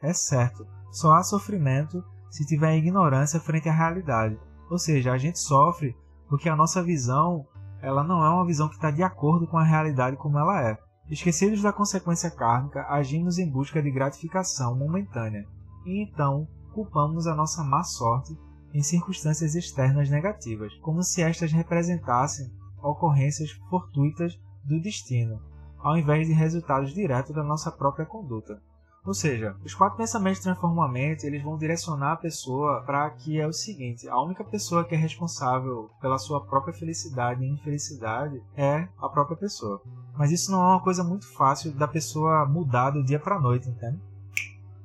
É 0.00 0.10
certo, 0.14 0.66
só 0.90 1.12
há 1.12 1.22
sofrimento 1.22 2.02
se 2.30 2.46
tiver 2.46 2.78
ignorância 2.78 3.38
frente 3.38 3.68
à 3.68 3.74
realidade. 3.74 4.40
Ou 4.70 4.78
seja, 4.78 5.12
a 5.12 5.18
gente 5.18 5.38
sofre 5.38 5.94
porque 6.30 6.48
a 6.48 6.56
nossa 6.56 6.82
visão 6.82 7.46
ela 7.82 8.02
não 8.02 8.24
é 8.24 8.30
uma 8.30 8.46
visão 8.46 8.70
que 8.70 8.76
está 8.76 8.90
de 8.90 9.02
acordo 9.02 9.46
com 9.46 9.58
a 9.58 9.62
realidade 9.62 10.16
como 10.16 10.38
ela 10.38 10.70
é. 10.70 10.78
Esquecidos 11.10 11.60
da 11.60 11.74
consequência 11.74 12.30
kármica, 12.30 12.86
agimos 12.88 13.36
em 13.36 13.50
busca 13.50 13.82
de 13.82 13.90
gratificação 13.90 14.74
momentânea 14.74 15.46
e 15.84 16.02
então 16.02 16.48
culpamos 16.72 17.26
a 17.26 17.34
nossa 17.34 17.62
má 17.62 17.82
sorte 17.82 18.34
em 18.76 18.82
circunstâncias 18.82 19.54
externas 19.54 20.10
negativas, 20.10 20.74
como 20.82 21.02
se 21.02 21.22
estas 21.22 21.50
representassem 21.50 22.52
ocorrências 22.82 23.50
fortuitas 23.70 24.38
do 24.62 24.78
destino, 24.82 25.40
ao 25.78 25.96
invés 25.96 26.26
de 26.26 26.34
resultados 26.34 26.92
diretos 26.92 27.34
da 27.34 27.42
nossa 27.42 27.72
própria 27.72 28.04
conduta. 28.04 28.60
Ou 29.02 29.14
seja, 29.14 29.56
os 29.64 29.72
quatro 29.72 29.96
pensamentos 29.96 30.42
transformam 30.42 30.84
a 30.84 30.88
mente, 30.88 31.24
eles 31.24 31.42
vão 31.42 31.56
direcionar 31.56 32.12
a 32.12 32.16
pessoa 32.16 32.82
para 32.82 33.08
que 33.10 33.40
é 33.40 33.46
o 33.46 33.52
seguinte: 33.52 34.06
a 34.08 34.20
única 34.20 34.44
pessoa 34.44 34.84
que 34.84 34.94
é 34.94 34.98
responsável 34.98 35.88
pela 36.00 36.18
sua 36.18 36.44
própria 36.44 36.74
felicidade 36.74 37.42
e 37.42 37.48
infelicidade 37.48 38.42
é 38.56 38.88
a 38.98 39.08
própria 39.08 39.38
pessoa. 39.38 39.80
Mas 40.18 40.32
isso 40.32 40.50
não 40.50 40.60
é 40.60 40.66
uma 40.66 40.82
coisa 40.82 41.02
muito 41.02 41.26
fácil 41.34 41.72
da 41.72 41.88
pessoa 41.88 42.44
mudar 42.44 42.90
do 42.90 43.04
dia 43.04 43.20
para 43.20 43.36
a 43.36 43.40
noite, 43.40 43.70
entende? 43.70 44.02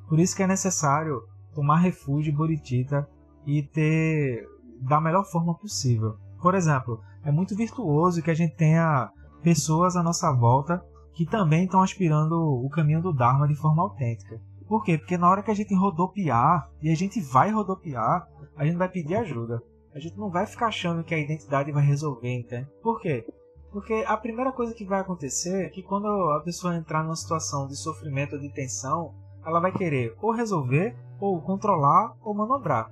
Por 0.08 0.18
isso 0.20 0.36
que 0.36 0.44
é 0.44 0.48
necessário 0.48 1.24
tomar 1.54 1.78
refúgio 1.78 2.34
Boritita 2.34 3.10
e 3.46 3.64
ter 3.64 4.48
da 4.82 5.00
melhor 5.00 5.24
forma 5.26 5.54
possível. 5.54 6.16
Por 6.42 6.56
exemplo, 6.56 7.00
é 7.24 7.32
muito 7.32 7.56
virtuoso 7.56 8.22
que 8.22 8.32
a 8.32 8.36
gente 8.36 8.56
tenha 8.56 9.12
pessoas 9.44 9.96
à 9.96 10.04
nossa 10.04 10.32
volta 10.32 10.84
que 11.14 11.26
também 11.26 11.66
estão 11.66 11.82
aspirando 11.82 12.36
o 12.36 12.70
caminho 12.70 13.02
do 13.02 13.14
Dharma 13.14 13.48
de 13.48 13.56
forma 13.56 13.84
autêntica. 13.84 14.40
Por 14.68 14.84
quê? 14.84 14.98
Porque 14.98 15.18
na 15.18 15.30
hora 15.30 15.44
que 15.44 15.52
a 15.52 15.54
gente 15.54 15.76
rodopiar, 15.76 16.70
e 16.82 16.90
a 16.90 16.96
gente 16.96 17.20
vai 17.20 17.52
rodopiar, 17.52 18.28
a 18.56 18.66
gente 18.66 18.78
vai 18.78 18.88
pedir 18.88 19.16
ajuda. 19.16 19.62
A 19.94 20.00
gente 20.00 20.18
não 20.18 20.30
vai 20.30 20.46
ficar 20.46 20.68
achando 20.68 21.04
que 21.04 21.14
a 21.14 21.20
identidade 21.20 21.72
vai 21.72 21.86
resolver, 21.86 22.34
entende? 22.34 22.70
Por 22.82 23.00
quê? 23.02 23.26
Porque 23.72 24.06
a 24.08 24.16
primeira 24.16 24.52
coisa 24.52 24.74
que 24.74 24.86
vai 24.86 25.02
acontecer 25.02 25.66
é 25.66 25.70
que 25.70 25.84
quando 25.84 26.08
a 26.08 26.40
pessoa 26.40 26.76
entrar 26.76 27.04
numa 27.04 27.16
situação 27.16 27.68
de 27.68 27.76
sofrimento 27.76 28.36
ou 28.36 28.40
de 28.40 28.50
tensão, 28.50 29.14
ela 29.46 29.60
vai 29.60 29.72
querer 29.72 30.16
ou 30.22 30.32
resolver, 30.32 30.96
ou 31.20 31.42
controlar, 31.42 32.16
ou 32.22 32.34
manobrar. 32.34 32.92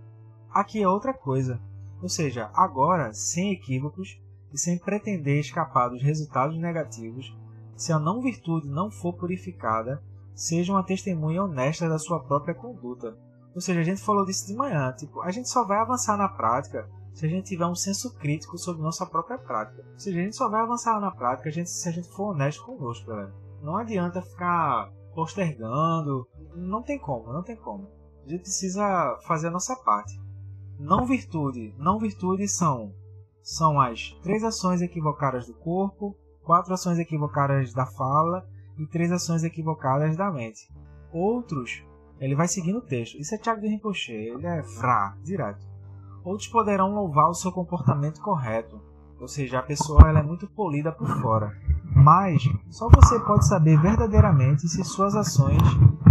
Aqui 0.52 0.82
é 0.82 0.88
outra 0.88 1.14
coisa. 1.14 1.60
Ou 2.02 2.10
seja, 2.10 2.50
agora, 2.54 3.14
sem 3.14 3.52
equívocos 3.52 4.20
e 4.54 4.58
sem 4.58 4.78
pretender 4.78 5.40
escapar 5.40 5.90
dos 5.90 6.02
resultados 6.02 6.58
negativos, 6.58 7.36
se 7.76 7.94
a 7.94 8.00
não 8.00 8.22
virtude 8.22 8.68
não 8.68 8.90
for 8.90 9.14
purificada, 9.14 10.02
seja 10.34 10.74
uma 10.74 10.84
testemunha 10.84 11.44
honesta 11.44 11.88
da 11.88 12.00
sua 12.00 12.20
própria 12.22 12.56
conduta. 12.56 13.18
Ou 13.54 13.62
seja, 13.62 13.82
a 13.82 13.84
gente 13.84 14.02
falou 14.02 14.26
disso 14.26 14.48
de 14.48 14.56
manhã, 14.56 14.94
tipo, 14.94 15.22
a 15.22 15.32
gente 15.32 15.50
só 15.50 15.66
vai 15.66 15.80
avançar 15.80 16.18
na 16.18 16.30
prática 16.30 16.90
se 17.14 17.26
a 17.26 17.30
gente 17.30 17.48
tiver 17.48 17.66
um 17.66 17.76
senso 17.76 18.16
crítico 18.16 18.58
sobre 18.58 18.82
nossa 18.82 19.06
própria 19.06 19.38
prática. 19.38 19.84
Ou 19.92 20.00
seja, 20.00 20.20
a 20.20 20.24
gente 20.24 20.36
só 20.36 20.50
vai 20.50 20.62
avançar 20.62 21.00
na 21.00 21.12
prática 21.12 21.50
a 21.50 21.52
gente, 21.52 21.70
se 21.70 21.90
a 21.90 21.92
gente 21.92 22.08
for 22.10 22.32
honesto 22.32 22.64
conosco, 22.64 23.08
galera. 23.08 23.34
Não 23.62 23.76
adianta 23.76 24.22
ficar 24.22 24.90
postergando, 25.14 26.26
não 26.56 26.82
tem 26.82 26.98
como, 26.98 27.34
não 27.34 27.44
tem 27.44 27.58
como. 27.58 27.90
A 28.26 28.30
gente 28.30 28.42
precisa 28.42 29.18
fazer 29.28 29.48
a 29.48 29.52
nossa 29.52 29.76
parte. 29.76 30.18
Não 30.80 31.06
virtude, 31.06 31.76
não 31.78 32.00
virtude 32.00 32.48
são 32.48 32.94
são 33.44 33.82
as 33.82 34.12
três 34.22 34.44
ações 34.44 34.82
equivocadas 34.82 35.48
do 35.48 35.54
corpo, 35.56 36.16
quatro 36.44 36.74
ações 36.74 37.00
equivocadas 37.00 37.74
da 37.74 37.86
fala 37.86 38.48
e 38.78 38.86
três 38.86 39.12
ações 39.12 39.44
equivocadas 39.44 40.16
da 40.16 40.32
mente. 40.32 40.72
Outros, 41.12 41.84
ele 42.20 42.36
vai 42.36 42.48
seguindo 42.48 42.78
o 42.78 42.86
texto. 42.86 43.18
Isso 43.18 43.34
é 43.34 43.38
Tiago 43.38 43.60
de 43.60 43.68
Rinpoche, 43.68 44.14
ele 44.14 44.46
é 44.46 44.62
frá, 44.62 45.18
direto. 45.24 45.68
Outros 46.24 46.48
poderão 46.48 46.94
louvar 46.94 47.30
o 47.30 47.34
seu 47.34 47.52
comportamento 47.52 48.22
correto, 48.22 48.80
ou 49.20 49.28
seja, 49.28 49.60
a 49.60 49.64
pessoa 49.64 50.08
ela 50.08 50.20
é 50.20 50.24
muito 50.24 50.48
polida 50.48 50.92
por 50.92 51.08
fora. 51.22 51.58
Mas 51.84 52.44
só 52.70 52.88
você 52.88 53.20
pode 53.22 53.48
saber 53.48 53.82
verdadeiramente 53.82 54.68
se 54.68 54.84
suas 54.84 55.16
ações 55.16 55.58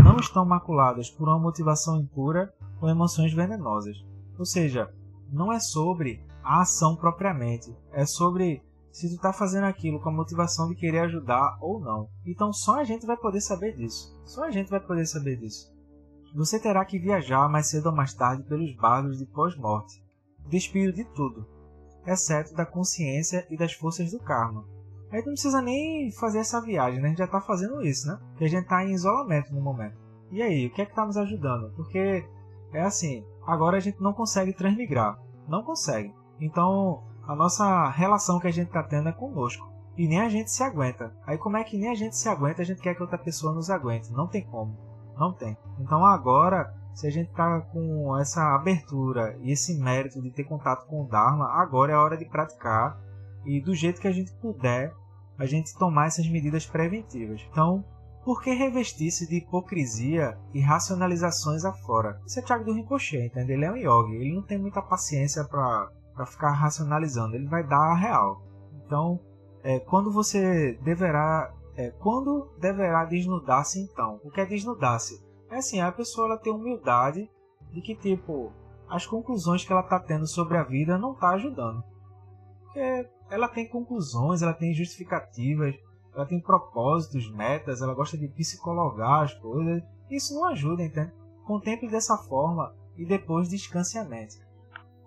não 0.04 0.16
estão 0.16 0.44
maculadas 0.44 1.09
por 1.09 1.28
uma 1.28 1.38
motivação 1.38 2.00
impura 2.00 2.52
ou 2.81 2.88
emoções 2.88 3.33
venenosas. 3.33 3.96
Ou 4.38 4.46
seja, 4.46 4.92
não 5.31 5.53
é 5.53 5.61
sobre 5.61 6.24
a 6.42 6.61
ação 6.61 6.96
propriamente, 6.96 7.74
é 7.92 8.07
sobre 8.07 8.62
se 8.90 9.14
tu 9.14 9.20
tá 9.20 9.33
fazendo 9.33 9.64
aquilo 9.64 10.01
com 10.01 10.09
a 10.09 10.12
motivação 10.12 10.68
de 10.68 10.74
querer 10.74 11.01
ajudar 11.01 11.59
ou 11.61 11.81
não. 11.81 12.09
Então 12.27 12.53
só 12.53 12.81
a 12.81 12.85
gente 12.85 13.07
vai 13.07 13.16
poder 13.16 13.40
saber 13.40 13.77
disso. 13.77 14.18
Só 14.24 14.44
a 14.44 14.51
gente 14.51 14.70
vai 14.70 14.81
poder 14.81 15.07
saber 15.07 15.37
disso. 15.37 15.72
Você 16.35 16.59
terá 16.59 16.85
que 16.85 16.98
viajar 16.98 17.48
mais 17.48 17.68
cedo 17.68 17.87
ou 17.87 17.94
mais 17.94 18.14
tarde 18.14 18.42
pelos 18.44 18.74
barcos 18.77 19.18
de 19.18 19.27
pós-morte, 19.27 20.03
despido 20.48 20.92
de 20.92 21.05
tudo, 21.14 21.46
exceto 22.07 22.55
da 22.55 22.66
consciência 22.66 23.46
e 23.51 23.57
das 23.57 23.72
forças 23.72 24.11
do 24.11 24.18
karma. 24.20 24.64
Aí 25.11 25.18
não 25.18 25.33
precisa 25.33 25.62
nem 25.62 26.12
fazer 26.12 26.40
essa 26.40 26.61
viagem, 26.61 27.01
né? 27.01 27.07
A 27.07 27.09
gente 27.11 27.18
já 27.18 27.27
tá 27.27 27.40
fazendo 27.40 27.81
isso, 27.81 28.07
né? 28.07 28.18
Porque 28.31 28.44
a 28.44 28.48
gente 28.48 28.68
tá 28.68 28.85
em 28.85 28.92
isolamento 28.92 29.55
no 29.55 29.61
momento. 29.61 29.96
E 30.31 30.42
aí, 30.42 30.66
o 30.66 30.70
que 30.70 30.83
é 30.83 30.87
que 30.87 30.94
tá 30.94 31.07
nos 31.07 31.16
ajudando? 31.16 31.72
Porque 31.74 32.27
é 32.72 32.83
assim, 32.83 33.24
agora 33.48 33.78
a 33.78 33.80
gente 33.80 34.00
não 34.00 34.12
consegue 34.12 34.52
transmigrar. 34.52 35.18
Não 35.48 35.62
consegue. 35.62 36.14
Então, 36.38 37.02
a 37.26 37.34
nossa 37.34 37.88
relação 37.88 38.38
que 38.38 38.46
a 38.46 38.52
gente 38.52 38.68
está 38.68 38.82
tendo 38.82 39.08
é 39.08 39.12
conosco. 39.12 39.66
E 39.96 40.06
nem 40.06 40.20
a 40.20 40.28
gente 40.28 40.50
se 40.50 40.62
aguenta. 40.62 41.12
Aí 41.26 41.38
como 41.38 41.56
é 41.56 41.64
que 41.64 41.78
nem 41.78 41.90
a 41.90 41.94
gente 41.94 42.14
se 42.14 42.28
aguenta, 42.28 42.62
a 42.62 42.64
gente 42.64 42.82
quer 42.82 42.94
que 42.94 43.02
outra 43.02 43.18
pessoa 43.18 43.52
nos 43.52 43.70
aguente? 43.70 44.12
Não 44.12 44.28
tem 44.28 44.44
como. 44.44 44.76
Não 45.16 45.32
tem. 45.32 45.56
Então 45.80 46.04
agora, 46.04 46.72
se 46.94 47.06
a 47.06 47.11
gente 47.11 47.30
está 47.30 47.61
com 47.62 48.16
essa 48.18 48.54
abertura 48.54 49.37
e 49.40 49.51
esse 49.51 49.76
mérito 49.80 50.22
de 50.22 50.30
ter 50.30 50.44
contato 50.44 50.86
com 50.86 51.03
o 51.03 51.09
Dharma, 51.09 51.49
agora 51.61 51.92
é 51.92 51.94
a 51.96 52.03
hora 52.03 52.16
de 52.16 52.26
praticar 52.26 53.01
e 53.44 53.61
do 53.61 53.74
jeito 53.74 54.01
que 54.01 54.07
a 54.07 54.12
gente 54.12 54.32
puder, 54.34 54.92
a 55.38 55.46
gente 55.46 55.76
tomar 55.76 56.07
essas 56.07 56.28
medidas 56.28 56.66
preventivas. 56.66 57.44
Então, 57.51 57.84
por 58.29 58.43
que 58.43 58.53
revestir-se 58.53 59.26
de 59.26 59.37
hipocrisia 59.37 60.37
e 60.53 60.61
racionalizações 60.61 61.64
afora? 61.64 62.20
Isso 62.26 62.39
é 62.39 62.43
Thiago 62.43 62.62
do 62.62 62.74
Rinpoche, 62.74 63.16
entende? 63.24 63.53
Ele 63.53 63.64
é 63.64 63.72
um 63.72 63.76
yogi, 63.76 64.16
ele 64.16 64.35
não 64.35 64.43
tem 64.43 64.59
muita 64.59 64.83
paciência 64.83 65.43
para 65.45 66.26
ficar 66.26 66.51
racionalizando, 66.51 67.37
ele 67.37 67.49
vai 67.49 67.66
dar 67.66 67.93
a 67.93 67.95
real. 67.95 68.43
Então, 68.85 69.18
é, 69.62 69.81
quando 69.81 70.12
você 70.12 70.79
deverá, 70.83 71.51
é, 71.74 71.89
quando 71.93 72.55
deverá 72.61 73.07
desnudar-se 73.07 73.81
então? 73.81 74.20
O 74.22 74.31
que 74.31 74.43
é 74.43 74.45
desnudar-se? 74.45 75.24
É 75.51 75.57
assim, 75.57 75.81
a 75.81 75.91
pessoa 75.91 76.26
ela 76.26 76.37
tem 76.37 76.53
humildade 76.53 77.31
de 77.72 77.81
que 77.81 77.97
tipo 77.97 78.53
as 78.91 79.07
conclusões 79.07 79.64
que 79.64 79.72
ela 79.72 79.81
está 79.81 79.99
tendo 79.99 80.26
sobre 80.26 80.59
a 80.59 80.64
vida 80.64 80.99
não 80.99 81.14
está 81.14 81.31
ajudando. 81.31 81.83
Porque 82.62 83.09
ela 83.31 83.49
tem 83.49 83.66
conclusões, 83.66 84.43
ela 84.43 84.53
tem 84.53 84.74
justificativas, 84.74 85.74
ela 86.19 86.27
tem 86.27 86.41
propósitos, 86.41 87.31
metas, 87.33 87.81
ela 87.81 87.95
gosta 87.95 88.19
de 88.19 88.29
psicologar 88.29 89.23
as 89.23 89.35
coisas. 89.35 89.83
Isso 90.11 90.35
não 90.35 90.47
ajuda, 90.47 90.83
entende? 90.83 91.12
Contemple 91.47 91.89
dessa 91.89 92.16
forma 92.16 92.75
e 92.97 93.07
depois 93.07 93.49
descanse 93.49 93.97
a 93.97 94.05
mente 94.05 94.37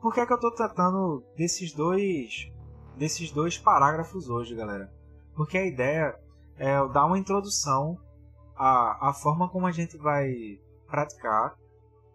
por 0.01 0.14
que, 0.14 0.20
é 0.20 0.26
que 0.26 0.34
eu 0.34 0.36
estou 0.38 0.51
tratando 0.51 1.24
desses 1.38 1.72
dois 1.74 2.51
desses 2.97 3.32
dois 3.32 3.57
parágrafos 3.57 4.28
hoje, 4.28 4.55
galera? 4.55 4.91
Porque 5.36 5.57
a 5.57 5.66
ideia 5.66 6.20
é 6.57 6.76
dar 6.89 7.05
uma 7.05 7.18
introdução 7.18 7.97
à, 8.55 9.09
à 9.09 9.14
forma 9.14 9.49
como 9.49 9.66
a 9.66 9.72
gente 9.72 9.97
vai 9.97 10.34
praticar 10.88 11.55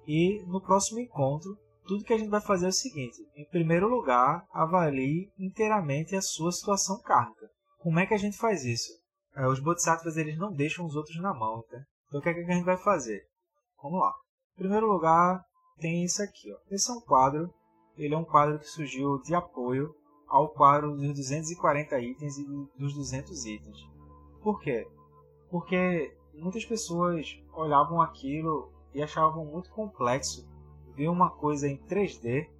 e 0.06 0.44
no 0.46 0.60
próximo 0.60 1.00
encontro 1.00 1.56
tudo 1.86 2.04
que 2.04 2.12
a 2.12 2.18
gente 2.18 2.28
vai 2.28 2.40
fazer 2.40 2.66
é 2.66 2.70
o 2.70 2.72
seguinte: 2.72 3.16
em 3.36 3.48
primeiro 3.48 3.88
lugar, 3.88 4.44
avalie 4.52 5.30
inteiramente 5.38 6.16
a 6.16 6.20
sua 6.20 6.50
situação 6.50 7.00
kármica. 7.00 7.48
Como 7.86 8.00
é 8.00 8.06
que 8.06 8.14
a 8.14 8.18
gente 8.18 8.36
faz 8.36 8.64
isso? 8.64 8.90
É, 9.36 9.46
os 9.46 9.60
bodhisattvas 9.60 10.16
eles 10.16 10.36
não 10.36 10.52
deixam 10.52 10.84
os 10.84 10.96
outros 10.96 11.22
na 11.22 11.32
mão, 11.32 11.62
tá? 11.70 11.78
Então 12.08 12.18
o 12.18 12.20
que, 12.20 12.30
é 12.30 12.34
que 12.34 12.40
a 12.40 12.52
gente 12.52 12.64
vai 12.64 12.76
fazer? 12.76 13.22
Vamos 13.80 14.00
lá. 14.00 14.12
Em 14.54 14.58
primeiro 14.58 14.88
lugar, 14.88 15.40
tem 15.78 16.02
isso 16.02 16.20
aqui. 16.20 16.52
Ó. 16.52 16.56
Esse 16.68 16.90
é 16.90 16.94
um 16.94 17.00
quadro. 17.00 17.48
Ele 17.96 18.12
é 18.12 18.18
um 18.18 18.24
quadro 18.24 18.58
que 18.58 18.66
surgiu 18.66 19.22
de 19.22 19.36
apoio 19.36 19.94
ao 20.26 20.48
quadro 20.48 20.96
dos 20.96 21.14
240 21.14 22.00
itens 22.00 22.36
e 22.38 22.44
dos 22.76 22.92
200 22.92 23.46
itens. 23.46 23.78
Por 24.42 24.58
quê? 24.58 24.84
Porque 25.48 26.12
muitas 26.34 26.64
pessoas 26.64 27.40
olhavam 27.52 28.02
aquilo 28.02 28.68
e 28.92 29.00
achavam 29.00 29.44
muito 29.44 29.70
complexo 29.70 30.44
ver 30.96 31.06
uma 31.06 31.30
coisa 31.30 31.68
em 31.68 31.78
3D, 31.86 32.50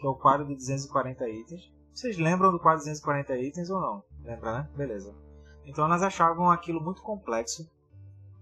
que 0.00 0.04
é 0.04 0.10
o 0.10 0.16
quadro 0.16 0.44
de 0.44 0.56
240 0.56 1.28
itens. 1.28 1.72
Vocês 1.94 2.18
lembram 2.18 2.50
do 2.50 2.58
quadro 2.58 2.80
de 2.80 2.90
240 2.90 3.38
itens 3.38 3.70
ou 3.70 3.80
não? 3.80 4.11
Lembra, 4.24 4.58
né? 4.58 4.70
Beleza. 4.76 5.14
Então 5.64 5.84
elas 5.84 6.02
achavam 6.02 6.50
aquilo 6.50 6.80
muito 6.80 7.02
complexo 7.02 7.68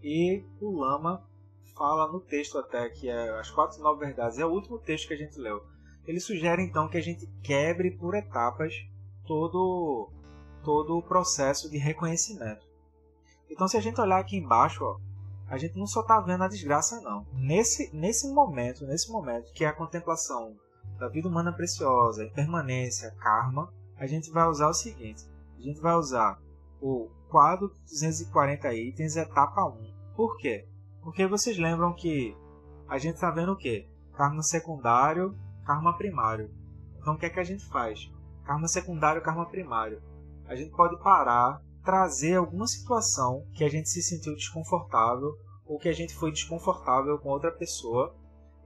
e 0.03 0.45
o 0.61 0.71
Lama 0.71 1.23
fala 1.77 2.11
no 2.11 2.21
texto 2.21 2.59
até 2.59 2.89
que 2.89 3.09
é 3.09 3.31
as 3.39 3.51
quatro 3.51 3.83
nove 3.83 4.05
verdades, 4.05 4.39
é 4.39 4.45
o 4.45 4.51
último 4.51 4.79
texto 4.79 5.09
que 5.09 5.15
a 5.15 5.17
gente 5.17 5.39
leu. 5.39 5.63
Ele 6.07 6.21
sugere 6.21 6.63
então 6.63 6.89
que 6.89 6.97
a 6.97 7.03
gente 7.03 7.27
quebre 7.43 7.91
por 7.91 8.15
etapas 8.15 8.75
todo 9.27 10.11
todo 10.63 10.99
o 10.99 11.03
processo 11.03 11.71
de 11.71 11.79
reconhecimento. 11.79 12.67
Então 13.49 13.69
se 13.69 13.77
a 13.77 13.81
gente 13.81 14.01
olhar 14.01 14.19
aqui 14.19 14.37
embaixo, 14.37 14.85
ó, 14.85 14.99
a 15.49 15.57
gente 15.57 15.79
não 15.79 15.87
só 15.87 16.01
está 16.01 16.21
vendo 16.21 16.45
a 16.45 16.49
desgraça 16.49 17.01
não. 17.01 17.27
Nesse 17.33 17.95
nesse 17.95 18.33
momento, 18.33 18.87
nesse 18.87 19.11
momento 19.11 19.53
que 19.53 19.65
é 19.65 19.69
a 19.69 19.73
contemplação 19.75 20.57
da 20.99 21.09
vida 21.09 21.29
humana 21.29 21.53
preciosa, 21.53 22.25
impermanência, 22.25 23.15
karma, 23.19 23.73
a 23.97 24.07
gente 24.07 24.31
vai 24.31 24.47
usar 24.49 24.69
o 24.69 24.75
seguinte: 24.75 25.30
a 25.61 25.63
gente 25.63 25.81
vai 25.81 25.95
usar 25.95 26.41
o 26.81 27.11
quadro 27.29 27.69
240 27.91 28.73
itens, 28.75 29.15
etapa 29.15 29.63
1. 29.67 29.93
Por 30.17 30.39
quê? 30.39 30.67
Porque 31.03 31.27
vocês 31.27 31.59
lembram 31.59 31.93
que 31.93 32.35
a 32.89 32.97
gente 32.97 33.17
está 33.17 33.31
vendo 33.31 33.53
o 33.53 33.57
quê? 33.57 33.87
Karma 34.15 34.43
secundário, 34.43 35.37
karma 35.67 35.97
primário. 35.97 36.51
Então 36.99 37.15
o 37.15 37.19
que 37.19 37.27
é 37.27 37.31
que 37.31 37.39
a 37.39 37.45
gente 37.45 37.65
faz? 37.67 38.11
Karma 38.45 38.67
secundário, 38.69 39.23
karma 39.23 39.47
primário. 39.47 40.03
A 40.47 40.57
gente 40.57 40.75
pode 40.75 40.99
parar, 41.03 41.61
trazer 41.85 42.37
alguma 42.37 42.67
situação 42.67 43.47
que 43.55 43.63
a 43.63 43.69
gente 43.69 43.89
se 43.91 44.03
sentiu 44.03 44.35
desconfortável 44.35 45.37
ou 45.67 45.79
que 45.79 45.91
a 45.91 45.93
gente 45.95 46.15
foi 46.15 46.33
desconfortável 46.33 47.19
com 47.19 47.29
outra 47.29 47.53
pessoa 47.53 48.17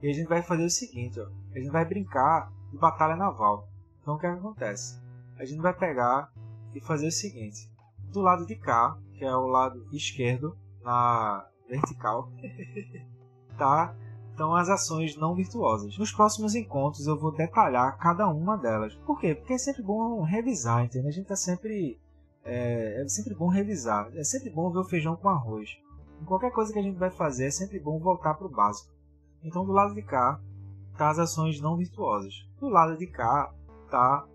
e 0.01 0.09
a 0.09 0.13
gente 0.13 0.27
vai 0.27 0.41
fazer 0.41 0.63
o 0.63 0.69
seguinte, 0.69 1.19
ó, 1.19 1.27
a 1.53 1.59
gente 1.59 1.71
vai 1.71 1.83
brincar 1.83 2.51
de 2.71 2.77
batalha 2.77 3.17
naval. 3.17 3.67
Então 4.01 4.15
o 4.15 4.17
que, 4.17 4.25
é 4.25 4.31
que 4.31 4.39
acontece? 4.39 4.99
A 5.37 5.43
gente 5.43 5.61
vai 5.61 5.73
pegar 5.73 6.31
e 6.75 6.81
fazer 6.81 7.07
o 7.07 7.11
seguinte: 7.11 7.69
do 8.11 8.21
lado 8.21 8.45
de 8.45 8.55
cá, 8.55 8.97
que 9.13 9.23
é 9.23 9.35
o 9.35 9.47
lado 9.47 9.87
esquerdo, 9.93 10.57
na 10.83 11.47
vertical, 11.69 12.29
tá? 13.57 13.95
Então 14.33 14.53
as 14.53 14.67
ações 14.67 15.15
não 15.15 15.33
virtuosas. 15.33 15.97
Nos 15.97 16.11
próximos 16.11 16.55
encontros 16.55 17.07
eu 17.07 17.17
vou 17.17 17.31
detalhar 17.31 17.97
cada 17.97 18.27
uma 18.27 18.57
delas. 18.57 18.93
Por 19.05 19.19
quê? 19.19 19.33
Porque 19.33 19.53
é 19.53 19.57
sempre 19.57 19.81
bom 19.81 20.21
revisar, 20.23 20.83
entendeu? 20.83 21.07
A 21.07 21.11
gente 21.11 21.27
tá 21.27 21.37
sempre 21.37 21.97
é, 22.43 23.01
é 23.01 23.07
sempre 23.07 23.33
bom 23.33 23.47
revisar. 23.47 24.09
É 24.13 24.23
sempre 24.23 24.49
bom 24.49 24.69
ver 24.71 24.79
o 24.79 24.83
feijão 24.83 25.15
com 25.15 25.29
arroz. 25.29 25.77
Em 26.21 26.25
qualquer 26.25 26.51
coisa 26.51 26.71
que 26.71 26.79
a 26.79 26.81
gente 26.81 26.97
vai 26.97 27.09
fazer 27.09 27.47
é 27.47 27.51
sempre 27.51 27.79
bom 27.79 27.97
voltar 27.97 28.35
para 28.35 28.47
o 28.47 28.49
básico. 28.51 28.93
Então 29.43 29.65
do 29.65 29.71
lado 29.71 29.95
de 29.95 30.01
cá 30.01 30.39
tá 30.97 31.09
as 31.09 31.19
ações 31.19 31.59
não 31.61 31.77
virtuosas. 31.77 32.33
Do 32.59 32.67
lado 32.67 32.97
de 32.97 33.07
cá 33.07 33.53
tá 33.89 34.27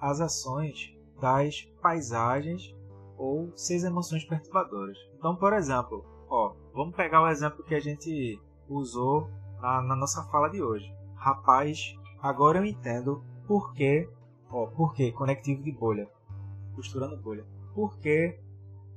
as 0.00 0.20
ações 0.20 0.95
das 1.20 1.62
paisagens 1.80 2.74
ou 3.16 3.50
seis 3.56 3.84
emoções 3.84 4.24
perturbadoras. 4.24 4.98
Então, 5.18 5.36
por 5.36 5.52
exemplo, 5.52 6.04
ó, 6.28 6.54
vamos 6.74 6.94
pegar 6.94 7.22
o 7.22 7.28
exemplo 7.28 7.64
que 7.64 7.74
a 7.74 7.80
gente 7.80 8.40
usou 8.68 9.28
na, 9.60 9.82
na 9.82 9.96
nossa 9.96 10.22
fala 10.24 10.48
de 10.48 10.62
hoje. 10.62 10.92
Rapaz, 11.14 11.94
agora 12.20 12.58
eu 12.58 12.64
entendo 12.64 13.24
por 13.46 13.72
que, 13.72 14.08
ó, 14.50 14.66
por 14.66 14.94
que 14.94 15.12
conectivo 15.12 15.62
de 15.62 15.72
bolha, 15.72 16.08
costurando 16.74 17.16
bolha. 17.16 17.44
Por 17.74 17.98
que, 17.98 18.38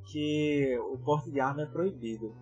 que 0.05 0.78
o 0.91 0.97
porte 0.97 1.32
de 1.32 1.39
arma 1.39 1.63
é 1.63 1.65
proibido? 1.65 2.34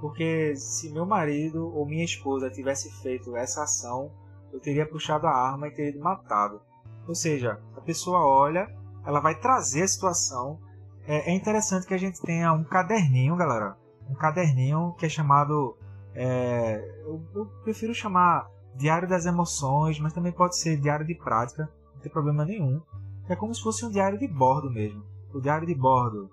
Porque 0.00 0.54
se 0.56 0.92
meu 0.92 1.06
marido 1.06 1.74
ou 1.74 1.86
minha 1.86 2.04
esposa 2.04 2.50
tivesse 2.50 2.90
feito 3.02 3.34
essa 3.36 3.62
ação, 3.62 4.10
eu 4.52 4.60
teria 4.60 4.86
puxado 4.86 5.26
a 5.26 5.30
arma 5.30 5.68
e 5.68 5.74
teria 5.74 6.00
matado. 6.00 6.60
Ou 7.08 7.14
seja, 7.14 7.60
a 7.76 7.80
pessoa 7.80 8.26
olha 8.26 8.68
ela 9.06 9.20
vai 9.20 9.34
trazer 9.36 9.82
a 9.82 9.88
situação. 9.88 10.58
É, 11.06 11.30
é, 11.30 11.34
interessante 11.34 11.86
que 11.86 11.94
a 11.94 11.98
gente 11.98 12.20
tenha 12.20 12.52
um 12.52 12.64
caderninho, 12.64 13.36
galera. 13.36 13.76
Um 14.10 14.14
caderninho 14.14 14.94
que 14.98 15.06
é 15.06 15.08
chamado. 15.08 15.78
É, 16.14 16.76
eu, 17.04 17.22
eu, 17.34 17.46
prefiro 17.62 17.94
chamar 17.94 18.46
Diário 18.74 19.08
das 19.08 19.24
Emoções, 19.24 20.00
mas 20.00 20.12
também 20.12 20.32
pode 20.32 20.58
ser 20.58 20.76
Diário 20.78 21.06
de 21.06 21.14
Prática, 21.14 21.70
não 21.94 22.00
tem 22.00 22.10
problema 22.10 22.44
nenhum. 22.44 22.82
É 23.28 23.36
como 23.36 23.54
se 23.54 23.62
fosse 23.62 23.84
um 23.84 23.90
diário 23.90 24.18
de 24.18 24.26
bordo 24.26 24.70
mesmo. 24.70 25.04
O 25.32 25.40
diário 25.40 25.66
de 25.66 25.74
bordo. 25.74 26.30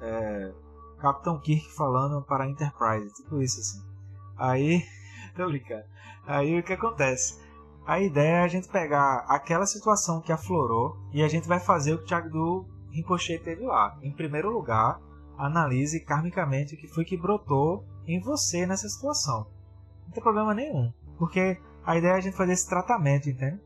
É, 0.00 0.52
Capitão 0.98 1.38
Kirk 1.40 1.70
falando 1.74 2.22
para 2.22 2.44
a 2.44 2.48
Enterprise, 2.48 3.12
tipo 3.14 3.40
isso 3.40 3.60
assim. 3.60 3.82
Aí. 4.36 4.82
tô 5.36 5.46
brincando. 5.46 5.84
Aí 6.26 6.58
o 6.58 6.62
que 6.62 6.72
acontece? 6.72 7.40
A 7.90 7.98
ideia 7.98 8.36
é 8.36 8.42
a 8.44 8.46
gente 8.46 8.68
pegar 8.68 9.24
aquela 9.26 9.66
situação 9.66 10.20
que 10.20 10.30
aflorou 10.30 10.96
e 11.12 11.24
a 11.24 11.28
gente 11.28 11.48
vai 11.48 11.58
fazer 11.58 11.92
o 11.92 11.98
que 11.98 12.04
o 12.04 12.06
Thiago 12.06 12.68
Rinpoche 12.88 13.36
teve 13.40 13.64
lá. 13.64 13.98
Em 14.00 14.12
primeiro 14.12 14.48
lugar, 14.48 15.00
analise 15.36 15.98
karmicamente 16.04 16.76
o 16.76 16.78
que 16.78 16.86
foi 16.86 17.04
que 17.04 17.16
brotou 17.16 17.84
em 18.06 18.20
você 18.20 18.64
nessa 18.64 18.88
situação. 18.88 19.44
Não 20.04 20.12
tem 20.12 20.22
problema 20.22 20.54
nenhum, 20.54 20.92
porque 21.18 21.60
a 21.84 21.96
ideia 21.96 22.12
é 22.12 22.16
a 22.18 22.20
gente 22.20 22.36
fazer 22.36 22.52
esse 22.52 22.68
tratamento, 22.68 23.28
entende? 23.28 23.60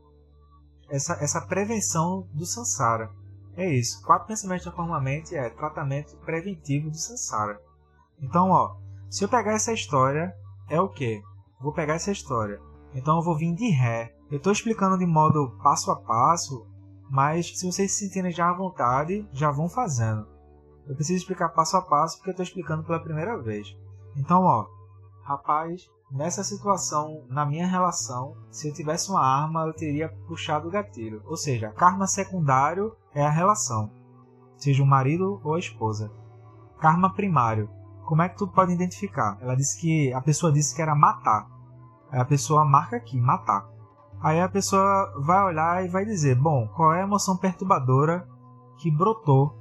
Essa, 0.89 1.13
essa 1.21 1.41
prevenção 1.41 2.27
do 2.33 2.47
Sansara. 2.47 3.11
É 3.55 3.69
isso. 3.69 4.01
Quatro 4.01 4.27
pensamentos 4.27 4.65
da 4.65 4.71
forma 4.71 4.99
mente 4.99 5.35
é 5.35 5.51
tratamento 5.51 6.17
preventivo 6.25 6.89
do 6.89 6.97
Sansara. 6.97 7.61
Então, 8.19 8.49
ó, 8.49 8.75
se 9.07 9.23
eu 9.23 9.29
pegar 9.29 9.53
essa 9.53 9.71
história, 9.71 10.35
é 10.67 10.81
o 10.81 10.89
que? 10.89 11.21
Vou 11.61 11.71
pegar 11.71 11.93
essa 11.93 12.11
história 12.11 12.59
então 12.95 13.17
eu 13.17 13.21
vou 13.21 13.35
vir 13.35 13.53
de 13.53 13.69
ré. 13.69 14.14
Eu 14.29 14.37
estou 14.37 14.51
explicando 14.51 14.97
de 14.97 15.05
modo 15.05 15.55
passo 15.61 15.91
a 15.91 15.95
passo, 15.95 16.65
mas 17.09 17.57
se 17.57 17.65
vocês 17.65 17.91
se 17.91 18.05
sentirem 18.05 18.31
já 18.31 18.49
à 18.49 18.53
vontade, 18.53 19.27
já 19.31 19.51
vão 19.51 19.69
fazendo. 19.69 20.27
Eu 20.87 20.95
preciso 20.95 21.19
explicar 21.19 21.49
passo 21.49 21.77
a 21.77 21.81
passo 21.81 22.17
porque 22.17 22.29
eu 22.29 22.33
estou 22.33 22.43
explicando 22.43 22.83
pela 22.83 22.99
primeira 22.99 23.37
vez. 23.41 23.77
Então, 24.15 24.43
ó, 24.43 24.67
rapaz, 25.23 25.87
nessa 26.11 26.43
situação, 26.43 27.23
na 27.29 27.45
minha 27.45 27.67
relação, 27.67 28.35
se 28.49 28.67
eu 28.67 28.73
tivesse 28.73 29.09
uma 29.09 29.21
arma, 29.21 29.65
eu 29.65 29.73
teria 29.73 30.09
puxado 30.27 30.67
o 30.67 30.71
gatilho. 30.71 31.21
Ou 31.25 31.37
seja, 31.37 31.71
karma 31.71 32.07
secundário 32.07 32.95
é 33.13 33.25
a 33.25 33.29
relação, 33.29 33.91
seja 34.57 34.81
o 34.81 34.87
marido 34.87 35.39
ou 35.43 35.53
a 35.53 35.59
esposa. 35.59 36.11
Karma 36.79 37.13
primário, 37.13 37.69
como 38.05 38.21
é 38.21 38.29
que 38.29 38.37
tu 38.37 38.47
pode 38.47 38.71
identificar? 38.71 39.37
Ela 39.41 39.55
disse 39.55 39.79
que 39.79 40.13
a 40.13 40.21
pessoa 40.21 40.51
disse 40.51 40.75
que 40.75 40.81
era 40.81 40.95
matar. 40.95 41.47
Aí 42.11 42.19
a 42.19 42.25
pessoa 42.25 42.63
marca 42.63 42.95
aqui, 42.97 43.19
matar. 43.19 43.74
Aí 44.25 44.41
a 44.41 44.49
pessoa 44.49 45.13
vai 45.19 45.43
olhar 45.43 45.85
e 45.85 45.87
vai 45.87 46.03
dizer: 46.03 46.33
bom, 46.33 46.67
qual 46.69 46.91
é 46.95 47.01
a 47.01 47.03
emoção 47.03 47.37
perturbadora 47.37 48.27
que 48.79 48.89
brotou 48.89 49.55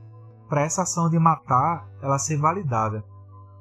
para 0.49 0.63
essa 0.63 0.81
ação 0.81 1.11
de 1.11 1.19
matar 1.19 1.87
ela 2.01 2.19
ser 2.19 2.39
validada? 2.39 3.05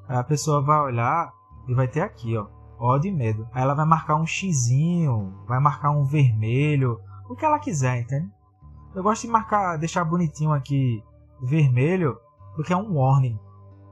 Aí 0.08 0.16
a 0.16 0.24
pessoa 0.24 0.62
vai 0.62 0.80
olhar 0.80 1.34
e 1.68 1.74
vai 1.74 1.90
ter 1.90 2.00
aqui, 2.00 2.38
ó, 2.38 2.48
ódio 2.80 3.10
e 3.10 3.14
medo. 3.14 3.46
Aí 3.52 3.62
ela 3.62 3.74
vai 3.74 3.86
marcar 3.86 4.16
um 4.16 4.26
xizinho, 4.26 5.44
vai 5.46 5.60
marcar 5.60 5.92
um 5.92 6.06
vermelho, 6.06 6.98
o 7.30 7.36
que 7.36 7.44
ela 7.44 7.60
quiser, 7.60 8.00
entende? 8.00 8.32
Eu 8.96 9.04
gosto 9.04 9.24
de 9.24 9.28
marcar, 9.28 9.76
deixar 9.78 10.06
bonitinho 10.06 10.54
aqui 10.54 11.04
vermelho, 11.42 12.18
porque 12.56 12.72
é 12.72 12.78
um 12.78 12.96
warning. 12.96 13.38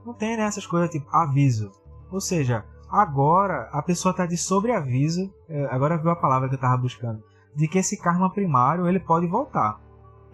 Não 0.05 0.13
tem 0.13 0.37
né, 0.37 0.43
essas 0.43 0.65
coisas 0.65 0.89
tipo 0.89 1.13
aviso. 1.13 1.73
Ou 2.09 2.21
seja, 2.21 2.65
Agora 2.91 3.69
a 3.71 3.81
pessoa 3.81 4.11
está 4.11 4.25
de 4.25 4.35
sobreaviso, 4.35 5.33
é, 5.47 5.65
agora 5.67 5.97
viu 5.97 6.11
a 6.11 6.15
palavra 6.15 6.49
que 6.49 6.55
eu 6.55 6.57
estava 6.57 6.75
buscando, 6.75 7.23
de 7.55 7.65
que 7.67 7.77
esse 7.77 7.97
karma 7.97 8.29
primário 8.29 8.85
ele 8.85 8.99
pode 8.99 9.27
voltar. 9.27 9.79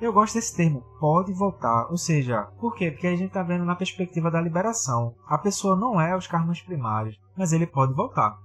Eu 0.01 0.11
gosto 0.11 0.35
desse 0.35 0.55
termo, 0.55 0.83
pode 0.99 1.31
voltar. 1.33 1.87
Ou 1.89 1.97
seja, 1.97 2.47
por 2.59 2.75
quê? 2.75 2.89
Porque 2.89 3.05
a 3.05 3.15
gente 3.15 3.27
está 3.27 3.43
vendo 3.43 3.63
na 3.63 3.75
perspectiva 3.75 4.31
da 4.31 4.41
liberação. 4.41 5.13
A 5.27 5.37
pessoa 5.37 5.75
não 5.75 6.01
é 6.01 6.15
os 6.15 6.25
karmas 6.25 6.59
primários, 6.61 7.19
mas 7.37 7.53
ele 7.53 7.67
pode 7.67 7.93
voltar. 7.93 8.39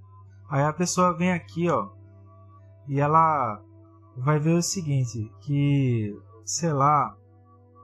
Aí 0.51 0.63
a 0.63 0.73
pessoa 0.73 1.17
vem 1.17 1.33
aqui, 1.33 1.71
ó, 1.71 1.89
e 2.87 3.01
ela 3.01 3.63
vai 4.17 4.39
ver 4.39 4.55
o 4.55 4.63
seguinte, 4.63 5.33
que, 5.41 6.15
sei 6.45 6.73
lá, 6.73 7.17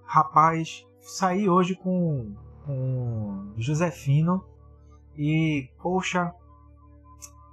rapaz, 0.04 0.84
saí 1.00 1.48
hoje 1.48 1.74
com, 1.74 2.34
com 2.66 3.52
Josefino 3.56 4.44
e, 5.18 5.68
poxa, 5.82 6.32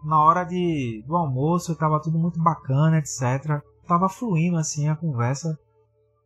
na 0.06 0.24
hora 0.24 0.44
de, 0.44 1.04
do 1.08 1.16
almoço 1.16 1.76
tava 1.76 2.00
tudo 2.00 2.20
muito 2.20 2.42
bacana, 2.42 3.00
etc. 3.00 3.62
Tava 3.88 4.08
fluindo 4.08 4.58
assim 4.58 4.88
a 4.88 4.96
conversa, 4.96 5.58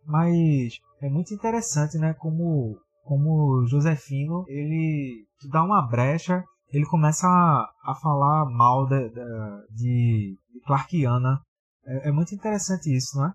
mas 0.05 0.79
é 1.01 1.09
muito 1.09 1.33
interessante, 1.33 1.97
né? 1.97 2.13
Como 2.13 2.77
como 3.03 3.65
Josefino 3.65 4.43
ele 4.47 5.25
dá 5.49 5.63
uma 5.63 5.81
brecha, 5.81 6.43
ele 6.71 6.85
começa 6.85 7.25
a, 7.25 7.67
a 7.83 7.95
falar 7.95 8.45
mal 8.45 8.85
de, 8.85 9.09
de, 9.09 10.37
de 10.51 10.61
Clarkiana. 10.67 11.39
É, 11.85 12.09
é 12.09 12.11
muito 12.11 12.35
interessante 12.35 12.95
isso, 12.95 13.17
não 13.17 13.27
é? 13.27 13.33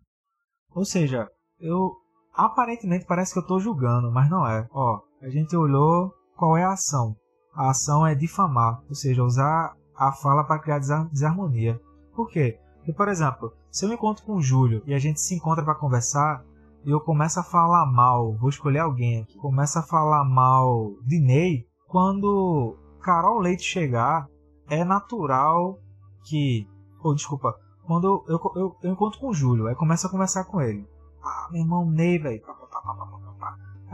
Ou 0.77 0.85
seja, 0.85 1.29
eu 1.59 1.91
aparentemente 2.35 3.07
parece 3.07 3.33
que 3.33 3.39
eu 3.39 3.43
estou 3.43 3.59
julgando, 3.59 4.13
mas 4.13 4.31
não 4.31 4.47
é. 4.47 4.67
Ó, 4.71 5.01
a 5.23 5.29
gente 5.29 5.57
olhou 5.57 6.13
qual 6.37 6.57
é 6.57 6.65
a 6.65 6.73
ação. 6.73 7.17
A 7.55 7.71
ação 7.71 8.07
é 8.07 8.15
difamar, 8.15 8.83
ou 8.89 8.95
seja, 8.95 9.23
usar 9.23 9.77
a 9.97 10.13
fala 10.13 10.45
para 10.45 10.59
criar 10.59 10.81
desarmonia. 11.11 11.81
Por 12.15 12.29
quê? 12.29 12.59
Porque, 12.77 12.93
por 12.93 13.09
exemplo, 13.09 13.53
se 13.71 13.85
eu 13.85 13.89
me 13.89 13.95
encontro 13.95 14.25
com 14.25 14.35
o 14.37 14.43
Júlio 14.43 14.83
e 14.87 14.93
a 14.93 14.99
gente 14.99 15.21
se 15.21 15.35
encontra 15.35 15.65
para 15.65 15.75
conversar 15.75 16.45
e 16.85 16.91
eu 16.91 17.01
começo 17.01 17.41
a 17.41 17.45
falar 17.45 17.87
mal, 17.87 18.37
vou 18.37 18.51
escolher 18.51 18.81
alguém 18.81 19.23
aqui, 19.23 19.39
começo 19.39 19.79
a 19.79 19.83
falar 19.83 20.25
mal 20.25 20.93
de 21.07 21.19
Ney, 21.19 21.67
quando 21.87 22.77
Carol 23.01 23.39
Leite 23.39 23.63
chegar, 23.63 24.29
é 24.69 24.85
natural 24.85 25.79
que. 26.25 26.69
Ou 27.03 27.13
oh, 27.13 27.15
desculpa, 27.15 27.55
quando 27.87 28.25
eu, 28.29 28.39
eu, 28.57 28.77
eu 28.83 28.93
encontro 28.93 29.21
com 29.21 29.29
o 29.29 29.35
Júlio, 29.35 29.67
aí 29.67 29.75
começo 29.75 30.07
a 30.07 30.11
conversar 30.11 30.45
com 30.45 30.61
ele. 30.61 30.87
Ah, 31.23 31.49
meu 31.51 31.63
irmão 31.63 31.91
Ney, 31.91 32.19
velho. 32.19 32.43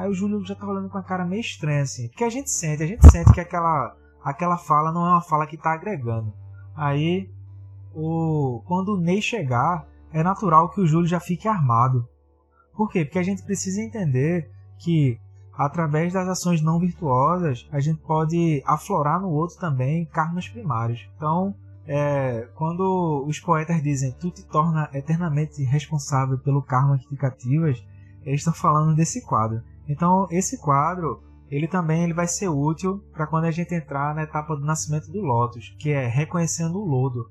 Aí 0.01 0.09
o 0.09 0.14
Júlio 0.14 0.42
já 0.46 0.55
tá 0.55 0.66
olhando 0.66 0.88
com 0.88 0.96
a 0.96 1.03
cara 1.03 1.26
meio 1.26 1.42
estranha, 1.42 1.82
assim. 1.82 2.09
Porque 2.09 2.24
a 2.24 2.30
gente 2.30 2.51
sente, 2.51 2.82
a 2.82 2.86
gente 2.86 3.07
sente 3.11 3.34
que 3.34 3.40
aquela, 3.40 3.94
aquela 4.24 4.57
fala 4.57 4.90
não 4.90 5.07
é 5.07 5.11
uma 5.11 5.20
fala 5.20 5.46
que 5.46 5.59
tá 5.59 5.74
agregando. 5.74 6.32
Aí, 6.74 7.30
o, 7.94 8.62
quando 8.64 8.94
o 8.94 8.98
Ney 8.98 9.20
chegar, 9.20 9.86
é 10.11 10.22
natural 10.22 10.70
que 10.70 10.80
o 10.80 10.86
Júlio 10.86 11.07
já 11.07 11.20
fique 11.20 11.46
armado. 11.46 12.09
Por 12.74 12.90
quê? 12.90 13.05
Porque 13.05 13.18
a 13.18 13.22
gente 13.22 13.42
precisa 13.42 13.82
entender 13.82 14.51
que 14.78 15.20
através 15.53 16.14
das 16.14 16.26
ações 16.26 16.62
não 16.62 16.80
virtuosas, 16.80 17.68
a 17.70 17.78
gente 17.78 18.01
pode 18.01 18.62
aflorar 18.64 19.20
no 19.20 19.28
outro 19.28 19.59
também 19.59 20.07
karmas 20.07 20.48
primários. 20.48 21.07
Então, 21.14 21.55
é, 21.86 22.48
quando 22.55 23.22
os 23.28 23.38
poetas 23.38 23.82
dizem 23.82 24.12
tu 24.12 24.30
te 24.30 24.46
torna 24.46 24.88
eternamente 24.94 25.62
responsável 25.62 26.38
pelo 26.38 26.62
karma 26.62 26.96
que 26.96 27.07
te 27.07 27.16
cativas, 27.16 27.84
eles 28.22 28.40
estão 28.40 28.55
falando 28.55 28.96
desse 28.96 29.20
quadro. 29.26 29.62
Então, 29.91 30.28
esse 30.30 30.57
quadro, 30.57 31.20
ele 31.51 31.66
também 31.66 32.05
ele 32.05 32.14
vai 32.14 32.28
ser 32.28 32.49
útil 32.49 33.03
para 33.12 33.26
quando 33.26 33.47
a 33.47 33.51
gente 33.51 33.74
entrar 33.74 34.14
na 34.14 34.22
etapa 34.22 34.55
do 34.55 34.64
nascimento 34.64 35.11
do 35.11 35.20
Lotus, 35.20 35.74
que 35.80 35.91
é 35.91 36.07
reconhecendo 36.07 36.78
o 36.78 36.84
lodo. 36.84 37.28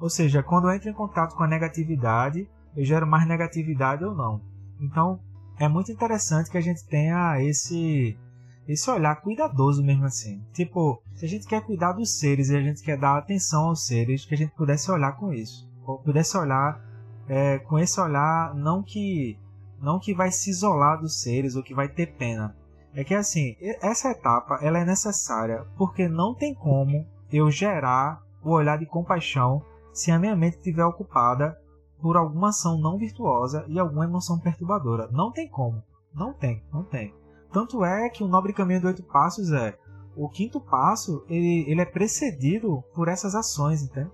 Ou 0.00 0.10
seja, 0.10 0.42
quando 0.42 0.66
eu 0.66 0.74
entro 0.74 0.90
em 0.90 0.94
contato 0.94 1.36
com 1.36 1.44
a 1.44 1.48
negatividade, 1.48 2.50
eu 2.76 2.84
gero 2.84 3.06
mais 3.06 3.26
negatividade 3.28 4.04
ou 4.04 4.16
não. 4.16 4.42
Então, 4.80 5.20
é 5.60 5.68
muito 5.68 5.92
interessante 5.92 6.50
que 6.50 6.58
a 6.58 6.62
gente 6.62 6.84
tenha 6.88 7.40
esse 7.40 8.18
esse 8.66 8.90
olhar 8.90 9.16
cuidadoso 9.16 9.82
mesmo 9.82 10.04
assim. 10.04 10.40
Tipo, 10.52 11.02
se 11.14 11.24
a 11.24 11.28
gente 11.28 11.46
quer 11.46 11.64
cuidar 11.64 11.92
dos 11.92 12.18
seres 12.18 12.48
e 12.48 12.56
a 12.56 12.60
gente 12.60 12.82
quer 12.82 12.96
dar 12.98 13.18
atenção 13.18 13.66
aos 13.66 13.86
seres, 13.86 14.24
que 14.24 14.34
a 14.34 14.36
gente 14.36 14.54
pudesse 14.54 14.90
olhar 14.90 15.12
com 15.12 15.32
isso. 15.32 15.68
Ou 15.84 15.98
pudesse 15.98 16.36
olhar 16.36 16.80
é, 17.28 17.58
com 17.58 17.78
esse 17.78 18.00
olhar 18.00 18.54
não 18.54 18.82
que 18.82 19.38
não 19.82 19.98
que 19.98 20.14
vai 20.14 20.30
se 20.30 20.48
isolar 20.48 21.00
dos 21.00 21.20
seres 21.20 21.56
ou 21.56 21.62
que 21.62 21.74
vai 21.74 21.88
ter 21.88 22.14
pena. 22.14 22.56
É 22.94 23.02
que 23.02 23.14
assim, 23.14 23.56
essa 23.80 24.10
etapa 24.10 24.58
ela 24.62 24.78
é 24.78 24.84
necessária 24.84 25.66
porque 25.76 26.08
não 26.08 26.34
tem 26.34 26.54
como 26.54 27.06
eu 27.32 27.50
gerar 27.50 28.22
o 28.42 28.50
olhar 28.50 28.78
de 28.78 28.86
compaixão 28.86 29.62
se 29.92 30.10
a 30.10 30.18
minha 30.18 30.36
mente 30.36 30.58
estiver 30.58 30.84
ocupada 30.84 31.58
por 32.00 32.16
alguma 32.16 32.48
ação 32.48 32.78
não 32.78 32.98
virtuosa 32.98 33.64
e 33.68 33.78
alguma 33.78 34.04
emoção 34.04 34.38
perturbadora. 34.38 35.08
Não 35.10 35.30
tem 35.32 35.48
como. 35.48 35.82
Não 36.14 36.32
tem, 36.32 36.62
não 36.72 36.82
tem. 36.82 37.14
Tanto 37.52 37.84
é 37.84 38.08
que 38.08 38.22
o 38.22 38.28
nobre 38.28 38.52
caminho 38.52 38.80
do 38.80 38.86
oito 38.88 39.02
passos 39.02 39.50
é 39.52 39.76
o 40.14 40.28
quinto 40.28 40.60
passo, 40.60 41.24
ele, 41.28 41.64
ele 41.70 41.80
é 41.80 41.86
precedido 41.86 42.82
por 42.94 43.08
essas 43.08 43.34
ações, 43.34 43.82
entende? 43.82 44.10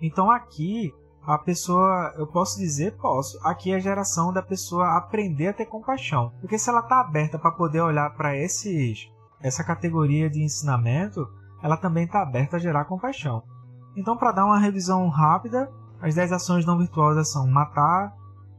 Então 0.00 0.30
aqui 0.30 0.92
a 1.24 1.38
pessoa, 1.38 2.12
eu 2.16 2.26
posso 2.26 2.58
dizer, 2.58 2.96
posso. 2.96 3.38
Aqui 3.46 3.72
é 3.72 3.76
a 3.76 3.80
geração 3.80 4.32
da 4.32 4.42
pessoa 4.42 4.96
aprender 4.96 5.48
a 5.48 5.52
ter 5.52 5.66
compaixão, 5.66 6.32
porque 6.40 6.58
se 6.58 6.68
ela 6.68 6.80
está 6.80 7.00
aberta 7.00 7.38
para 7.38 7.52
poder 7.52 7.80
olhar 7.80 8.10
para 8.14 8.36
esses 8.36 9.10
essa 9.40 9.64
categoria 9.64 10.30
de 10.30 10.42
ensinamento, 10.42 11.28
ela 11.62 11.76
também 11.76 12.04
está 12.04 12.22
aberta 12.22 12.56
a 12.56 12.60
gerar 12.60 12.84
compaixão. 12.84 13.42
Então, 13.96 14.16
para 14.16 14.32
dar 14.32 14.44
uma 14.44 14.58
revisão 14.58 15.08
rápida, 15.08 15.70
as 16.00 16.14
10 16.14 16.32
ações 16.32 16.66
não 16.66 16.78
virtuosas 16.78 17.30
são 17.30 17.46
matar, 17.46 18.14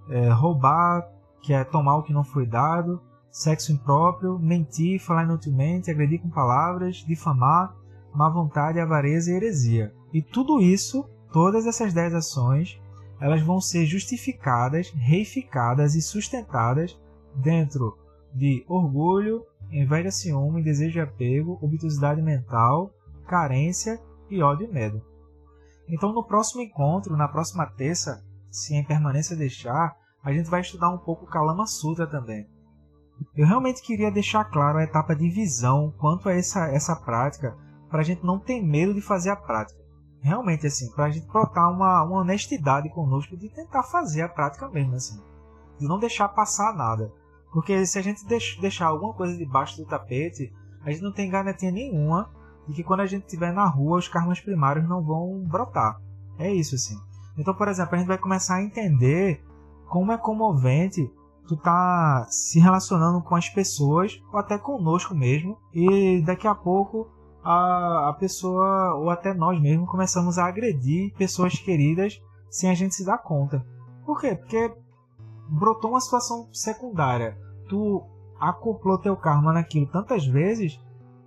é, 0.10 0.30
roubar, 0.30 1.08
que 1.42 1.54
é 1.54 1.64
tomar 1.64 1.98
o 1.98 2.04
que 2.04 2.14
não 2.14 2.24
foi 2.24 2.46
dado, 2.46 3.02
sexo 3.32 3.72
impróprio, 3.72 4.38
mentir, 4.40 5.00
falar 5.00 5.24
inutilmente, 5.24 5.90
agredir 5.90 6.22
com 6.22 6.30
palavras, 6.30 6.98
difamar, 6.98 7.74
má 8.14 8.30
vontade, 8.30 8.80
avareza 8.80 9.32
e 9.32 9.36
heresia. 9.36 9.94
E 10.14 10.22
tudo 10.22 10.62
isso, 10.62 11.10
todas 11.34 11.66
essas 11.66 11.92
dez 11.92 12.14
ações, 12.14 12.80
elas 13.20 13.42
vão 13.42 13.60
ser 13.60 13.86
justificadas, 13.86 14.92
reificadas 14.92 15.96
e 15.96 16.02
sustentadas 16.02 16.98
dentro 17.36 17.98
de 18.34 18.64
orgulho, 18.68 19.44
inveja, 19.72 20.12
ciúme, 20.12 20.64
desejo 20.64 20.94
de 20.94 21.02
apego, 21.02 21.58
obtusidade 21.62 22.22
mental, 22.22 22.94
carência 23.28 24.00
e 24.30 24.42
ódio 24.42 24.68
e 24.68 24.72
medo. 24.72 25.02
Então, 25.90 26.14
no 26.14 26.24
próximo 26.24 26.62
encontro, 26.62 27.18
na 27.18 27.28
próxima 27.28 27.66
terça, 27.66 28.24
se 28.52 28.76
em 28.76 28.84
permanência 28.84 29.36
deixar, 29.36 29.96
a 30.24 30.32
gente 30.32 30.50
vai 30.50 30.62
estudar 30.62 30.90
um 30.90 31.00
pouco 31.00 31.26
o 31.26 31.28
Kalama 31.28 31.66
Sutra 31.66 32.08
também. 32.08 32.48
Eu 33.36 33.48
realmente 33.48 33.82
queria 33.82 34.12
deixar 34.12 34.46
claro 34.46 34.78
a 34.78 34.84
etapa 34.84 35.16
de 35.16 35.30
visão 35.30 35.94
quanto 35.98 36.30
a 36.30 36.34
essa, 36.34 36.68
essa 36.68 36.96
prática, 36.96 37.58
para 37.90 38.02
a 38.02 38.04
gente 38.04 38.24
não 38.24 38.40
ter 38.40 38.62
medo 38.62 38.94
de 38.94 39.02
fazer 39.02 39.32
a 39.32 39.36
prática. 39.36 39.83
Realmente, 40.24 40.66
assim, 40.66 40.90
para 40.92 41.06
a 41.06 41.10
gente 41.10 41.28
brotar 41.28 41.70
uma, 41.70 42.02
uma 42.02 42.22
honestidade 42.22 42.90
conosco 42.90 43.36
de 43.36 43.50
tentar 43.50 43.84
fazer 43.84 44.22
a 44.22 44.30
prática 44.30 44.70
mesmo, 44.70 44.96
assim. 44.96 45.20
De 45.78 45.86
não 45.86 46.00
deixar 46.00 46.30
passar 46.30 46.74
nada. 46.74 47.12
Porque 47.52 47.86
se 47.86 48.00
a 48.00 48.02
gente 48.02 48.26
deixar 48.62 48.88
alguma 48.88 49.14
coisa 49.14 49.38
debaixo 49.38 49.76
do 49.76 49.86
tapete, 49.86 50.50
a 50.82 50.90
gente 50.90 51.04
não 51.04 51.12
tem 51.12 51.30
garantia 51.30 51.72
nenhuma 51.72 52.32
de 52.66 52.74
que 52.74 52.84
quando 52.84 53.02
a 53.02 53.06
gente 53.06 53.26
estiver 53.26 53.52
na 53.52 53.68
rua, 53.68 54.00
os 54.00 54.08
karmas 54.08 54.40
primários 54.40 54.88
não 54.88 55.04
vão 55.04 55.44
brotar. 55.46 56.00
É 56.40 56.50
isso, 56.50 56.76
assim. 56.76 56.98
Então, 57.38 57.54
por 57.54 57.68
exemplo, 57.68 57.94
a 57.94 57.98
gente 57.98 58.08
vai 58.08 58.18
começar 58.18 58.56
a 58.56 58.64
entender 58.64 59.44
como 59.90 60.14
é 60.14 60.18
comovente 60.18 61.12
tu 61.48 61.58
tá 61.58 62.26
se 62.30 62.60
relacionando 62.60 63.22
com 63.22 63.36
as 63.36 63.50
pessoas 63.50 64.22
ou 64.32 64.40
até 64.40 64.58
conosco 64.58 65.14
mesmo 65.14 65.58
e 65.74 66.22
daqui 66.26 66.48
a 66.48 66.56
pouco 66.56 67.10
a, 67.44 68.10
a 68.10 68.14
pessoa 68.14 68.96
ou 68.96 69.10
até 69.10 69.34
nós 69.34 69.60
mesmos 69.62 69.90
começamos 69.90 70.38
a 70.38 70.46
agredir 70.46 71.14
pessoas 71.16 71.54
queridas 71.60 72.22
sem 72.50 72.70
a 72.70 72.74
gente 72.74 72.96
se 72.96 73.06
dar 73.06 73.18
conta. 73.18 73.66
Por 74.06 74.20
quê? 74.20 74.36
Porque 74.36 74.74
brotou 75.50 75.92
uma 75.92 76.02
situação 76.02 76.48
secundária. 76.52 77.38
Tu 77.68 78.04
acoplou 78.40 78.98
teu 78.98 79.16
karma 79.16 79.54
naquilo 79.54 79.88
tantas 79.88 80.26
vezes 80.26 80.80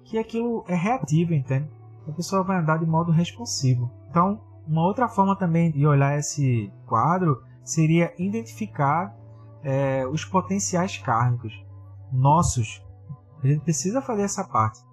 que 0.04 0.18
aquilo 0.18 0.64
é 0.68 0.74
reativo, 0.74 1.34
entende? 1.34 1.68
A 2.08 2.12
pessoa 2.12 2.42
vai 2.42 2.58
andar 2.58 2.78
de 2.78 2.86
modo 2.86 3.10
responsivo. 3.10 3.90
Então, 4.08 4.40
uma 4.66 4.86
outra 4.86 5.08
forma 5.08 5.36
também 5.36 5.70
de 5.70 5.86
olhar 5.86 6.18
esse 6.18 6.72
quadro 6.86 7.42
seria 7.64 8.14
identificar 8.18 9.14
é, 9.62 10.06
os 10.06 10.24
potenciais 10.24 10.96
kármicos 10.98 11.52
nossos. 12.12 12.84
A 13.42 13.46
gente 13.46 13.62
precisa 13.62 14.00
fazer 14.00 14.22
essa 14.22 14.44
parte. 14.44 14.85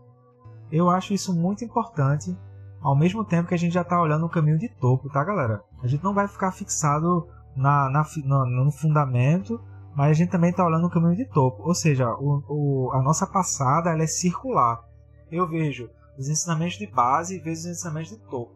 Eu 0.74 0.90
acho 0.90 1.14
isso 1.14 1.32
muito 1.36 1.64
importante, 1.64 2.36
ao 2.82 2.98
mesmo 2.98 3.24
tempo 3.24 3.48
que 3.48 3.54
a 3.54 3.58
gente 3.58 3.74
já 3.74 3.84
está 3.84 4.02
olhando 4.02 4.26
o 4.26 4.30
caminho 4.30 4.58
de 4.58 4.68
topo, 4.68 5.08
tá, 5.08 5.24
galera? 5.24 5.64
A 5.84 5.88
gente 5.88 6.04
não 6.04 6.16
vai 6.16 6.28
ficar 6.28 6.52
fixado 6.52 7.28
na, 7.56 7.92
na, 7.92 8.04
no, 8.26 8.72
fundamento, 8.72 9.62
mas 9.96 10.10
a 10.10 10.14
gente 10.14 10.32
também 10.32 10.50
está 10.50 10.66
olhando 10.66 10.88
o 10.88 10.90
caminho 10.90 11.16
de 11.16 11.26
topo. 11.26 11.62
Ou 11.62 11.76
seja, 11.76 12.12
o, 12.16 12.44
o, 12.50 12.92
a 12.92 13.04
nossa 13.04 13.28
passada 13.28 13.92
ela 13.92 14.02
é 14.02 14.08
circular. 14.08 14.84
Eu 15.32 15.48
vejo 15.48 15.92
os 16.18 16.28
ensinamentos 16.28 16.80
de 16.80 16.88
base 16.88 17.38
vejo 17.38 17.60
os 17.60 17.66
ensinamentos 17.68 18.10
de 18.10 18.18
topo. 18.28 18.56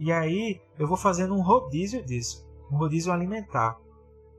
E 0.00 0.10
aí 0.10 0.60
eu 0.76 0.88
vou 0.88 0.96
fazendo 0.96 1.32
um 1.32 1.42
rodízio 1.42 2.04
disso, 2.04 2.44
um 2.72 2.76
rodízio 2.76 3.12
alimentar. 3.12 3.78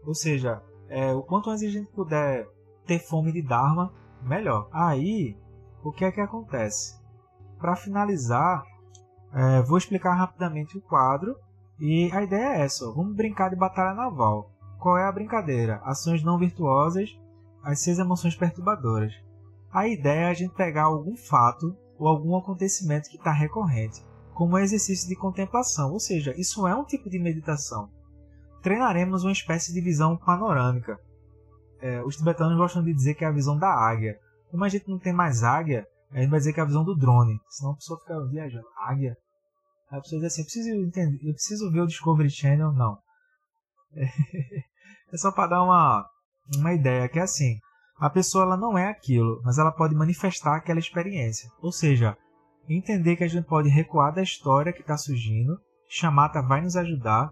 Ou 0.05 0.13
seja, 0.13 0.61
é, 0.89 1.13
o 1.13 1.23
quanto 1.23 1.49
antes 1.49 1.63
a 1.63 1.69
gente 1.69 1.89
puder 1.93 2.45
ter 2.85 2.99
fome 2.99 3.31
de 3.31 3.41
Dharma, 3.41 3.93
melhor. 4.21 4.67
Aí, 4.73 5.37
o 5.81 5.89
que 5.89 6.03
é 6.03 6.11
que 6.11 6.19
acontece? 6.19 7.01
Para 7.63 7.77
finalizar, 7.77 8.61
é, 9.33 9.61
vou 9.61 9.77
explicar 9.77 10.15
rapidamente 10.15 10.77
o 10.77 10.81
quadro. 10.81 11.33
E 11.79 12.11
a 12.11 12.21
ideia 12.21 12.57
é 12.57 12.61
essa: 12.63 12.85
ó, 12.85 12.91
vamos 12.91 13.15
brincar 13.15 13.49
de 13.49 13.55
batalha 13.55 13.95
naval. 13.95 14.51
Qual 14.77 14.97
é 14.97 15.07
a 15.07 15.11
brincadeira? 15.13 15.79
Ações 15.85 16.21
não 16.21 16.37
virtuosas, 16.37 17.17
as 17.63 17.79
seis 17.79 17.99
emoções 17.99 18.35
perturbadoras. 18.35 19.13
A 19.71 19.87
ideia 19.87 20.25
é 20.25 20.29
a 20.29 20.33
gente 20.33 20.53
pegar 20.53 20.83
algum 20.83 21.15
fato 21.15 21.73
ou 21.97 22.09
algum 22.09 22.35
acontecimento 22.35 23.09
que 23.09 23.15
está 23.15 23.31
recorrente. 23.31 24.03
como 24.33 24.57
exercício 24.57 25.07
de 25.07 25.15
contemplação, 25.15 25.93
ou 25.93 26.01
seja, 26.01 26.33
isso 26.35 26.67
é 26.67 26.75
um 26.75 26.83
tipo 26.83 27.09
de 27.09 27.17
meditação. 27.17 27.89
Treinaremos 28.61 29.23
uma 29.23 29.31
espécie 29.31 29.71
de 29.71 29.79
visão 29.79 30.17
panorâmica. 30.17 30.99
É, 31.79 32.03
os 32.03 32.17
tibetanos 32.17 32.57
gostam 32.57 32.83
de 32.83 32.93
dizer 32.93 33.13
que 33.13 33.23
é 33.23 33.27
a 33.27 33.31
visão 33.31 33.57
da 33.57 33.69
águia. 33.69 34.19
Como 34.51 34.65
a 34.65 34.69
gente 34.69 34.89
não 34.89 34.99
tem 34.99 35.13
mais 35.13 35.43
águia, 35.43 35.87
a 36.13 36.19
gente 36.19 36.29
vai 36.29 36.39
dizer 36.39 36.53
que 36.53 36.59
é 36.59 36.63
a 36.63 36.67
visão 36.67 36.83
do 36.83 36.95
drone, 36.95 37.39
senão 37.49 37.71
a 37.71 37.75
pessoa 37.75 37.99
fica 37.99 38.27
viajando. 38.27 38.67
Águia? 38.77 39.15
A 39.89 39.99
pessoa 39.99 40.21
diz 40.21 40.31
assim, 40.31 40.41
eu 40.41 40.45
preciso, 40.45 40.69
entender, 40.69 41.27
eu 41.27 41.33
preciso 41.33 41.71
ver 41.71 41.81
o 41.81 41.87
Discovery 41.87 42.29
Channel. 42.29 42.71
Não. 42.71 42.97
É 45.13 45.17
só 45.17 45.31
para 45.31 45.49
dar 45.49 45.63
uma, 45.63 46.03
uma 46.57 46.73
ideia, 46.73 47.07
que 47.07 47.19
é 47.19 47.21
assim, 47.21 47.59
a 47.99 48.09
pessoa 48.09 48.45
ela 48.45 48.57
não 48.57 48.75
é 48.75 48.89
aquilo, 48.89 49.39
mas 49.45 49.59
ela 49.59 49.71
pode 49.71 49.93
manifestar 49.93 50.55
aquela 50.55 50.79
experiência. 50.79 51.47
Ou 51.61 51.71
seja, 51.71 52.17
entender 52.67 53.15
que 53.15 53.23
a 53.23 53.27
gente 53.27 53.45
pode 53.45 53.69
recuar 53.69 54.11
da 54.11 54.23
história 54.23 54.73
que 54.73 54.81
está 54.81 54.97
surgindo, 54.97 55.55
chamata 55.87 56.41
vai 56.41 56.61
nos 56.61 56.75
ajudar, 56.75 57.29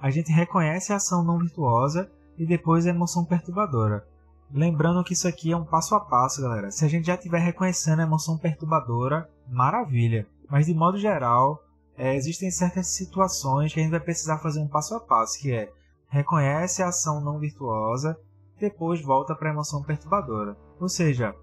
a 0.00 0.08
gente 0.08 0.32
reconhece 0.32 0.90
a 0.90 0.96
ação 0.96 1.22
não 1.22 1.38
virtuosa 1.38 2.10
e 2.38 2.46
depois 2.46 2.86
a 2.86 2.90
emoção 2.90 3.26
perturbadora. 3.26 4.02
Lembrando 4.50 5.04
que 5.04 5.12
isso 5.12 5.28
aqui 5.28 5.52
é 5.52 5.56
um 5.56 5.64
passo 5.64 5.94
a 5.94 6.00
passo, 6.00 6.40
galera. 6.40 6.70
Se 6.70 6.84
a 6.84 6.88
gente 6.88 7.06
já 7.06 7.14
estiver 7.14 7.38
reconhecendo 7.38 8.00
a 8.00 8.04
emoção 8.04 8.38
perturbadora, 8.38 9.28
maravilha. 9.46 10.26
Mas 10.48 10.66
de 10.66 10.74
modo 10.74 10.98
geral, 10.98 11.62
é, 11.96 12.14
existem 12.14 12.50
certas 12.50 12.88
situações 12.88 13.72
que 13.72 13.80
a 13.80 13.82
gente 13.82 13.92
vai 13.92 14.00
precisar 14.00 14.38
fazer 14.38 14.60
um 14.60 14.68
passo 14.68 14.94
a 14.94 15.00
passo, 15.00 15.38
que 15.38 15.52
é 15.52 15.70
reconhece 16.08 16.82
a 16.82 16.88
ação 16.88 17.20
não 17.20 17.38
virtuosa, 17.38 18.18
depois 18.58 19.02
volta 19.02 19.34
para 19.34 19.50
a 19.50 19.52
emoção 19.52 19.82
perturbadora. 19.82 20.56
Ou 20.80 20.88
seja, 20.88 21.34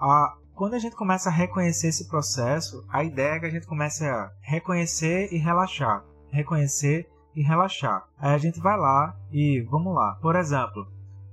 a, 0.00 0.36
quando 0.54 0.74
a 0.74 0.78
gente 0.78 0.96
começa 0.96 1.28
a 1.28 1.32
reconhecer 1.32 1.88
esse 1.88 2.08
processo, 2.08 2.84
a 2.88 3.04
ideia 3.04 3.34
é 3.34 3.40
que 3.40 3.46
a 3.46 3.50
gente 3.50 3.66
comece 3.66 4.06
a 4.06 4.30
reconhecer 4.40 5.32
e 5.32 5.38
relaxar, 5.38 6.04
reconhecer 6.30 7.08
e 7.34 7.42
relaxar. 7.42 8.08
Aí 8.18 8.34
a 8.34 8.38
gente 8.38 8.60
vai 8.60 8.76
lá 8.76 9.14
e 9.30 9.60
vamos 9.70 9.94
lá. 9.94 10.16
Por 10.22 10.34
exemplo, 10.34 10.88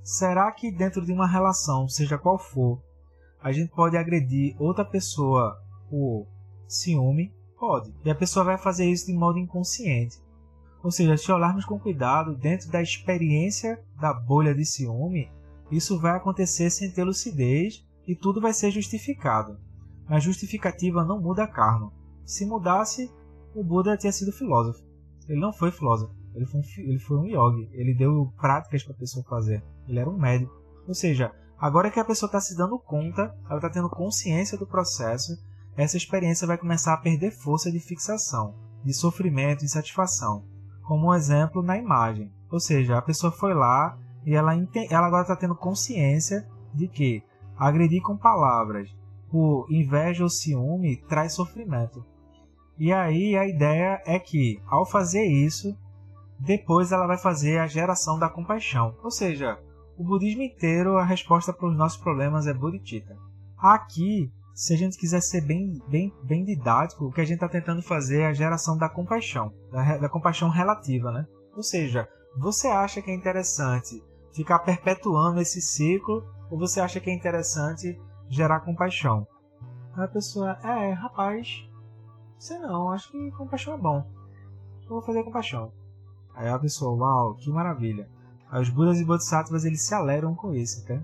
será 0.05 0.51
que 0.51 0.71
dentro 0.71 1.03
de 1.03 1.11
uma 1.11 1.27
relação, 1.27 1.89
seja 1.89 2.15
qual 2.15 2.37
for, 2.37 2.79
a 3.41 3.51
gente 3.51 3.71
pode 3.71 3.97
agredir 3.97 4.55
outra 4.59 4.85
pessoa 4.85 5.59
por 5.89 6.27
ciúme? 6.67 7.33
Pode. 7.59 7.91
E 8.05 8.11
a 8.11 8.15
pessoa 8.15 8.45
vai 8.45 8.57
fazer 8.57 8.85
isso 8.85 9.07
de 9.07 9.13
modo 9.13 9.39
inconsciente. 9.39 10.21
Ou 10.83 10.91
seja, 10.91 11.17
se 11.17 11.31
olharmos 11.31 11.65
com 11.65 11.79
cuidado 11.79 12.35
dentro 12.35 12.69
da 12.69 12.83
experiência 12.83 13.83
da 13.99 14.13
bolha 14.13 14.53
de 14.53 14.63
ciúme, 14.63 15.31
isso 15.71 15.99
vai 15.99 16.15
acontecer 16.15 16.69
sem 16.69 16.91
ter 16.91 17.03
lucidez 17.03 17.83
e 18.07 18.15
tudo 18.15 18.39
vai 18.39 18.53
ser 18.53 18.69
justificado. 18.69 19.57
Mas 20.07 20.23
justificativa 20.23 21.03
não 21.03 21.19
muda 21.19 21.47
karma. 21.47 21.91
Se 22.23 22.45
mudasse, 22.45 23.11
o 23.55 23.63
Buda 23.63 23.97
tinha 23.97 24.11
sido 24.11 24.31
filósofo. 24.31 24.83
Ele 25.27 25.39
não 25.39 25.51
foi 25.51 25.71
filósofo, 25.71 26.13
ele 26.35 26.45
foi 26.45 26.59
um, 26.59 26.63
ele 26.77 26.99
foi 26.99 27.17
um 27.17 27.25
yogi. 27.25 27.69
Ele 27.73 27.93
deu 27.93 28.31
práticas 28.39 28.83
para 28.83 28.93
a 28.93 28.97
pessoa 28.97 29.25
fazer. 29.27 29.63
Ele 29.87 29.99
era 29.99 30.09
um 30.09 30.17
médico. 30.17 30.53
Ou 30.87 30.93
seja, 30.93 31.31
agora 31.57 31.89
que 31.89 31.99
a 31.99 32.05
pessoa 32.05 32.27
está 32.27 32.39
se 32.39 32.55
dando 32.55 32.77
conta, 32.77 33.33
ela 33.45 33.57
está 33.57 33.69
tendo 33.69 33.89
consciência 33.89 34.57
do 34.57 34.67
processo, 34.67 35.37
essa 35.75 35.97
experiência 35.97 36.47
vai 36.47 36.57
começar 36.57 36.93
a 36.93 36.97
perder 36.97 37.31
força 37.31 37.71
de 37.71 37.79
fixação, 37.79 38.53
de 38.83 38.93
sofrimento, 38.93 39.65
insatisfação 39.65 40.43
como 40.85 41.07
um 41.07 41.13
exemplo 41.13 41.61
na 41.61 41.77
imagem. 41.77 42.31
Ou 42.49 42.59
seja, 42.59 42.97
a 42.97 43.01
pessoa 43.01 43.31
foi 43.31 43.53
lá 43.53 43.97
e 44.25 44.33
ela, 44.33 44.53
ela 44.89 45.07
agora 45.07 45.23
está 45.23 45.35
tendo 45.35 45.55
consciência 45.55 46.47
de 46.73 46.87
que 46.87 47.23
agredir 47.57 48.01
com 48.01 48.15
palavras 48.15 48.89
por 49.29 49.67
inveja 49.69 50.23
ou 50.23 50.29
ciúme 50.29 50.97
traz 51.07 51.33
sofrimento. 51.33 52.05
E 52.77 52.93
aí 52.93 53.35
a 53.35 53.47
ideia 53.47 54.01
é 54.05 54.19
que, 54.19 54.61
ao 54.67 54.85
fazer 54.85 55.25
isso, 55.25 55.75
depois 56.39 56.91
ela 56.91 57.07
vai 57.07 57.17
fazer 57.17 57.59
a 57.59 57.67
geração 57.67 58.19
da 58.19 58.29
compaixão. 58.29 58.95
Ou 59.03 59.11
seja, 59.11 59.59
o 59.97 60.03
budismo 60.03 60.41
inteiro, 60.41 60.97
a 60.97 61.03
resposta 61.03 61.53
para 61.53 61.67
os 61.67 61.77
nossos 61.77 61.97
problemas 61.97 62.47
é 62.47 62.53
bodhicitta. 62.53 63.15
Aqui 63.57 64.31
se 64.55 64.73
a 64.73 64.77
gente 64.77 64.97
quiser 64.97 65.21
ser 65.21 65.41
bem, 65.41 65.81
bem, 65.89 66.13
bem 66.23 66.45
didático, 66.45 67.05
o 67.05 67.11
que 67.11 67.19
a 67.19 67.25
gente 67.25 67.35
está 67.35 67.49
tentando 67.49 67.81
fazer 67.81 68.21
é 68.21 68.27
a 68.27 68.33
geração 68.33 68.77
da 68.77 68.87
compaixão, 68.87 69.53
da, 69.69 69.97
da 69.97 70.07
compaixão 70.07 70.49
relativa, 70.49 71.11
né? 71.11 71.27
Ou 71.53 71.61
seja, 71.61 72.07
você 72.37 72.69
acha 72.69 73.01
que 73.01 73.11
é 73.11 73.13
interessante 73.13 74.01
ficar 74.33 74.59
perpetuando 74.59 75.41
esse 75.41 75.61
ciclo 75.61 76.23
ou 76.49 76.57
você 76.57 76.79
acha 76.79 77.01
que 77.01 77.09
é 77.09 77.13
interessante 77.13 77.99
gerar 78.29 78.61
compaixão? 78.61 79.27
Aí 79.93 80.05
a 80.05 80.07
pessoa, 80.07 80.57
é, 80.63 80.93
rapaz, 80.93 81.69
sei 82.39 82.57
não, 82.59 82.91
acho 82.91 83.11
que 83.11 83.31
compaixão 83.31 83.73
é 83.73 83.77
bom. 83.77 84.09
Eu 84.83 84.89
vou 84.89 85.01
fazer 85.01 85.23
compaixão. 85.23 85.73
Aí 86.35 86.49
a 86.49 86.59
pessoa, 86.59 86.95
uau, 86.95 87.35
que 87.35 87.49
maravilha. 87.49 88.09
Aí 88.49 88.61
os 88.61 88.69
Budas 88.69 88.99
e 88.99 89.05
Bodhisattvas 89.05 89.65
eles 89.65 89.81
se 89.81 89.93
alegram 89.93 90.35
com 90.35 90.53
isso, 90.53 90.85
tá? 90.85 91.01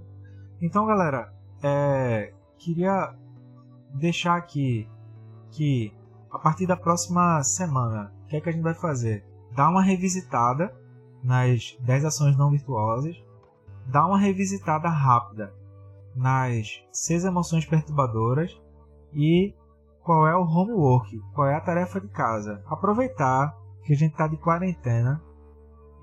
Então, 0.62 0.86
galera, 0.86 1.34
é, 1.64 2.34
queria 2.58 3.16
deixar 3.94 4.36
aqui 4.36 4.88
que 5.52 5.94
a 6.32 6.40
partir 6.40 6.66
da 6.66 6.78
próxima 6.78 7.44
semana, 7.44 8.14
o 8.24 8.28
que 8.28 8.38
é 8.38 8.42
que 8.42 8.50
a 8.50 8.52
gente 8.52 8.62
vai 8.62 8.74
fazer? 8.74 9.26
Dar 9.56 9.70
uma 9.70 9.82
revisitada 9.82 10.74
nas 11.24 11.78
10 11.82 12.06
ações 12.06 12.38
não 12.38 12.50
virtuosas, 12.50 13.16
dar 13.88 14.06
uma 14.08 14.18
revisitada 14.18 14.88
rápida 14.88 15.54
nas 16.16 16.84
6 16.92 17.26
emoções 17.26 17.66
perturbadoras 17.66 18.58
e 19.14 19.54
qual 20.04 20.28
é 20.28 20.36
o 20.36 20.46
homework, 20.46 21.20
qual 21.34 21.48
é 21.48 21.56
a 21.56 21.62
tarefa 21.62 22.00
de 22.00 22.08
casa. 22.08 22.64
Aproveitar 22.66 23.56
que 23.84 23.94
a 23.94 23.96
gente 23.96 24.12
está 24.12 24.28
de 24.28 24.38
quarentena 24.38 25.22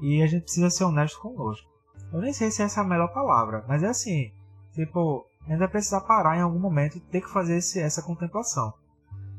e 0.01 0.23
a 0.23 0.27
gente 0.27 0.43
precisa 0.43 0.71
ser 0.71 0.85
honesto 0.85 1.21
conosco. 1.21 1.69
Eu 2.13 2.21
nem 2.21 2.33
sei 2.33 2.51
se 2.51 2.63
essa 2.63 2.81
é 2.81 2.85
a 2.85 2.87
melhor 2.87 3.13
palavra, 3.13 3.65
mas 3.69 3.83
é 3.83 3.89
assim, 3.89 4.33
tipo, 4.73 5.27
a 5.47 5.51
gente 5.51 5.59
vai 5.59 5.69
precisar 5.69 6.01
parar 6.03 6.37
em 6.37 6.41
algum 6.41 6.59
momento 6.59 6.97
e 6.97 7.01
ter 7.01 7.21
que 7.21 7.31
fazer 7.31 7.57
esse, 7.57 7.81
essa 7.81 8.03
contemplação. 8.03 8.73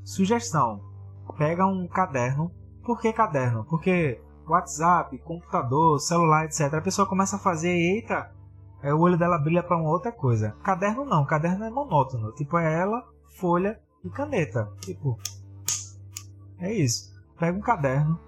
Sugestão: 0.04 0.82
pega 1.38 1.66
um 1.66 1.88
caderno. 1.88 2.52
Por 2.84 3.00
que 3.00 3.14
caderno? 3.14 3.66
Porque 3.66 4.22
WhatsApp, 4.48 5.18
computador, 5.20 6.00
celular, 6.00 6.46
etc. 6.46 6.74
A 6.74 6.82
pessoa 6.82 7.08
começa 7.08 7.36
a 7.36 7.40
fazer, 7.40 7.70
eita, 7.70 8.32
é, 8.82 8.94
o 8.94 9.00
olho 9.00 9.18
dela 9.18 9.38
brilha 9.38 9.62
para 9.62 9.78
uma 9.78 9.90
outra 9.90 10.12
coisa. 10.12 10.56
Caderno 10.64 11.06
não, 11.06 11.26
caderno 11.26 11.66
é 11.66 11.70
monótono. 11.70 12.32
Tipo, 12.34 12.58
é 12.58 12.80
ela, 12.80 13.08
folha 13.38 13.80
e 14.04 14.10
caneta. 14.10 14.72
Tipo, 14.82 15.18
é 16.58 16.74
isso. 16.74 17.14
Pega 17.38 17.58
um 17.58 17.62
caderno, 17.62 18.20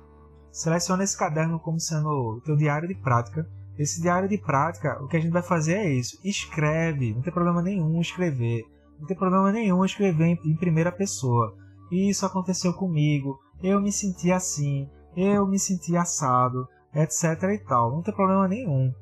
seleciona 0.52 1.04
esse 1.04 1.18
caderno 1.18 1.60
como 1.60 1.80
sendo 1.80 2.10
o 2.10 2.42
teu 2.42 2.56
diário 2.56 2.88
de 2.88 2.96
prática 2.96 3.48
esse 3.78 4.02
diário 4.02 4.30
de 4.30 4.38
prática, 4.38 5.02
o 5.02 5.08
que 5.08 5.18
a 5.18 5.20
gente 5.20 5.32
vai 5.32 5.42
fazer 5.42 5.74
é 5.74 5.90
isso. 5.90 6.20
Escreve, 6.24 7.14
não 7.14 7.22
tem 7.22 7.34
problema 7.34 7.62
nenhum 7.62 8.00
escrever. 8.00 8.64
Não 9.00 9.08
tem 9.08 9.18
problema 9.18 9.52
nenhum 9.52 9.84
escrever 9.84 10.26
em, 10.26 10.40
em 10.46 10.56
primeira 10.56 10.92
pessoa. 10.92 11.56
Isso 11.92 12.26
aconteceu 12.26 12.74
comigo, 12.74 13.40
eu 13.62 13.82
me 13.82 13.92
senti 13.92 14.32
assim, 14.32 14.88
eu 15.16 15.48
me 15.48 15.58
senti 15.58 15.98
assado, 15.98 16.68
etc 16.94 17.44
e 17.54 17.58
tal. 17.60 17.92
Não 17.92 18.02
tem 18.02 18.14
problema 18.14 18.48
nenhum. 18.48 18.94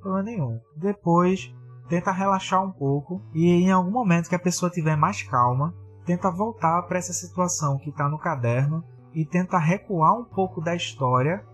Problema 0.00 0.22
nenhum. 0.22 0.60
Depois, 0.76 1.52
tenta 1.88 2.12
relaxar 2.12 2.64
um 2.64 2.70
pouco 2.70 3.20
e 3.34 3.46
em 3.46 3.70
algum 3.70 3.90
momento 3.90 4.28
que 4.28 4.36
a 4.36 4.40
pessoa 4.40 4.70
tiver 4.70 4.96
mais 4.96 5.22
calma, 5.24 5.74
tenta 6.06 6.30
voltar 6.30 6.82
para 6.82 6.98
essa 6.98 7.12
situação 7.12 7.78
que 7.78 7.90
está 7.90 8.08
no 8.08 8.18
caderno 8.18 8.84
e 9.14 9.24
tenta 9.24 9.58
recuar 9.58 10.18
um 10.18 10.24
pouco 10.24 10.60
da 10.60 10.74
história 10.74 11.44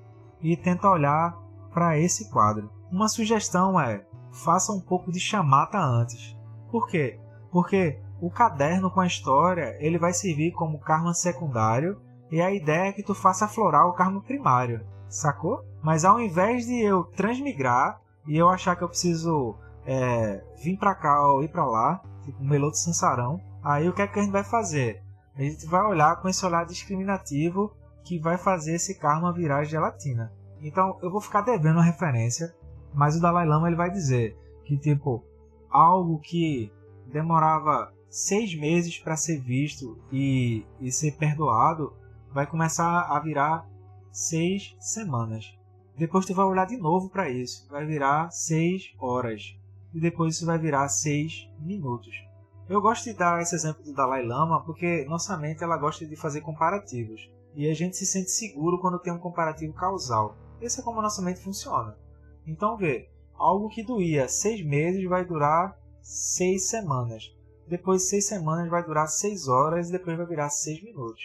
e 0.40 0.56
tenta 0.56 0.90
olhar 0.90 1.36
para 1.72 1.98
esse 1.98 2.30
quadro. 2.30 2.70
Uma 2.90 3.08
sugestão 3.08 3.78
é: 3.80 4.04
faça 4.32 4.72
um 4.72 4.80
pouco 4.80 5.10
de 5.10 5.20
chamata 5.20 5.78
antes. 5.78 6.36
Por 6.70 6.88
quê? 6.88 7.18
Porque 7.50 7.98
o 8.20 8.30
caderno 8.30 8.90
com 8.90 9.00
a 9.00 9.06
história 9.06 9.76
ele 9.78 9.98
vai 9.98 10.12
servir 10.12 10.52
como 10.52 10.80
karma 10.80 11.12
secundário 11.12 12.00
e 12.30 12.40
a 12.40 12.50
ideia 12.50 12.88
é 12.88 12.92
que 12.92 13.02
tu 13.02 13.14
faça 13.14 13.44
aflorar 13.44 13.86
o 13.86 13.92
karma 13.92 14.20
primário, 14.20 14.84
sacou? 15.08 15.64
Mas 15.82 16.04
ao 16.04 16.20
invés 16.20 16.66
de 16.66 16.82
eu 16.82 17.04
transmigrar 17.04 18.00
e 18.26 18.36
eu 18.36 18.48
achar 18.48 18.74
que 18.74 18.82
eu 18.82 18.88
preciso 18.88 19.56
é, 19.84 20.42
vir 20.62 20.76
para 20.76 20.94
cá 20.94 21.28
ou 21.28 21.42
ir 21.44 21.48
para 21.48 21.64
lá, 21.64 22.02
tipo 22.24 22.42
um 22.42 22.48
meloto 22.48 22.76
sansarão, 22.76 23.40
aí 23.62 23.88
o 23.88 23.92
que 23.92 24.02
é 24.02 24.06
que 24.06 24.18
a 24.18 24.22
gente 24.22 24.32
vai 24.32 24.42
fazer? 24.42 25.05
A 25.36 25.42
gente 25.42 25.66
vai 25.66 25.82
olhar 25.82 26.20
com 26.20 26.28
esse 26.28 26.44
olhar 26.46 26.64
discriminativo 26.64 27.76
que 28.02 28.18
vai 28.18 28.38
fazer 28.38 28.76
esse 28.76 28.98
karma 28.98 29.32
virar 29.32 29.64
gelatina. 29.64 30.32
Então 30.62 30.98
eu 31.02 31.10
vou 31.10 31.20
ficar 31.20 31.42
devendo 31.42 31.78
a 31.78 31.82
referência, 31.82 32.54
mas 32.94 33.16
o 33.16 33.20
Dalai 33.20 33.46
Lama 33.46 33.66
ele 33.66 33.76
vai 33.76 33.90
dizer 33.90 34.36
que 34.64 34.78
tipo 34.78 35.22
algo 35.68 36.18
que 36.20 36.72
demorava 37.12 37.92
seis 38.08 38.54
meses 38.58 38.98
para 38.98 39.16
ser 39.16 39.40
visto 39.40 39.98
e, 40.10 40.64
e 40.80 40.90
ser 40.90 41.12
perdoado 41.16 41.92
vai 42.32 42.46
começar 42.46 43.02
a 43.02 43.20
virar 43.20 43.68
seis 44.10 44.74
semanas. 44.80 45.54
Depois 45.98 46.24
tu 46.24 46.34
vai 46.34 46.46
olhar 46.46 46.66
de 46.66 46.78
novo 46.78 47.10
para 47.10 47.28
isso, 47.28 47.68
vai 47.70 47.84
virar 47.84 48.30
seis 48.30 48.94
horas 48.98 49.58
e 49.92 50.00
depois 50.00 50.36
isso 50.36 50.46
vai 50.46 50.58
virar 50.58 50.88
seis 50.88 51.50
minutos. 51.58 52.25
Eu 52.68 52.80
gosto 52.80 53.04
de 53.04 53.12
dar 53.12 53.40
esse 53.40 53.54
exemplo 53.54 53.84
do 53.84 53.92
Dalai 53.92 54.24
Lama 54.24 54.60
porque 54.64 55.04
nossa 55.04 55.36
mente 55.36 55.62
ela 55.62 55.76
gosta 55.76 56.04
de 56.04 56.16
fazer 56.16 56.40
comparativos. 56.40 57.30
E 57.54 57.70
a 57.70 57.74
gente 57.74 57.96
se 57.96 58.04
sente 58.04 58.30
seguro 58.30 58.80
quando 58.80 58.98
tem 58.98 59.12
um 59.12 59.18
comparativo 59.18 59.72
causal. 59.72 60.36
Esse 60.60 60.80
é 60.80 60.82
como 60.82 60.98
a 60.98 61.02
nossa 61.02 61.22
mente 61.22 61.40
funciona. 61.40 61.96
Então 62.44 62.76
vê, 62.76 63.08
algo 63.34 63.68
que 63.68 63.84
doía 63.84 64.28
seis 64.28 64.64
meses 64.66 65.08
vai 65.08 65.24
durar 65.24 65.78
seis 66.02 66.68
semanas. 66.68 67.32
Depois 67.68 68.02
de 68.02 68.08
seis 68.08 68.26
semanas 68.26 68.68
vai 68.68 68.84
durar 68.84 69.06
seis 69.06 69.46
horas 69.46 69.88
e 69.88 69.92
depois 69.92 70.16
vai 70.16 70.26
virar 70.26 70.50
seis 70.50 70.82
minutos. 70.82 71.22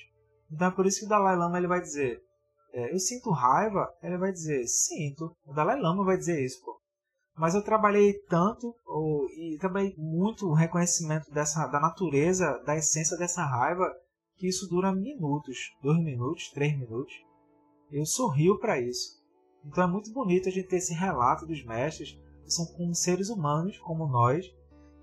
Então 0.51 0.67
é 0.67 0.71
por 0.71 0.85
isso 0.85 0.99
que 0.99 1.05
o 1.05 1.09
Dalai 1.09 1.35
Lama 1.35 1.57
ele 1.57 1.67
vai 1.67 1.81
dizer, 1.81 2.21
é, 2.73 2.93
eu 2.93 2.99
sinto 2.99 3.31
raiva, 3.31 3.91
ele 4.03 4.17
vai 4.17 4.31
dizer, 4.31 4.67
sinto. 4.67 5.35
O 5.45 5.53
Dalai 5.53 5.79
Lama 5.79 6.05
vai 6.05 6.17
dizer 6.17 6.43
isso, 6.43 6.63
pô. 6.63 6.70
Mas 7.37 7.55
eu 7.55 7.63
trabalhei 7.63 8.13
tanto 8.27 8.75
ou, 8.85 9.25
e 9.29 9.57
também 9.59 9.95
muito 9.97 10.47
o 10.47 10.53
reconhecimento 10.53 11.31
dessa, 11.31 11.65
da 11.67 11.79
natureza, 11.79 12.61
da 12.65 12.75
essência 12.75 13.17
dessa 13.17 13.43
raiva, 13.43 13.89
que 14.35 14.47
isso 14.47 14.67
dura 14.67 14.93
minutos, 14.93 15.57
dois 15.81 16.03
minutos, 16.03 16.49
três 16.49 16.77
minutos. 16.77 17.13
Eu 17.91 18.05
sorrio 18.05 18.59
para 18.59 18.79
isso. 18.79 19.21
Então 19.65 19.83
é 19.83 19.87
muito 19.87 20.11
bonito 20.11 20.49
a 20.49 20.51
gente 20.51 20.67
ter 20.67 20.77
esse 20.77 20.93
relato 20.93 21.45
dos 21.45 21.63
mestres, 21.63 22.19
que 22.43 22.51
são 22.51 22.65
como 22.77 22.93
seres 22.95 23.29
humanos, 23.29 23.77
como 23.79 24.07
nós, 24.07 24.45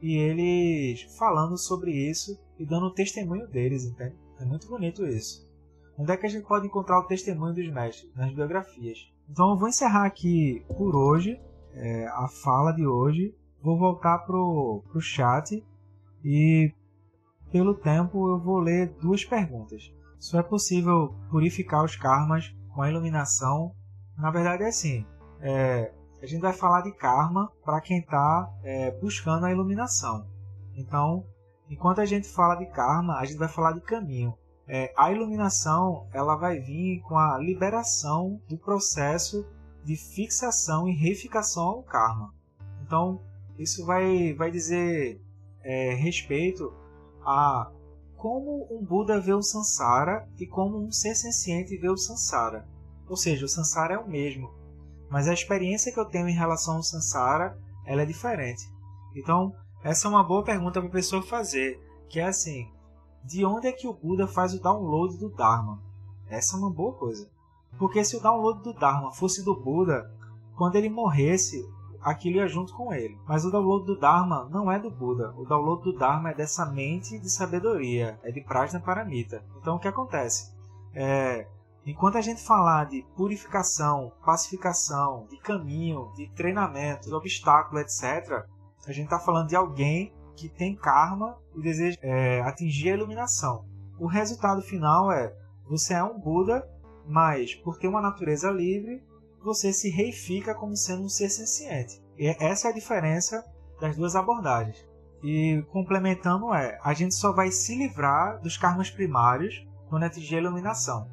e 0.00 0.16
eles 0.16 1.02
falando 1.16 1.56
sobre 1.56 1.92
isso 1.92 2.38
e 2.58 2.66
dando 2.66 2.86
o 2.86 2.94
testemunho 2.94 3.46
deles, 3.48 3.84
entende? 3.84 4.16
É 4.40 4.44
muito 4.44 4.68
bonito 4.68 5.06
isso. 5.06 5.48
Onde 5.96 6.12
é 6.12 6.16
que 6.16 6.26
a 6.26 6.28
gente 6.28 6.46
pode 6.46 6.66
encontrar 6.66 7.00
o 7.00 7.06
testemunho 7.06 7.54
dos 7.54 7.68
mestres? 7.72 8.12
Nas 8.14 8.32
biografias. 8.32 8.98
Então 9.28 9.50
eu 9.50 9.58
vou 9.58 9.68
encerrar 9.68 10.06
aqui 10.06 10.64
por 10.76 10.94
hoje 10.94 11.40
é, 11.78 12.06
a 12.08 12.28
fala 12.28 12.72
de 12.72 12.86
hoje. 12.86 13.34
Vou 13.62 13.78
voltar 13.78 14.18
pro, 14.18 14.82
pro 14.90 15.00
chat 15.00 15.64
e 16.24 16.72
pelo 17.50 17.74
tempo 17.74 18.28
eu 18.28 18.38
vou 18.38 18.58
ler 18.58 18.94
duas 19.00 19.24
perguntas. 19.24 19.92
Se 20.18 20.36
é 20.36 20.42
possível 20.42 21.14
purificar 21.30 21.84
os 21.84 21.96
karmas 21.96 22.54
com 22.74 22.82
a 22.82 22.90
iluminação? 22.90 23.74
Na 24.16 24.30
verdade 24.30 24.64
é 24.64 24.68
assim. 24.68 25.06
É, 25.40 25.92
a 26.20 26.26
gente 26.26 26.40
vai 26.40 26.52
falar 26.52 26.82
de 26.82 26.92
karma 26.92 27.50
para 27.64 27.80
quem 27.80 28.00
está 28.00 28.52
é, 28.62 28.90
buscando 29.00 29.46
a 29.46 29.52
iluminação. 29.52 30.26
Então, 30.76 31.24
enquanto 31.70 32.00
a 32.00 32.04
gente 32.04 32.28
fala 32.28 32.56
de 32.56 32.66
karma, 32.66 33.18
a 33.18 33.24
gente 33.24 33.38
vai 33.38 33.48
falar 33.48 33.72
de 33.72 33.80
caminho. 33.80 34.34
É, 34.66 34.92
a 34.96 35.10
iluminação 35.10 36.06
ela 36.12 36.36
vai 36.36 36.58
vir 36.58 37.00
com 37.02 37.16
a 37.16 37.38
liberação 37.38 38.40
do 38.48 38.58
processo 38.58 39.46
de 39.88 39.96
fixação 39.96 40.86
e 40.86 40.92
reificação 40.92 41.64
ao 41.64 41.82
karma. 41.82 42.34
Então, 42.82 43.22
isso 43.58 43.86
vai, 43.86 44.34
vai 44.34 44.50
dizer 44.50 45.18
é, 45.62 45.94
respeito 45.94 46.74
a 47.22 47.72
como 48.14 48.68
um 48.70 48.84
Buda 48.84 49.18
vê 49.18 49.32
o 49.32 49.40
Sansara 49.40 50.28
e 50.38 50.46
como 50.46 50.76
um 50.76 50.92
ser 50.92 51.14
senciente 51.14 51.78
vê 51.78 51.88
o 51.88 51.96
Sansara. 51.96 52.68
Ou 53.08 53.16
seja, 53.16 53.46
o 53.46 53.48
Sansara 53.48 53.94
é 53.94 53.98
o 53.98 54.06
mesmo, 54.06 54.52
mas 55.08 55.26
a 55.26 55.32
experiência 55.32 55.90
que 55.90 55.98
eu 55.98 56.04
tenho 56.04 56.28
em 56.28 56.34
relação 56.34 56.76
ao 56.76 56.82
Sansara 56.82 57.58
ela 57.86 58.02
é 58.02 58.06
diferente. 58.06 58.70
Então, 59.16 59.54
essa 59.82 60.06
é 60.06 60.10
uma 60.10 60.22
boa 60.22 60.44
pergunta 60.44 60.80
para 60.80 60.88
a 60.90 60.92
pessoa 60.92 61.22
fazer, 61.22 61.80
que 62.10 62.20
é 62.20 62.24
assim, 62.24 62.70
de 63.24 63.42
onde 63.42 63.68
é 63.68 63.72
que 63.72 63.88
o 63.88 63.94
Buda 63.94 64.26
faz 64.26 64.52
o 64.52 64.60
download 64.60 65.16
do 65.16 65.30
Dharma? 65.30 65.82
Essa 66.28 66.56
é 66.56 66.58
uma 66.58 66.70
boa 66.70 66.92
coisa. 66.92 67.30
Porque 67.78 68.04
se 68.04 68.16
o 68.16 68.20
download 68.20 68.62
do 68.62 68.72
Dharma 68.72 69.12
fosse 69.12 69.44
do 69.44 69.54
Buda, 69.54 70.10
quando 70.56 70.76
ele 70.76 70.88
morresse, 70.88 71.64
aquilo 72.00 72.36
ia 72.36 72.48
junto 72.48 72.74
com 72.74 72.92
ele. 72.92 73.16
Mas 73.26 73.44
o 73.44 73.50
download 73.50 73.86
do 73.86 73.98
Dharma 73.98 74.48
não 74.50 74.70
é 74.70 74.78
do 74.78 74.90
Buda. 74.90 75.32
O 75.36 75.44
download 75.44 75.82
do 75.84 75.96
Dharma 75.96 76.30
é 76.30 76.34
dessa 76.34 76.66
mente 76.66 77.18
de 77.18 77.30
sabedoria, 77.30 78.18
é 78.22 78.30
de 78.30 78.40
Prajna 78.40 78.80
Paramita. 78.80 79.44
Então 79.60 79.76
o 79.76 79.78
que 79.78 79.88
acontece? 79.88 80.52
É, 80.94 81.46
Enquanto 81.88 82.18
a 82.18 82.20
gente 82.20 82.42
falar 82.42 82.84
de 82.84 83.02
purificação, 83.16 84.12
pacificação, 84.22 85.26
de 85.30 85.38
caminho, 85.38 86.12
de 86.14 86.28
treinamento, 86.34 87.08
de 87.08 87.14
obstáculo, 87.14 87.80
etc., 87.80 88.44
a 88.86 88.92
gente 88.92 89.04
está 89.04 89.18
falando 89.18 89.48
de 89.48 89.56
alguém 89.56 90.12
que 90.36 90.50
tem 90.50 90.76
karma 90.76 91.38
e 91.56 91.62
deseja 91.62 91.96
é, 92.02 92.42
atingir 92.42 92.90
a 92.90 92.94
iluminação. 92.94 93.64
O 93.98 94.06
resultado 94.06 94.60
final 94.60 95.10
é 95.10 95.34
você 95.66 95.94
é 95.94 96.04
um 96.04 96.20
Buda, 96.20 96.62
mas 97.08 97.54
por 97.54 97.78
ter 97.78 97.88
uma 97.88 98.02
natureza 98.02 98.50
livre, 98.50 99.02
você 99.42 99.72
se 99.72 99.88
reifica 99.88 100.54
como 100.54 100.76
sendo 100.76 101.04
um 101.04 101.08
ser 101.08 101.30
senciente. 101.30 102.02
E 102.18 102.26
essa 102.26 102.68
é 102.68 102.70
a 102.70 102.74
diferença 102.74 103.44
das 103.80 103.96
duas 103.96 104.14
abordagens. 104.14 104.86
E 105.22 105.64
complementando 105.70 106.52
é, 106.54 106.78
a 106.82 106.92
gente 106.92 107.14
só 107.14 107.32
vai 107.32 107.50
se 107.50 107.76
livrar 107.76 108.40
dos 108.40 108.56
karmas 108.56 108.90
primários 108.90 109.66
quando 109.88 110.04
atingir 110.04 110.36
a 110.36 110.40
iluminação. 110.40 111.08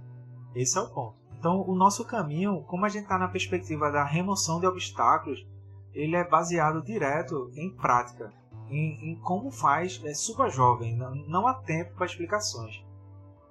Esse 0.54 0.78
é 0.78 0.82
o 0.82 0.90
ponto. 0.90 1.16
Então, 1.38 1.62
o 1.68 1.76
nosso 1.76 2.06
caminho, 2.06 2.64
como 2.64 2.86
a 2.86 2.90
gente 2.90 3.04
está 3.04 3.18
na 3.18 3.28
perspectiva 3.28 3.92
da 3.92 4.04
remoção 4.04 4.60
de 4.60 4.66
obstáculos, 4.66 5.46
ele 5.94 6.16
é 6.16 6.28
baseado 6.28 6.84
direto 6.84 7.52
em 7.56 7.74
prática, 7.76 8.34
em, 8.68 9.12
em 9.12 9.20
como 9.20 9.52
faz, 9.52 10.02
é 10.04 10.14
super 10.14 10.50
jovem, 10.50 10.96
não, 10.96 11.14
não 11.28 11.48
há 11.48 11.54
tempo 11.54 11.96
para 11.96 12.06
explicações. 12.06 12.84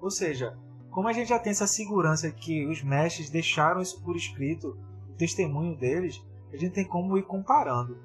Ou 0.01 0.11
seja, 0.11 0.59
como 0.95 1.09
a 1.09 1.13
gente 1.13 1.29
já 1.29 1.41
tem 1.41 1.51
essa 1.51 1.67
segurança 1.67 2.31
que 2.31 2.65
os 2.69 2.81
mestres 2.81 3.29
deixaram 3.29 3.81
isso 3.81 4.01
por 4.05 4.15
escrito, 4.15 4.79
o 5.11 5.15
testemunho 5.15 5.77
deles, 5.77 6.25
a 6.53 6.57
gente 6.57 6.73
tem 6.73 6.87
como 6.87 7.19
ir 7.19 7.25
comparando. 7.25 7.99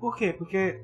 Por 0.00 0.16
quê? 0.16 0.32
Porque 0.32 0.82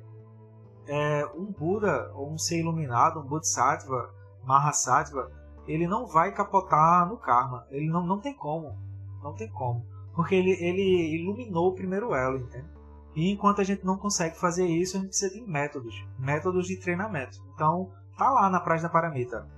é, 0.86 1.24
um 1.34 1.46
Buda, 1.46 2.12
ou 2.14 2.30
um 2.30 2.36
ser 2.36 2.58
iluminado, 2.58 3.20
um 3.20 3.26
Bodhisattva, 3.26 4.12
Mahasattva, 4.44 5.32
ele 5.66 5.86
não 5.86 6.06
vai 6.06 6.30
capotar 6.30 7.08
no 7.08 7.16
karma. 7.16 7.66
Ele 7.70 7.88
não, 7.88 8.04
não 8.04 8.20
tem 8.20 8.34
como. 8.34 8.76
Não 9.22 9.32
tem 9.32 9.48
como. 9.48 9.86
Porque 10.14 10.34
ele, 10.34 10.50
ele 10.50 11.16
iluminou 11.16 11.68
o 11.68 11.74
primeiro 11.74 12.14
elo, 12.14 12.36
entende? 12.36 12.68
E 13.16 13.30
enquanto 13.30 13.62
a 13.62 13.64
gente 13.64 13.82
não 13.82 13.96
consegue 13.96 14.38
fazer 14.38 14.66
isso, 14.66 14.98
a 14.98 15.00
gente 15.00 15.08
precisa 15.08 15.32
de 15.32 15.40
métodos. 15.40 16.06
Métodos 16.18 16.66
de 16.66 16.76
treinamento. 16.76 17.38
Então, 17.54 17.90
tá 18.18 18.30
lá 18.30 18.50
na 18.50 18.60
Praia 18.60 18.82
da 18.82 18.90
Paramita. 18.90 19.48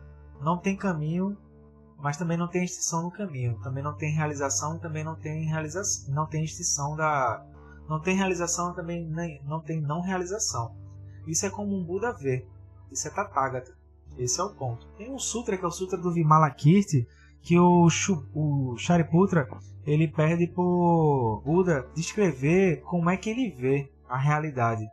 Não 0.41 0.57
tem 0.57 0.77
caminho, 0.77 1.37
mas 2.03 2.17
também 2.17 2.37
não 2.37 2.49
tem 2.49 2.65
extinção 2.65 3.05
no 3.05 3.13
caminho. 3.13 3.59
Também 3.63 3.83
não 3.83 3.95
tem 3.95 4.13
realização, 4.13 4.77
também 4.79 5.05
não 5.05 5.15
tem 5.15 5.45
realização, 5.45 6.13
não 6.13 6.27
tem 6.27 6.45
extinção 6.45 6.97
da 6.97 7.47
não 7.89 8.01
tem 8.01 8.17
realização, 8.17 8.75
também 8.75 9.07
nem, 9.07 9.41
não 9.45 9.61
tem 9.61 9.81
não 9.81 10.01
realização. 10.01 10.75
Isso 11.27 11.47
é 11.47 11.51
como 11.51 11.77
um 11.77 11.85
Buda 11.85 12.13
vê. 12.13 12.47
Isso 12.91 13.07
é 13.07 13.11
Tathagata. 13.11 13.77
Esse 14.19 14.41
é 14.41 14.43
o 14.43 14.55
ponto. 14.55 14.87
Tem 14.97 15.13
um 15.13 15.19
sutra 15.19 15.57
que 15.57 15.65
é 15.65 15.69
o 15.69 15.71
sutra 15.71 15.99
do 15.99 16.13
Vimalakirti, 16.13 17.07
que 17.41 17.59
o, 17.59 17.87
o 18.35 18.77
Shariputra 18.77 19.47
ele 19.85 20.09
pede 20.09 20.47
por 20.47 21.43
Buda 21.45 21.89
descrever 21.95 22.83
como 22.83 23.11
é 23.11 23.17
que 23.17 23.31
ele 23.31 23.51
vê 23.51 23.93
a 24.09 24.17
realidade. 24.17 24.87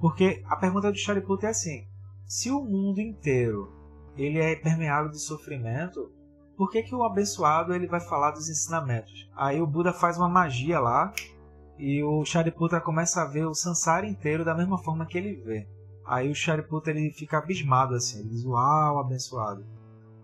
Porque 0.00 0.42
a 0.46 0.56
pergunta 0.56 0.90
do 0.90 0.98
Shariputra 0.98 1.48
é 1.48 1.50
assim: 1.50 1.86
se 2.26 2.50
o 2.50 2.64
mundo 2.64 3.00
inteiro 3.00 3.72
ele 4.16 4.38
é 4.38 4.56
permeável 4.56 5.10
de 5.10 5.18
sofrimento, 5.18 6.10
por 6.56 6.70
que, 6.70 6.82
que 6.82 6.94
o 6.94 7.02
abençoado 7.02 7.74
ele 7.74 7.86
vai 7.86 8.00
falar 8.00 8.30
dos 8.30 8.48
ensinamentos? 8.48 9.28
Aí 9.36 9.60
o 9.60 9.66
Buda 9.66 9.92
faz 9.92 10.16
uma 10.16 10.28
magia 10.28 10.80
lá 10.80 11.12
e 11.78 12.02
o 12.02 12.24
Shariputra 12.24 12.80
começa 12.80 13.22
a 13.22 13.26
ver 13.26 13.44
o 13.44 13.54
sansara 13.54 14.06
inteiro 14.06 14.44
da 14.44 14.54
mesma 14.54 14.78
forma 14.78 15.06
que 15.06 15.18
ele 15.18 15.34
vê. 15.34 15.68
Aí 16.06 16.30
o 16.30 16.34
Shariputra 16.34 16.92
ele 16.92 17.10
fica 17.10 17.38
abismado 17.38 17.94
assim, 17.94 18.20
ele 18.20 18.28
diz: 18.28 18.44
Uau, 18.44 18.98
abençoado. 18.98 19.64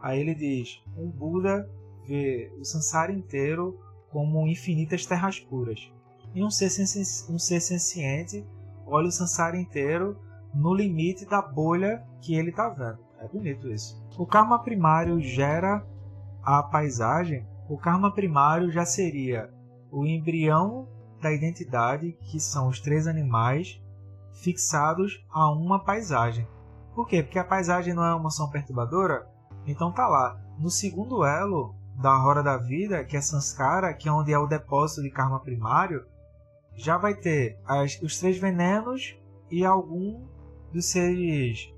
Aí 0.01 0.20
ele 0.20 0.35
diz: 0.35 0.80
Um 0.97 1.09
Buda 1.09 1.68
vê 2.07 2.53
o 2.59 2.64
Sansara 2.64 3.12
inteiro 3.12 3.78
como 4.11 4.47
infinitas 4.47 5.07
terras 5.07 5.39
puras. 5.39 5.91
E 6.35 6.43
um 6.43 6.51
ser, 6.51 6.68
um 7.28 7.39
ser 7.39 7.61
senciente 7.61 8.45
olha 8.87 9.09
o 9.09 9.12
Sansara 9.12 9.57
inteiro 9.57 10.16
no 10.55 10.74
limite 10.74 11.24
da 11.24 11.41
bolha 11.41 12.05
que 12.20 12.35
ele 12.35 12.51
está 12.51 12.68
vendo. 12.68 12.99
É 13.18 13.28
bonito 13.28 13.68
isso. 13.70 14.03
O 14.18 14.26
karma 14.26 14.59
primário 14.59 15.20
gera 15.20 15.87
a 16.43 16.62
paisagem. 16.62 17.47
O 17.68 17.78
karma 17.78 18.12
primário 18.12 18.70
já 18.70 18.84
seria 18.84 19.51
o 19.90 20.07
embrião 20.07 20.88
da 21.20 21.32
identidade, 21.32 22.12
que 22.20 22.40
são 22.40 22.68
os 22.68 22.80
três 22.80 23.07
animais 23.07 23.80
fixados 24.32 25.24
a 25.30 25.51
uma 25.51 25.84
paisagem. 25.84 26.47
Por 26.95 27.07
quê? 27.07 27.22
Porque 27.22 27.38
a 27.38 27.45
paisagem 27.45 27.95
não 27.95 28.05
é 28.05 28.14
uma 28.14 28.28
ação 28.28 28.51
perturbadora? 28.51 29.26
Então 29.66 29.93
tá 29.93 30.07
lá. 30.07 30.40
No 30.59 30.70
segundo 30.70 31.24
elo 31.24 31.74
da 32.01 32.16
roda 32.16 32.43
da 32.43 32.57
vida, 32.57 33.05
que 33.05 33.16
é 33.16 33.20
Sanskara, 33.20 33.95
que 33.95 34.09
é 34.09 34.12
onde 34.12 34.32
é 34.32 34.38
o 34.38 34.47
depósito 34.47 35.03
de 35.03 35.11
karma 35.11 35.40
primário, 35.40 36.05
já 36.74 36.97
vai 36.97 37.14
ter 37.14 37.59
as, 37.64 38.01
os 38.03 38.18
três 38.18 38.38
venenos 38.38 39.16
e 39.51 39.64
algum 39.64 40.26
dos 40.72 40.93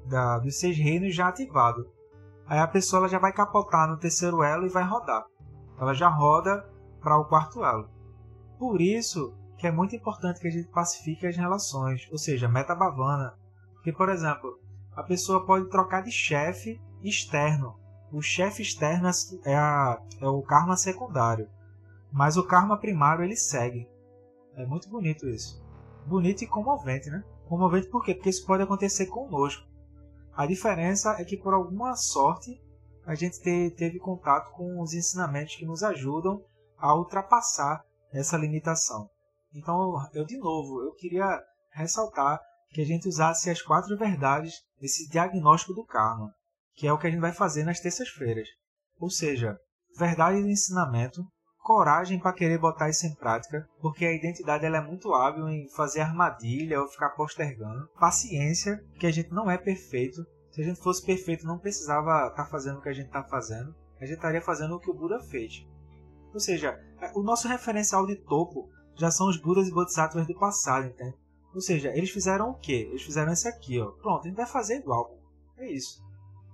da, 0.06 0.38
dos 0.38 0.58
seis 0.58 0.76
reinos 0.76 1.14
já 1.14 1.28
ativado. 1.28 1.90
Aí 2.46 2.58
a 2.58 2.68
pessoa 2.68 3.08
já 3.08 3.18
vai 3.18 3.32
capotar 3.32 3.88
no 3.88 3.96
terceiro 3.96 4.42
elo 4.42 4.66
e 4.66 4.70
vai 4.70 4.84
rodar. 4.84 5.24
Ela 5.78 5.94
já 5.94 6.08
roda 6.08 6.68
para 7.00 7.18
o 7.18 7.24
quarto 7.24 7.64
elo. 7.64 7.88
Por 8.58 8.80
isso 8.80 9.34
que 9.58 9.66
é 9.66 9.72
muito 9.72 9.96
importante 9.96 10.40
que 10.40 10.48
a 10.48 10.50
gente 10.50 10.68
pacifique 10.68 11.26
as 11.26 11.36
relações, 11.36 12.08
ou 12.12 12.18
seja, 12.18 12.48
meta 12.48 12.74
bavana. 12.74 13.34
Porque, 13.74 13.92
por 13.92 14.08
exemplo, 14.08 14.58
a 14.94 15.02
pessoa 15.02 15.44
pode 15.44 15.68
trocar 15.68 16.02
de 16.02 16.10
chefe 16.10 16.80
externo. 17.02 17.78
O 18.12 18.22
chefe 18.22 18.62
externo 18.62 19.08
é, 19.44 19.56
a, 19.56 20.00
é 20.20 20.28
o 20.28 20.42
karma 20.42 20.76
secundário, 20.76 21.48
mas 22.12 22.36
o 22.36 22.46
karma 22.46 22.76
primário 22.78 23.24
ele 23.24 23.36
segue. 23.36 23.88
É 24.54 24.64
muito 24.64 24.88
bonito 24.88 25.28
isso. 25.28 25.62
Bonito 26.06 26.42
e 26.42 26.46
comovente, 26.46 27.10
né? 27.10 27.24
Comovente 27.48 27.88
por 27.88 28.04
quê? 28.04 28.14
Porque 28.14 28.30
isso 28.30 28.46
pode 28.46 28.62
acontecer 28.62 29.06
conosco. 29.06 29.66
A 30.36 30.46
diferença 30.46 31.16
é 31.20 31.24
que 31.24 31.36
por 31.36 31.54
alguma 31.54 31.94
sorte 31.94 32.60
a 33.06 33.14
gente 33.14 33.40
te, 33.40 33.70
teve 33.70 33.98
contato 33.98 34.50
com 34.52 34.80
os 34.80 34.92
ensinamentos 34.92 35.54
que 35.54 35.64
nos 35.64 35.82
ajudam 35.82 36.44
a 36.76 36.94
ultrapassar 36.94 37.84
essa 38.12 38.36
limitação. 38.36 39.08
Então, 39.54 39.94
eu 40.12 40.24
de 40.24 40.36
novo, 40.36 40.82
eu 40.82 40.92
queria 40.94 41.40
ressaltar 41.70 42.40
que 42.70 42.80
a 42.80 42.84
gente 42.84 43.08
usasse 43.08 43.48
as 43.48 43.62
quatro 43.62 43.96
verdades 43.96 44.64
desse 44.80 45.08
diagnóstico 45.08 45.72
do 45.72 45.84
karma, 45.84 46.34
que 46.74 46.86
é 46.86 46.92
o 46.92 46.98
que 46.98 47.06
a 47.06 47.10
gente 47.10 47.20
vai 47.20 47.32
fazer 47.32 47.62
nas 47.62 47.78
terças-feiras. 47.78 48.48
Ou 48.98 49.10
seja, 49.10 49.56
verdade 49.96 50.42
do 50.42 50.48
ensinamento, 50.48 51.24
coragem 51.64 52.18
para 52.18 52.34
querer 52.34 52.58
botar 52.58 52.90
isso 52.90 53.06
em 53.06 53.14
prática, 53.14 53.66
porque 53.80 54.04
a 54.04 54.12
identidade 54.12 54.66
ela 54.66 54.76
é 54.76 54.80
muito 54.82 55.14
hábil 55.14 55.48
em 55.48 55.66
fazer 55.70 56.02
armadilha 56.02 56.78
ou 56.78 56.86
ficar 56.86 57.08
postergando. 57.10 57.88
Paciência, 57.98 58.84
que 59.00 59.06
a 59.06 59.10
gente 59.10 59.32
não 59.32 59.50
é 59.50 59.56
perfeito. 59.56 60.24
Se 60.52 60.60
a 60.60 60.64
gente 60.64 60.80
fosse 60.80 61.04
perfeito, 61.04 61.46
não 61.46 61.58
precisava 61.58 62.28
estar 62.28 62.44
tá 62.44 62.50
fazendo 62.50 62.78
o 62.78 62.82
que 62.82 62.90
a 62.90 62.92
gente 62.92 63.06
está 63.06 63.24
fazendo. 63.24 63.74
A 63.98 64.04
gente 64.04 64.16
estaria 64.16 64.42
fazendo 64.42 64.76
o 64.76 64.78
que 64.78 64.90
o 64.90 64.94
Buda 64.94 65.18
fez. 65.20 65.66
Ou 66.34 66.38
seja, 66.38 66.78
o 67.14 67.22
nosso 67.22 67.48
referencial 67.48 68.06
de 68.06 68.16
topo 68.16 68.68
já 68.94 69.10
são 69.10 69.26
os 69.26 69.40
Budas 69.40 69.66
e 69.66 69.72
Bodhisattvas 69.72 70.26
do 70.26 70.38
passado, 70.38 70.86
entende? 70.86 71.16
Ou 71.54 71.62
seja, 71.62 71.96
eles 71.96 72.10
fizeram 72.10 72.50
o 72.50 72.58
quê? 72.58 72.88
Eles 72.90 73.02
fizeram 73.02 73.32
esse 73.32 73.48
aqui, 73.48 73.80
ó. 73.80 73.90
Pronto, 73.92 74.24
a 74.24 74.28
gente 74.28 74.36
vai 74.36 74.46
fazer 74.46 74.76
igual. 74.76 75.18
É 75.56 75.66
isso. 75.70 76.04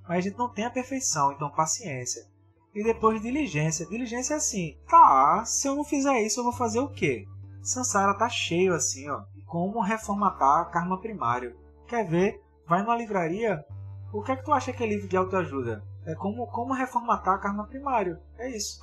Mas 0.03 0.19
a 0.19 0.21
gente 0.21 0.39
não 0.39 0.53
tem 0.53 0.67
a 0.67 0.71
perfeição, 0.71 1.33
então 1.33 1.51
paciência. 1.51 2.30
E 2.75 2.85
depois 2.85 3.21
diligência. 3.21 3.87
Diligência 3.87 4.35
é 4.35 4.37
assim, 4.37 4.77
tá, 4.89 5.45
se 5.45 5.66
eu 5.66 5.75
não 5.75 5.85
fizer 5.85 6.21
isso, 6.23 6.41
eu 6.41 6.45
vou 6.45 6.53
fazer 6.53 6.81
o 6.81 6.89
quê? 6.89 7.27
Sansara 7.62 8.14
tá 8.14 8.29
cheio 8.29 8.75
assim, 8.75 9.09
ó. 9.11 9.23
Como 9.47 9.83
reformatar 9.83 10.71
karma 10.71 11.01
primário. 11.01 11.57
Quer 11.87 12.09
ver? 12.09 12.41
Vai 12.66 12.83
numa 12.83 12.97
livraria. 12.97 13.64
O 14.12 14.23
que 14.23 14.33
é 14.33 14.37
que 14.37 14.45
tu 14.45 14.53
acha 14.53 14.73
que 14.73 14.83
é 14.83 14.87
livro 14.87 15.09
de 15.09 15.16
autoajuda? 15.16 15.85
É 16.07 16.14
como, 16.14 16.47
como 16.47 16.73
reformatar 16.73 17.41
karma 17.41 17.66
primário. 17.66 18.18
É 18.39 18.49
isso. 18.49 18.81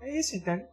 É 0.00 0.18
isso, 0.18 0.34
entende? 0.36 0.64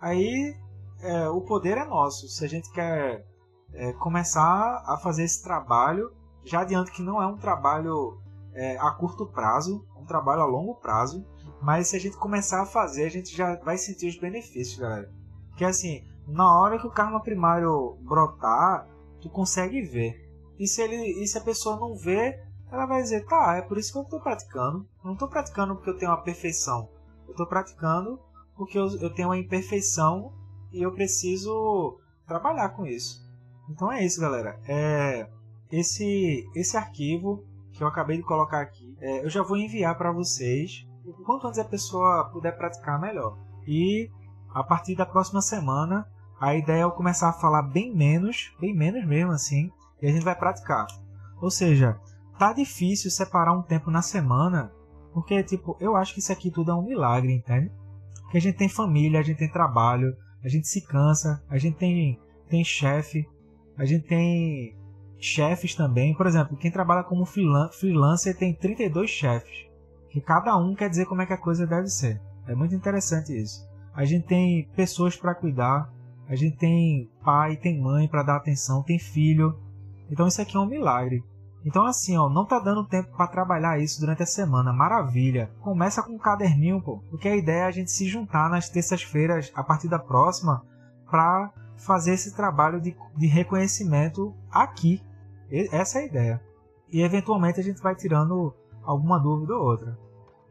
Aí 0.00 0.54
é, 1.00 1.28
o 1.28 1.40
poder 1.40 1.78
é 1.78 1.84
nosso. 1.84 2.28
Se 2.28 2.44
a 2.44 2.48
gente 2.48 2.70
quer 2.72 3.24
é, 3.72 3.92
começar 3.94 4.82
a 4.86 4.98
fazer 4.98 5.24
esse 5.24 5.42
trabalho, 5.42 6.12
já 6.44 6.60
adianto 6.60 6.92
que 6.92 7.02
não 7.02 7.22
é 7.22 7.26
um 7.26 7.36
trabalho 7.36 8.20
é, 8.52 8.78
a 8.78 8.90
curto 8.92 9.26
prazo, 9.26 9.84
é 9.96 9.98
um 9.98 10.04
trabalho 10.04 10.42
a 10.42 10.46
longo 10.46 10.74
prazo. 10.74 11.26
Mas 11.64 11.88
se 11.88 11.96
a 11.96 11.98
gente 11.98 12.18
começar 12.18 12.60
a 12.60 12.66
fazer, 12.66 13.04
a 13.04 13.08
gente 13.08 13.34
já 13.34 13.56
vai 13.56 13.78
sentir 13.78 14.06
os 14.06 14.18
benefícios, 14.18 14.78
galera. 14.78 15.10
Que 15.56 15.64
assim, 15.64 16.04
na 16.28 16.60
hora 16.60 16.78
que 16.78 16.86
o 16.86 16.90
karma 16.90 17.22
primário 17.22 17.96
brotar, 18.02 18.86
tu 19.22 19.30
consegue 19.30 19.80
ver. 19.80 20.14
E 20.58 20.68
se, 20.68 20.82
ele, 20.82 21.22
e 21.22 21.26
se 21.26 21.38
a 21.38 21.40
pessoa 21.40 21.76
não 21.76 21.96
vê, 21.96 22.38
ela 22.70 22.84
vai 22.84 23.00
dizer, 23.00 23.24
tá, 23.24 23.56
é 23.56 23.62
por 23.62 23.78
isso 23.78 23.92
que 23.92 23.98
eu 23.98 24.02
estou 24.02 24.20
praticando. 24.20 24.86
Eu 24.98 25.06
não 25.06 25.12
estou 25.14 25.26
praticando 25.26 25.74
porque 25.74 25.88
eu 25.88 25.96
tenho 25.96 26.10
uma 26.10 26.22
perfeição. 26.22 26.90
Eu 27.24 27.30
estou 27.30 27.46
praticando 27.46 28.20
porque 28.54 28.78
eu, 28.78 28.86
eu 29.00 29.14
tenho 29.14 29.28
uma 29.28 29.38
imperfeição 29.38 30.34
e 30.70 30.82
eu 30.82 30.92
preciso 30.92 31.98
trabalhar 32.26 32.68
com 32.76 32.84
isso. 32.84 33.26
Então 33.70 33.90
é 33.90 34.04
isso, 34.04 34.20
galera. 34.20 34.60
É, 34.68 35.26
esse, 35.72 36.46
esse 36.54 36.76
arquivo 36.76 37.42
que 37.72 37.82
eu 37.82 37.88
acabei 37.88 38.18
de 38.18 38.22
colocar 38.22 38.60
aqui, 38.60 38.94
é, 39.00 39.24
eu 39.24 39.30
já 39.30 39.42
vou 39.42 39.56
enviar 39.56 39.96
para 39.96 40.12
vocês 40.12 40.86
quanto 41.24 41.46
antes 41.46 41.58
a 41.58 41.64
pessoa 41.64 42.30
puder 42.32 42.56
praticar, 42.56 43.00
melhor. 43.00 43.36
E 43.66 44.10
a 44.50 44.62
partir 44.62 44.94
da 44.94 45.04
próxima 45.04 45.42
semana, 45.42 46.06
a 46.40 46.54
ideia 46.54 46.80
é 46.80 46.84
eu 46.84 46.90
começar 46.90 47.28
a 47.28 47.34
falar 47.34 47.62
bem 47.62 47.94
menos, 47.94 48.52
bem 48.60 48.74
menos 48.74 49.06
mesmo 49.06 49.32
assim, 49.32 49.70
e 50.00 50.06
a 50.06 50.12
gente 50.12 50.24
vai 50.24 50.34
praticar. 50.34 50.86
Ou 51.40 51.50
seja, 51.50 51.98
tá 52.38 52.52
difícil 52.52 53.10
separar 53.10 53.52
um 53.52 53.62
tempo 53.62 53.90
na 53.90 54.02
semana, 54.02 54.72
porque 55.12 55.42
tipo, 55.42 55.76
eu 55.80 55.96
acho 55.96 56.14
que 56.14 56.20
isso 56.20 56.32
aqui 56.32 56.50
tudo 56.50 56.70
é 56.70 56.74
um 56.74 56.82
milagre, 56.82 57.32
entende? 57.32 57.70
Que 58.30 58.38
a 58.38 58.40
gente 58.40 58.56
tem 58.56 58.68
família, 58.68 59.20
a 59.20 59.22
gente 59.22 59.38
tem 59.38 59.50
trabalho, 59.50 60.16
a 60.42 60.48
gente 60.48 60.68
se 60.68 60.80
cansa, 60.86 61.42
a 61.48 61.58
gente 61.58 61.76
tem 61.76 62.20
tem 62.48 62.62
chefe, 62.62 63.26
a 63.76 63.84
gente 63.84 64.06
tem 64.06 64.76
chefes 65.18 65.74
também. 65.74 66.14
Por 66.14 66.26
exemplo, 66.26 66.56
quem 66.56 66.70
trabalha 66.70 67.02
como 67.02 67.24
freelancer 67.24 68.36
tem 68.36 68.54
32 68.54 69.10
chefes 69.10 69.73
que 70.14 70.20
cada 70.20 70.56
um 70.56 70.76
quer 70.76 70.88
dizer 70.88 71.06
como 71.06 71.22
é 71.22 71.26
que 71.26 71.32
a 71.32 71.36
coisa 71.36 71.66
deve 71.66 71.88
ser. 71.88 72.22
É 72.46 72.54
muito 72.54 72.72
interessante 72.72 73.36
isso. 73.36 73.68
A 73.92 74.04
gente 74.04 74.28
tem 74.28 74.64
pessoas 74.76 75.16
para 75.16 75.34
cuidar, 75.34 75.92
a 76.28 76.36
gente 76.36 76.56
tem 76.56 77.10
pai, 77.24 77.56
tem 77.56 77.82
mãe 77.82 78.06
para 78.06 78.22
dar 78.22 78.36
atenção, 78.36 78.84
tem 78.84 78.96
filho. 78.96 79.58
Então 80.08 80.28
isso 80.28 80.40
aqui 80.40 80.56
é 80.56 80.60
um 80.60 80.66
milagre. 80.66 81.24
Então 81.66 81.84
assim, 81.84 82.16
ó, 82.16 82.28
não 82.28 82.46
tá 82.46 82.60
dando 82.60 82.86
tempo 82.86 83.10
para 83.16 83.26
trabalhar 83.26 83.80
isso 83.80 83.98
durante 83.98 84.22
a 84.22 84.26
semana, 84.26 84.72
maravilha. 84.72 85.50
Começa 85.60 86.00
com 86.00 86.12
um 86.12 86.18
caderninho, 86.18 86.80
pô, 86.80 87.02
porque 87.10 87.26
a 87.26 87.36
ideia 87.36 87.62
é 87.62 87.66
a 87.66 87.72
gente 87.72 87.90
se 87.90 88.06
juntar 88.06 88.48
nas 88.48 88.68
terças-feiras 88.68 89.50
a 89.52 89.64
partir 89.64 89.88
da 89.88 89.98
próxima 89.98 90.64
para 91.10 91.50
fazer 91.76 92.12
esse 92.12 92.36
trabalho 92.36 92.80
de, 92.80 92.96
de 93.16 93.26
reconhecimento 93.26 94.32
aqui. 94.48 95.02
Essa 95.50 95.98
é 95.98 96.02
a 96.02 96.06
ideia. 96.06 96.42
E 96.88 97.02
eventualmente 97.02 97.58
a 97.58 97.64
gente 97.64 97.82
vai 97.82 97.96
tirando 97.96 98.54
alguma 98.84 99.18
dúvida 99.18 99.54
ou 99.54 99.64
outra. 99.64 100.03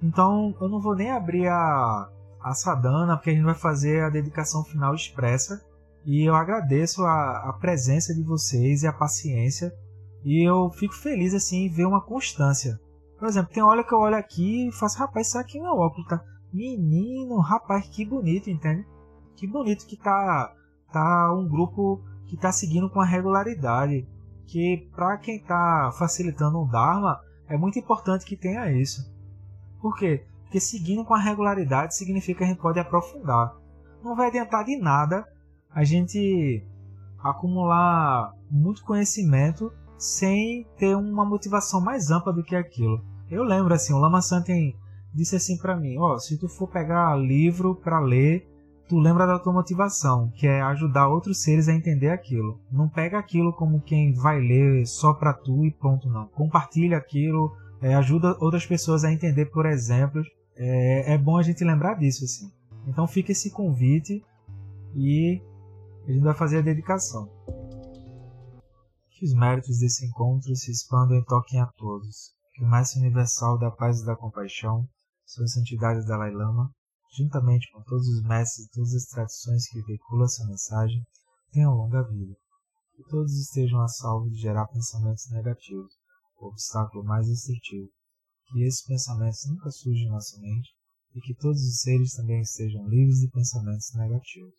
Então 0.04 0.54
eu 0.60 0.68
não 0.68 0.82
vou 0.82 0.95
nem 0.95 1.10
abrir 1.10 1.47
a, 1.47 2.10
a 2.41 2.54
sadana, 2.54 3.16
porque 3.16 3.30
a 3.30 3.34
gente 3.34 3.45
vai 3.45 3.56
fazer 3.56 4.04
a 4.04 4.10
dedicação 4.10 4.64
final 4.66 4.93
expressa. 4.93 5.64
E 6.06 6.28
eu 6.28 6.36
agradeço 6.36 7.01
a, 7.04 7.49
a 7.49 7.54
presença 7.54 8.14
de 8.14 8.22
vocês 8.22 8.84
e 8.84 8.88
a 8.88 8.91
paciência. 8.91 9.74
E 10.26 10.45
eu 10.45 10.70
fico 10.72 10.93
feliz 10.93 11.34
assim 11.34 11.66
em 11.66 11.70
ver 11.70 11.86
uma 11.86 12.01
constância. 12.01 12.78
Por 13.18 13.30
exemplo, 13.30 13.54
tem 13.54 13.64
hora 13.64 13.84
que 13.84 13.93
eu 13.93 13.99
olho 13.99 14.18
aqui 14.18 14.68
e 14.68 14.72
faço, 14.74 14.99
rapaz, 14.99 15.28
isso 15.28 15.38
aqui 15.38 15.58
é 15.58 15.62
meu 15.62 15.72
óculos, 15.72 16.08
tá? 16.08 16.22
Menino, 16.51 17.39
rapaz, 17.39 17.88
que 17.88 18.06
bonito, 18.06 18.49
entende? 18.49 18.86
Que 19.38 19.47
bonito 19.47 19.86
que 19.86 19.95
tá, 19.95 20.54
tá 20.91 21.34
um 21.34 21.47
grupo 21.47 22.04
que 22.28 22.36
tá 22.36 22.51
seguindo 22.51 22.89
com 22.89 22.99
a 22.99 23.06
regularidade. 23.06 24.06
Que 24.45 24.89
para 24.93 25.18
quem 25.18 25.41
tá 25.41 25.91
facilitando 25.97 26.60
o 26.60 26.68
Dharma, 26.68 27.18
é 27.47 27.58
muito 27.58 27.80
importante 27.80 28.26
que 28.26 28.36
tenha 28.36 28.70
isso. 28.70 29.12
Por 29.84 29.98
quê? 29.98 30.24
Porque 30.44 30.62
seguindo 30.62 31.04
com 31.04 31.14
a 31.14 31.20
regularidade 31.20 31.94
significa 31.94 32.38
que 32.38 32.44
a 32.46 32.48
gente 32.48 32.62
pode 32.62 32.80
aprofundar. 32.80 33.54
Não 34.02 34.16
vai 34.16 34.30
adiantar 34.30 34.64
de 34.64 34.78
nada 34.78 35.28
a 35.70 35.84
gente 35.84 36.64
acumular 37.20 38.34
muito 38.50 38.82
conhecimento 38.86 39.74
sem 39.98 40.66
ter 40.78 40.96
uma 40.96 41.26
motivação 41.26 41.82
mais 41.82 42.10
ampla 42.12 42.32
do 42.32 42.46
que 42.46 42.56
aquilo. 42.56 43.04
Eu 43.30 43.44
lembro 43.44 43.74
assim, 43.74 43.92
o 43.92 43.98
Lama 43.98 44.22
Santen 44.22 44.74
disse 45.14 45.36
assim 45.36 45.58
para 45.58 45.76
mim, 45.76 45.98
ó, 45.98 46.14
oh, 46.14 46.20
se 46.20 46.38
tu 46.38 46.48
for 46.48 46.70
pegar 46.70 47.18
livro 47.18 47.76
para 47.76 48.00
ler, 48.00 48.48
tu 48.88 48.98
lembra 48.98 49.28
da 49.28 49.38
tua 49.38 49.52
motivação, 49.52 50.32
que 50.34 50.48
é 50.48 50.62
ajudar 50.62 51.10
outros 51.10 51.44
seres 51.44 51.68
a 51.68 51.74
entender 51.74 52.10
aquilo. 52.10 52.58
Não 52.72 52.88
pega 52.88 53.20
aquilo 53.20 53.52
como 53.52 53.82
quem 53.82 54.14
vai 54.14 54.40
ler 54.40 54.86
só 54.86 55.14
para 55.14 55.34
tu 55.34 55.66
e 55.66 55.72
pronto, 55.72 56.08
não. 56.10 56.28
Compartilha 56.28 56.98
aquilo, 56.98 57.52
é, 57.84 57.96
ajuda 57.96 58.38
outras 58.40 58.66
pessoas 58.66 59.04
a 59.04 59.12
entender 59.12 59.48
por 59.48 59.66
exemplos. 59.66 60.26
É, 60.56 61.14
é 61.14 61.18
bom 61.18 61.38
a 61.38 61.44
gente 61.44 61.66
lembrar 61.66 61.96
disso, 61.96 62.24
assim. 62.24 62.50
Então 62.88 63.06
fica 63.06 63.34
esse 63.34 63.52
convite 63.52 64.24
e 64.96 65.42
a 66.08 66.12
gente 66.12 66.24
vai 66.24 66.34
fazer 66.34 66.60
a 66.60 66.62
dedicação. 66.62 67.30
Que 69.12 69.26
os 69.26 69.34
méritos 69.34 69.80
desse 69.80 70.06
encontro 70.06 70.56
se 70.56 70.72
expandam 70.72 71.18
e 71.18 71.26
toquem 71.26 71.60
a 71.60 71.68
todos. 71.78 72.34
Que 72.54 72.64
o 72.64 72.70
Mestre 72.70 73.02
Universal 73.02 73.58
da 73.58 73.70
Paz 73.70 74.00
e 74.00 74.06
da 74.06 74.16
Compaixão, 74.16 74.88
Sua 75.26 75.48
Santidade 75.48 76.08
Dalai 76.08 76.32
Lama, 76.32 76.72
juntamente 77.18 77.70
com 77.74 77.82
todos 77.84 78.08
os 78.08 78.24
mestres 78.24 78.66
e 78.66 78.72
todas 78.72 78.94
as 78.94 79.06
tradições 79.06 79.68
que 79.68 79.82
veiculam 79.82 80.26
essa 80.26 80.46
mensagem, 80.46 81.06
tenham 81.52 81.74
longa 81.74 82.02
vida. 82.04 82.34
Que 82.96 83.04
todos 83.10 83.34
estejam 83.34 83.82
a 83.82 83.88
salvo 83.88 84.30
de 84.30 84.38
gerar 84.38 84.68
pensamentos 84.68 85.30
negativos, 85.32 85.94
o 86.44 86.50
obstáculo 86.50 87.04
mais 87.04 87.28
destrutivo. 87.28 87.89
Que 88.48 88.64
esses 88.64 88.86
pensamentos 88.86 89.46
nunca 89.48 89.72
surjam 89.72 90.08
em 90.08 90.12
nossa 90.12 90.39
mente 90.39 90.70
e 91.16 91.22
que 91.22 91.34
todos 91.36 91.62
os 91.62 91.82
seres 91.82 92.14
também 92.14 92.41
estejam 92.41 92.88
livres 92.88 93.20
de 93.20 93.30
pensamentos 93.30 93.94
negativos. 93.96 94.54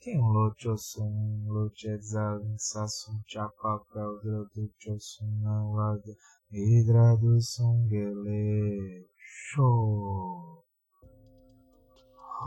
Quem 0.00 0.16
lo 0.16 0.54
chosun 0.56 1.44
lo 1.46 1.70
chedzalin 1.74 2.56
sasum 2.56 3.20
chapa 3.26 3.84
kaudra 3.92 4.46
do 4.54 4.70
chosun 4.78 5.42
nawada 5.42 6.16
hidra 6.50 7.16
do 7.16 7.38
sungele 7.40 9.06
show 9.18 10.64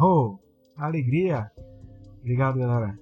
Oh, 0.02 0.40
alegria! 0.76 1.52
Obrigado, 2.22 2.58
galera. 2.58 3.00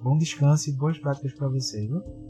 Bom 0.00 0.16
descanso 0.16 0.70
e 0.70 0.72
boas 0.72 0.98
práticas 0.98 1.34
para 1.34 1.48
vocês, 1.48 1.86
viu? 1.86 2.29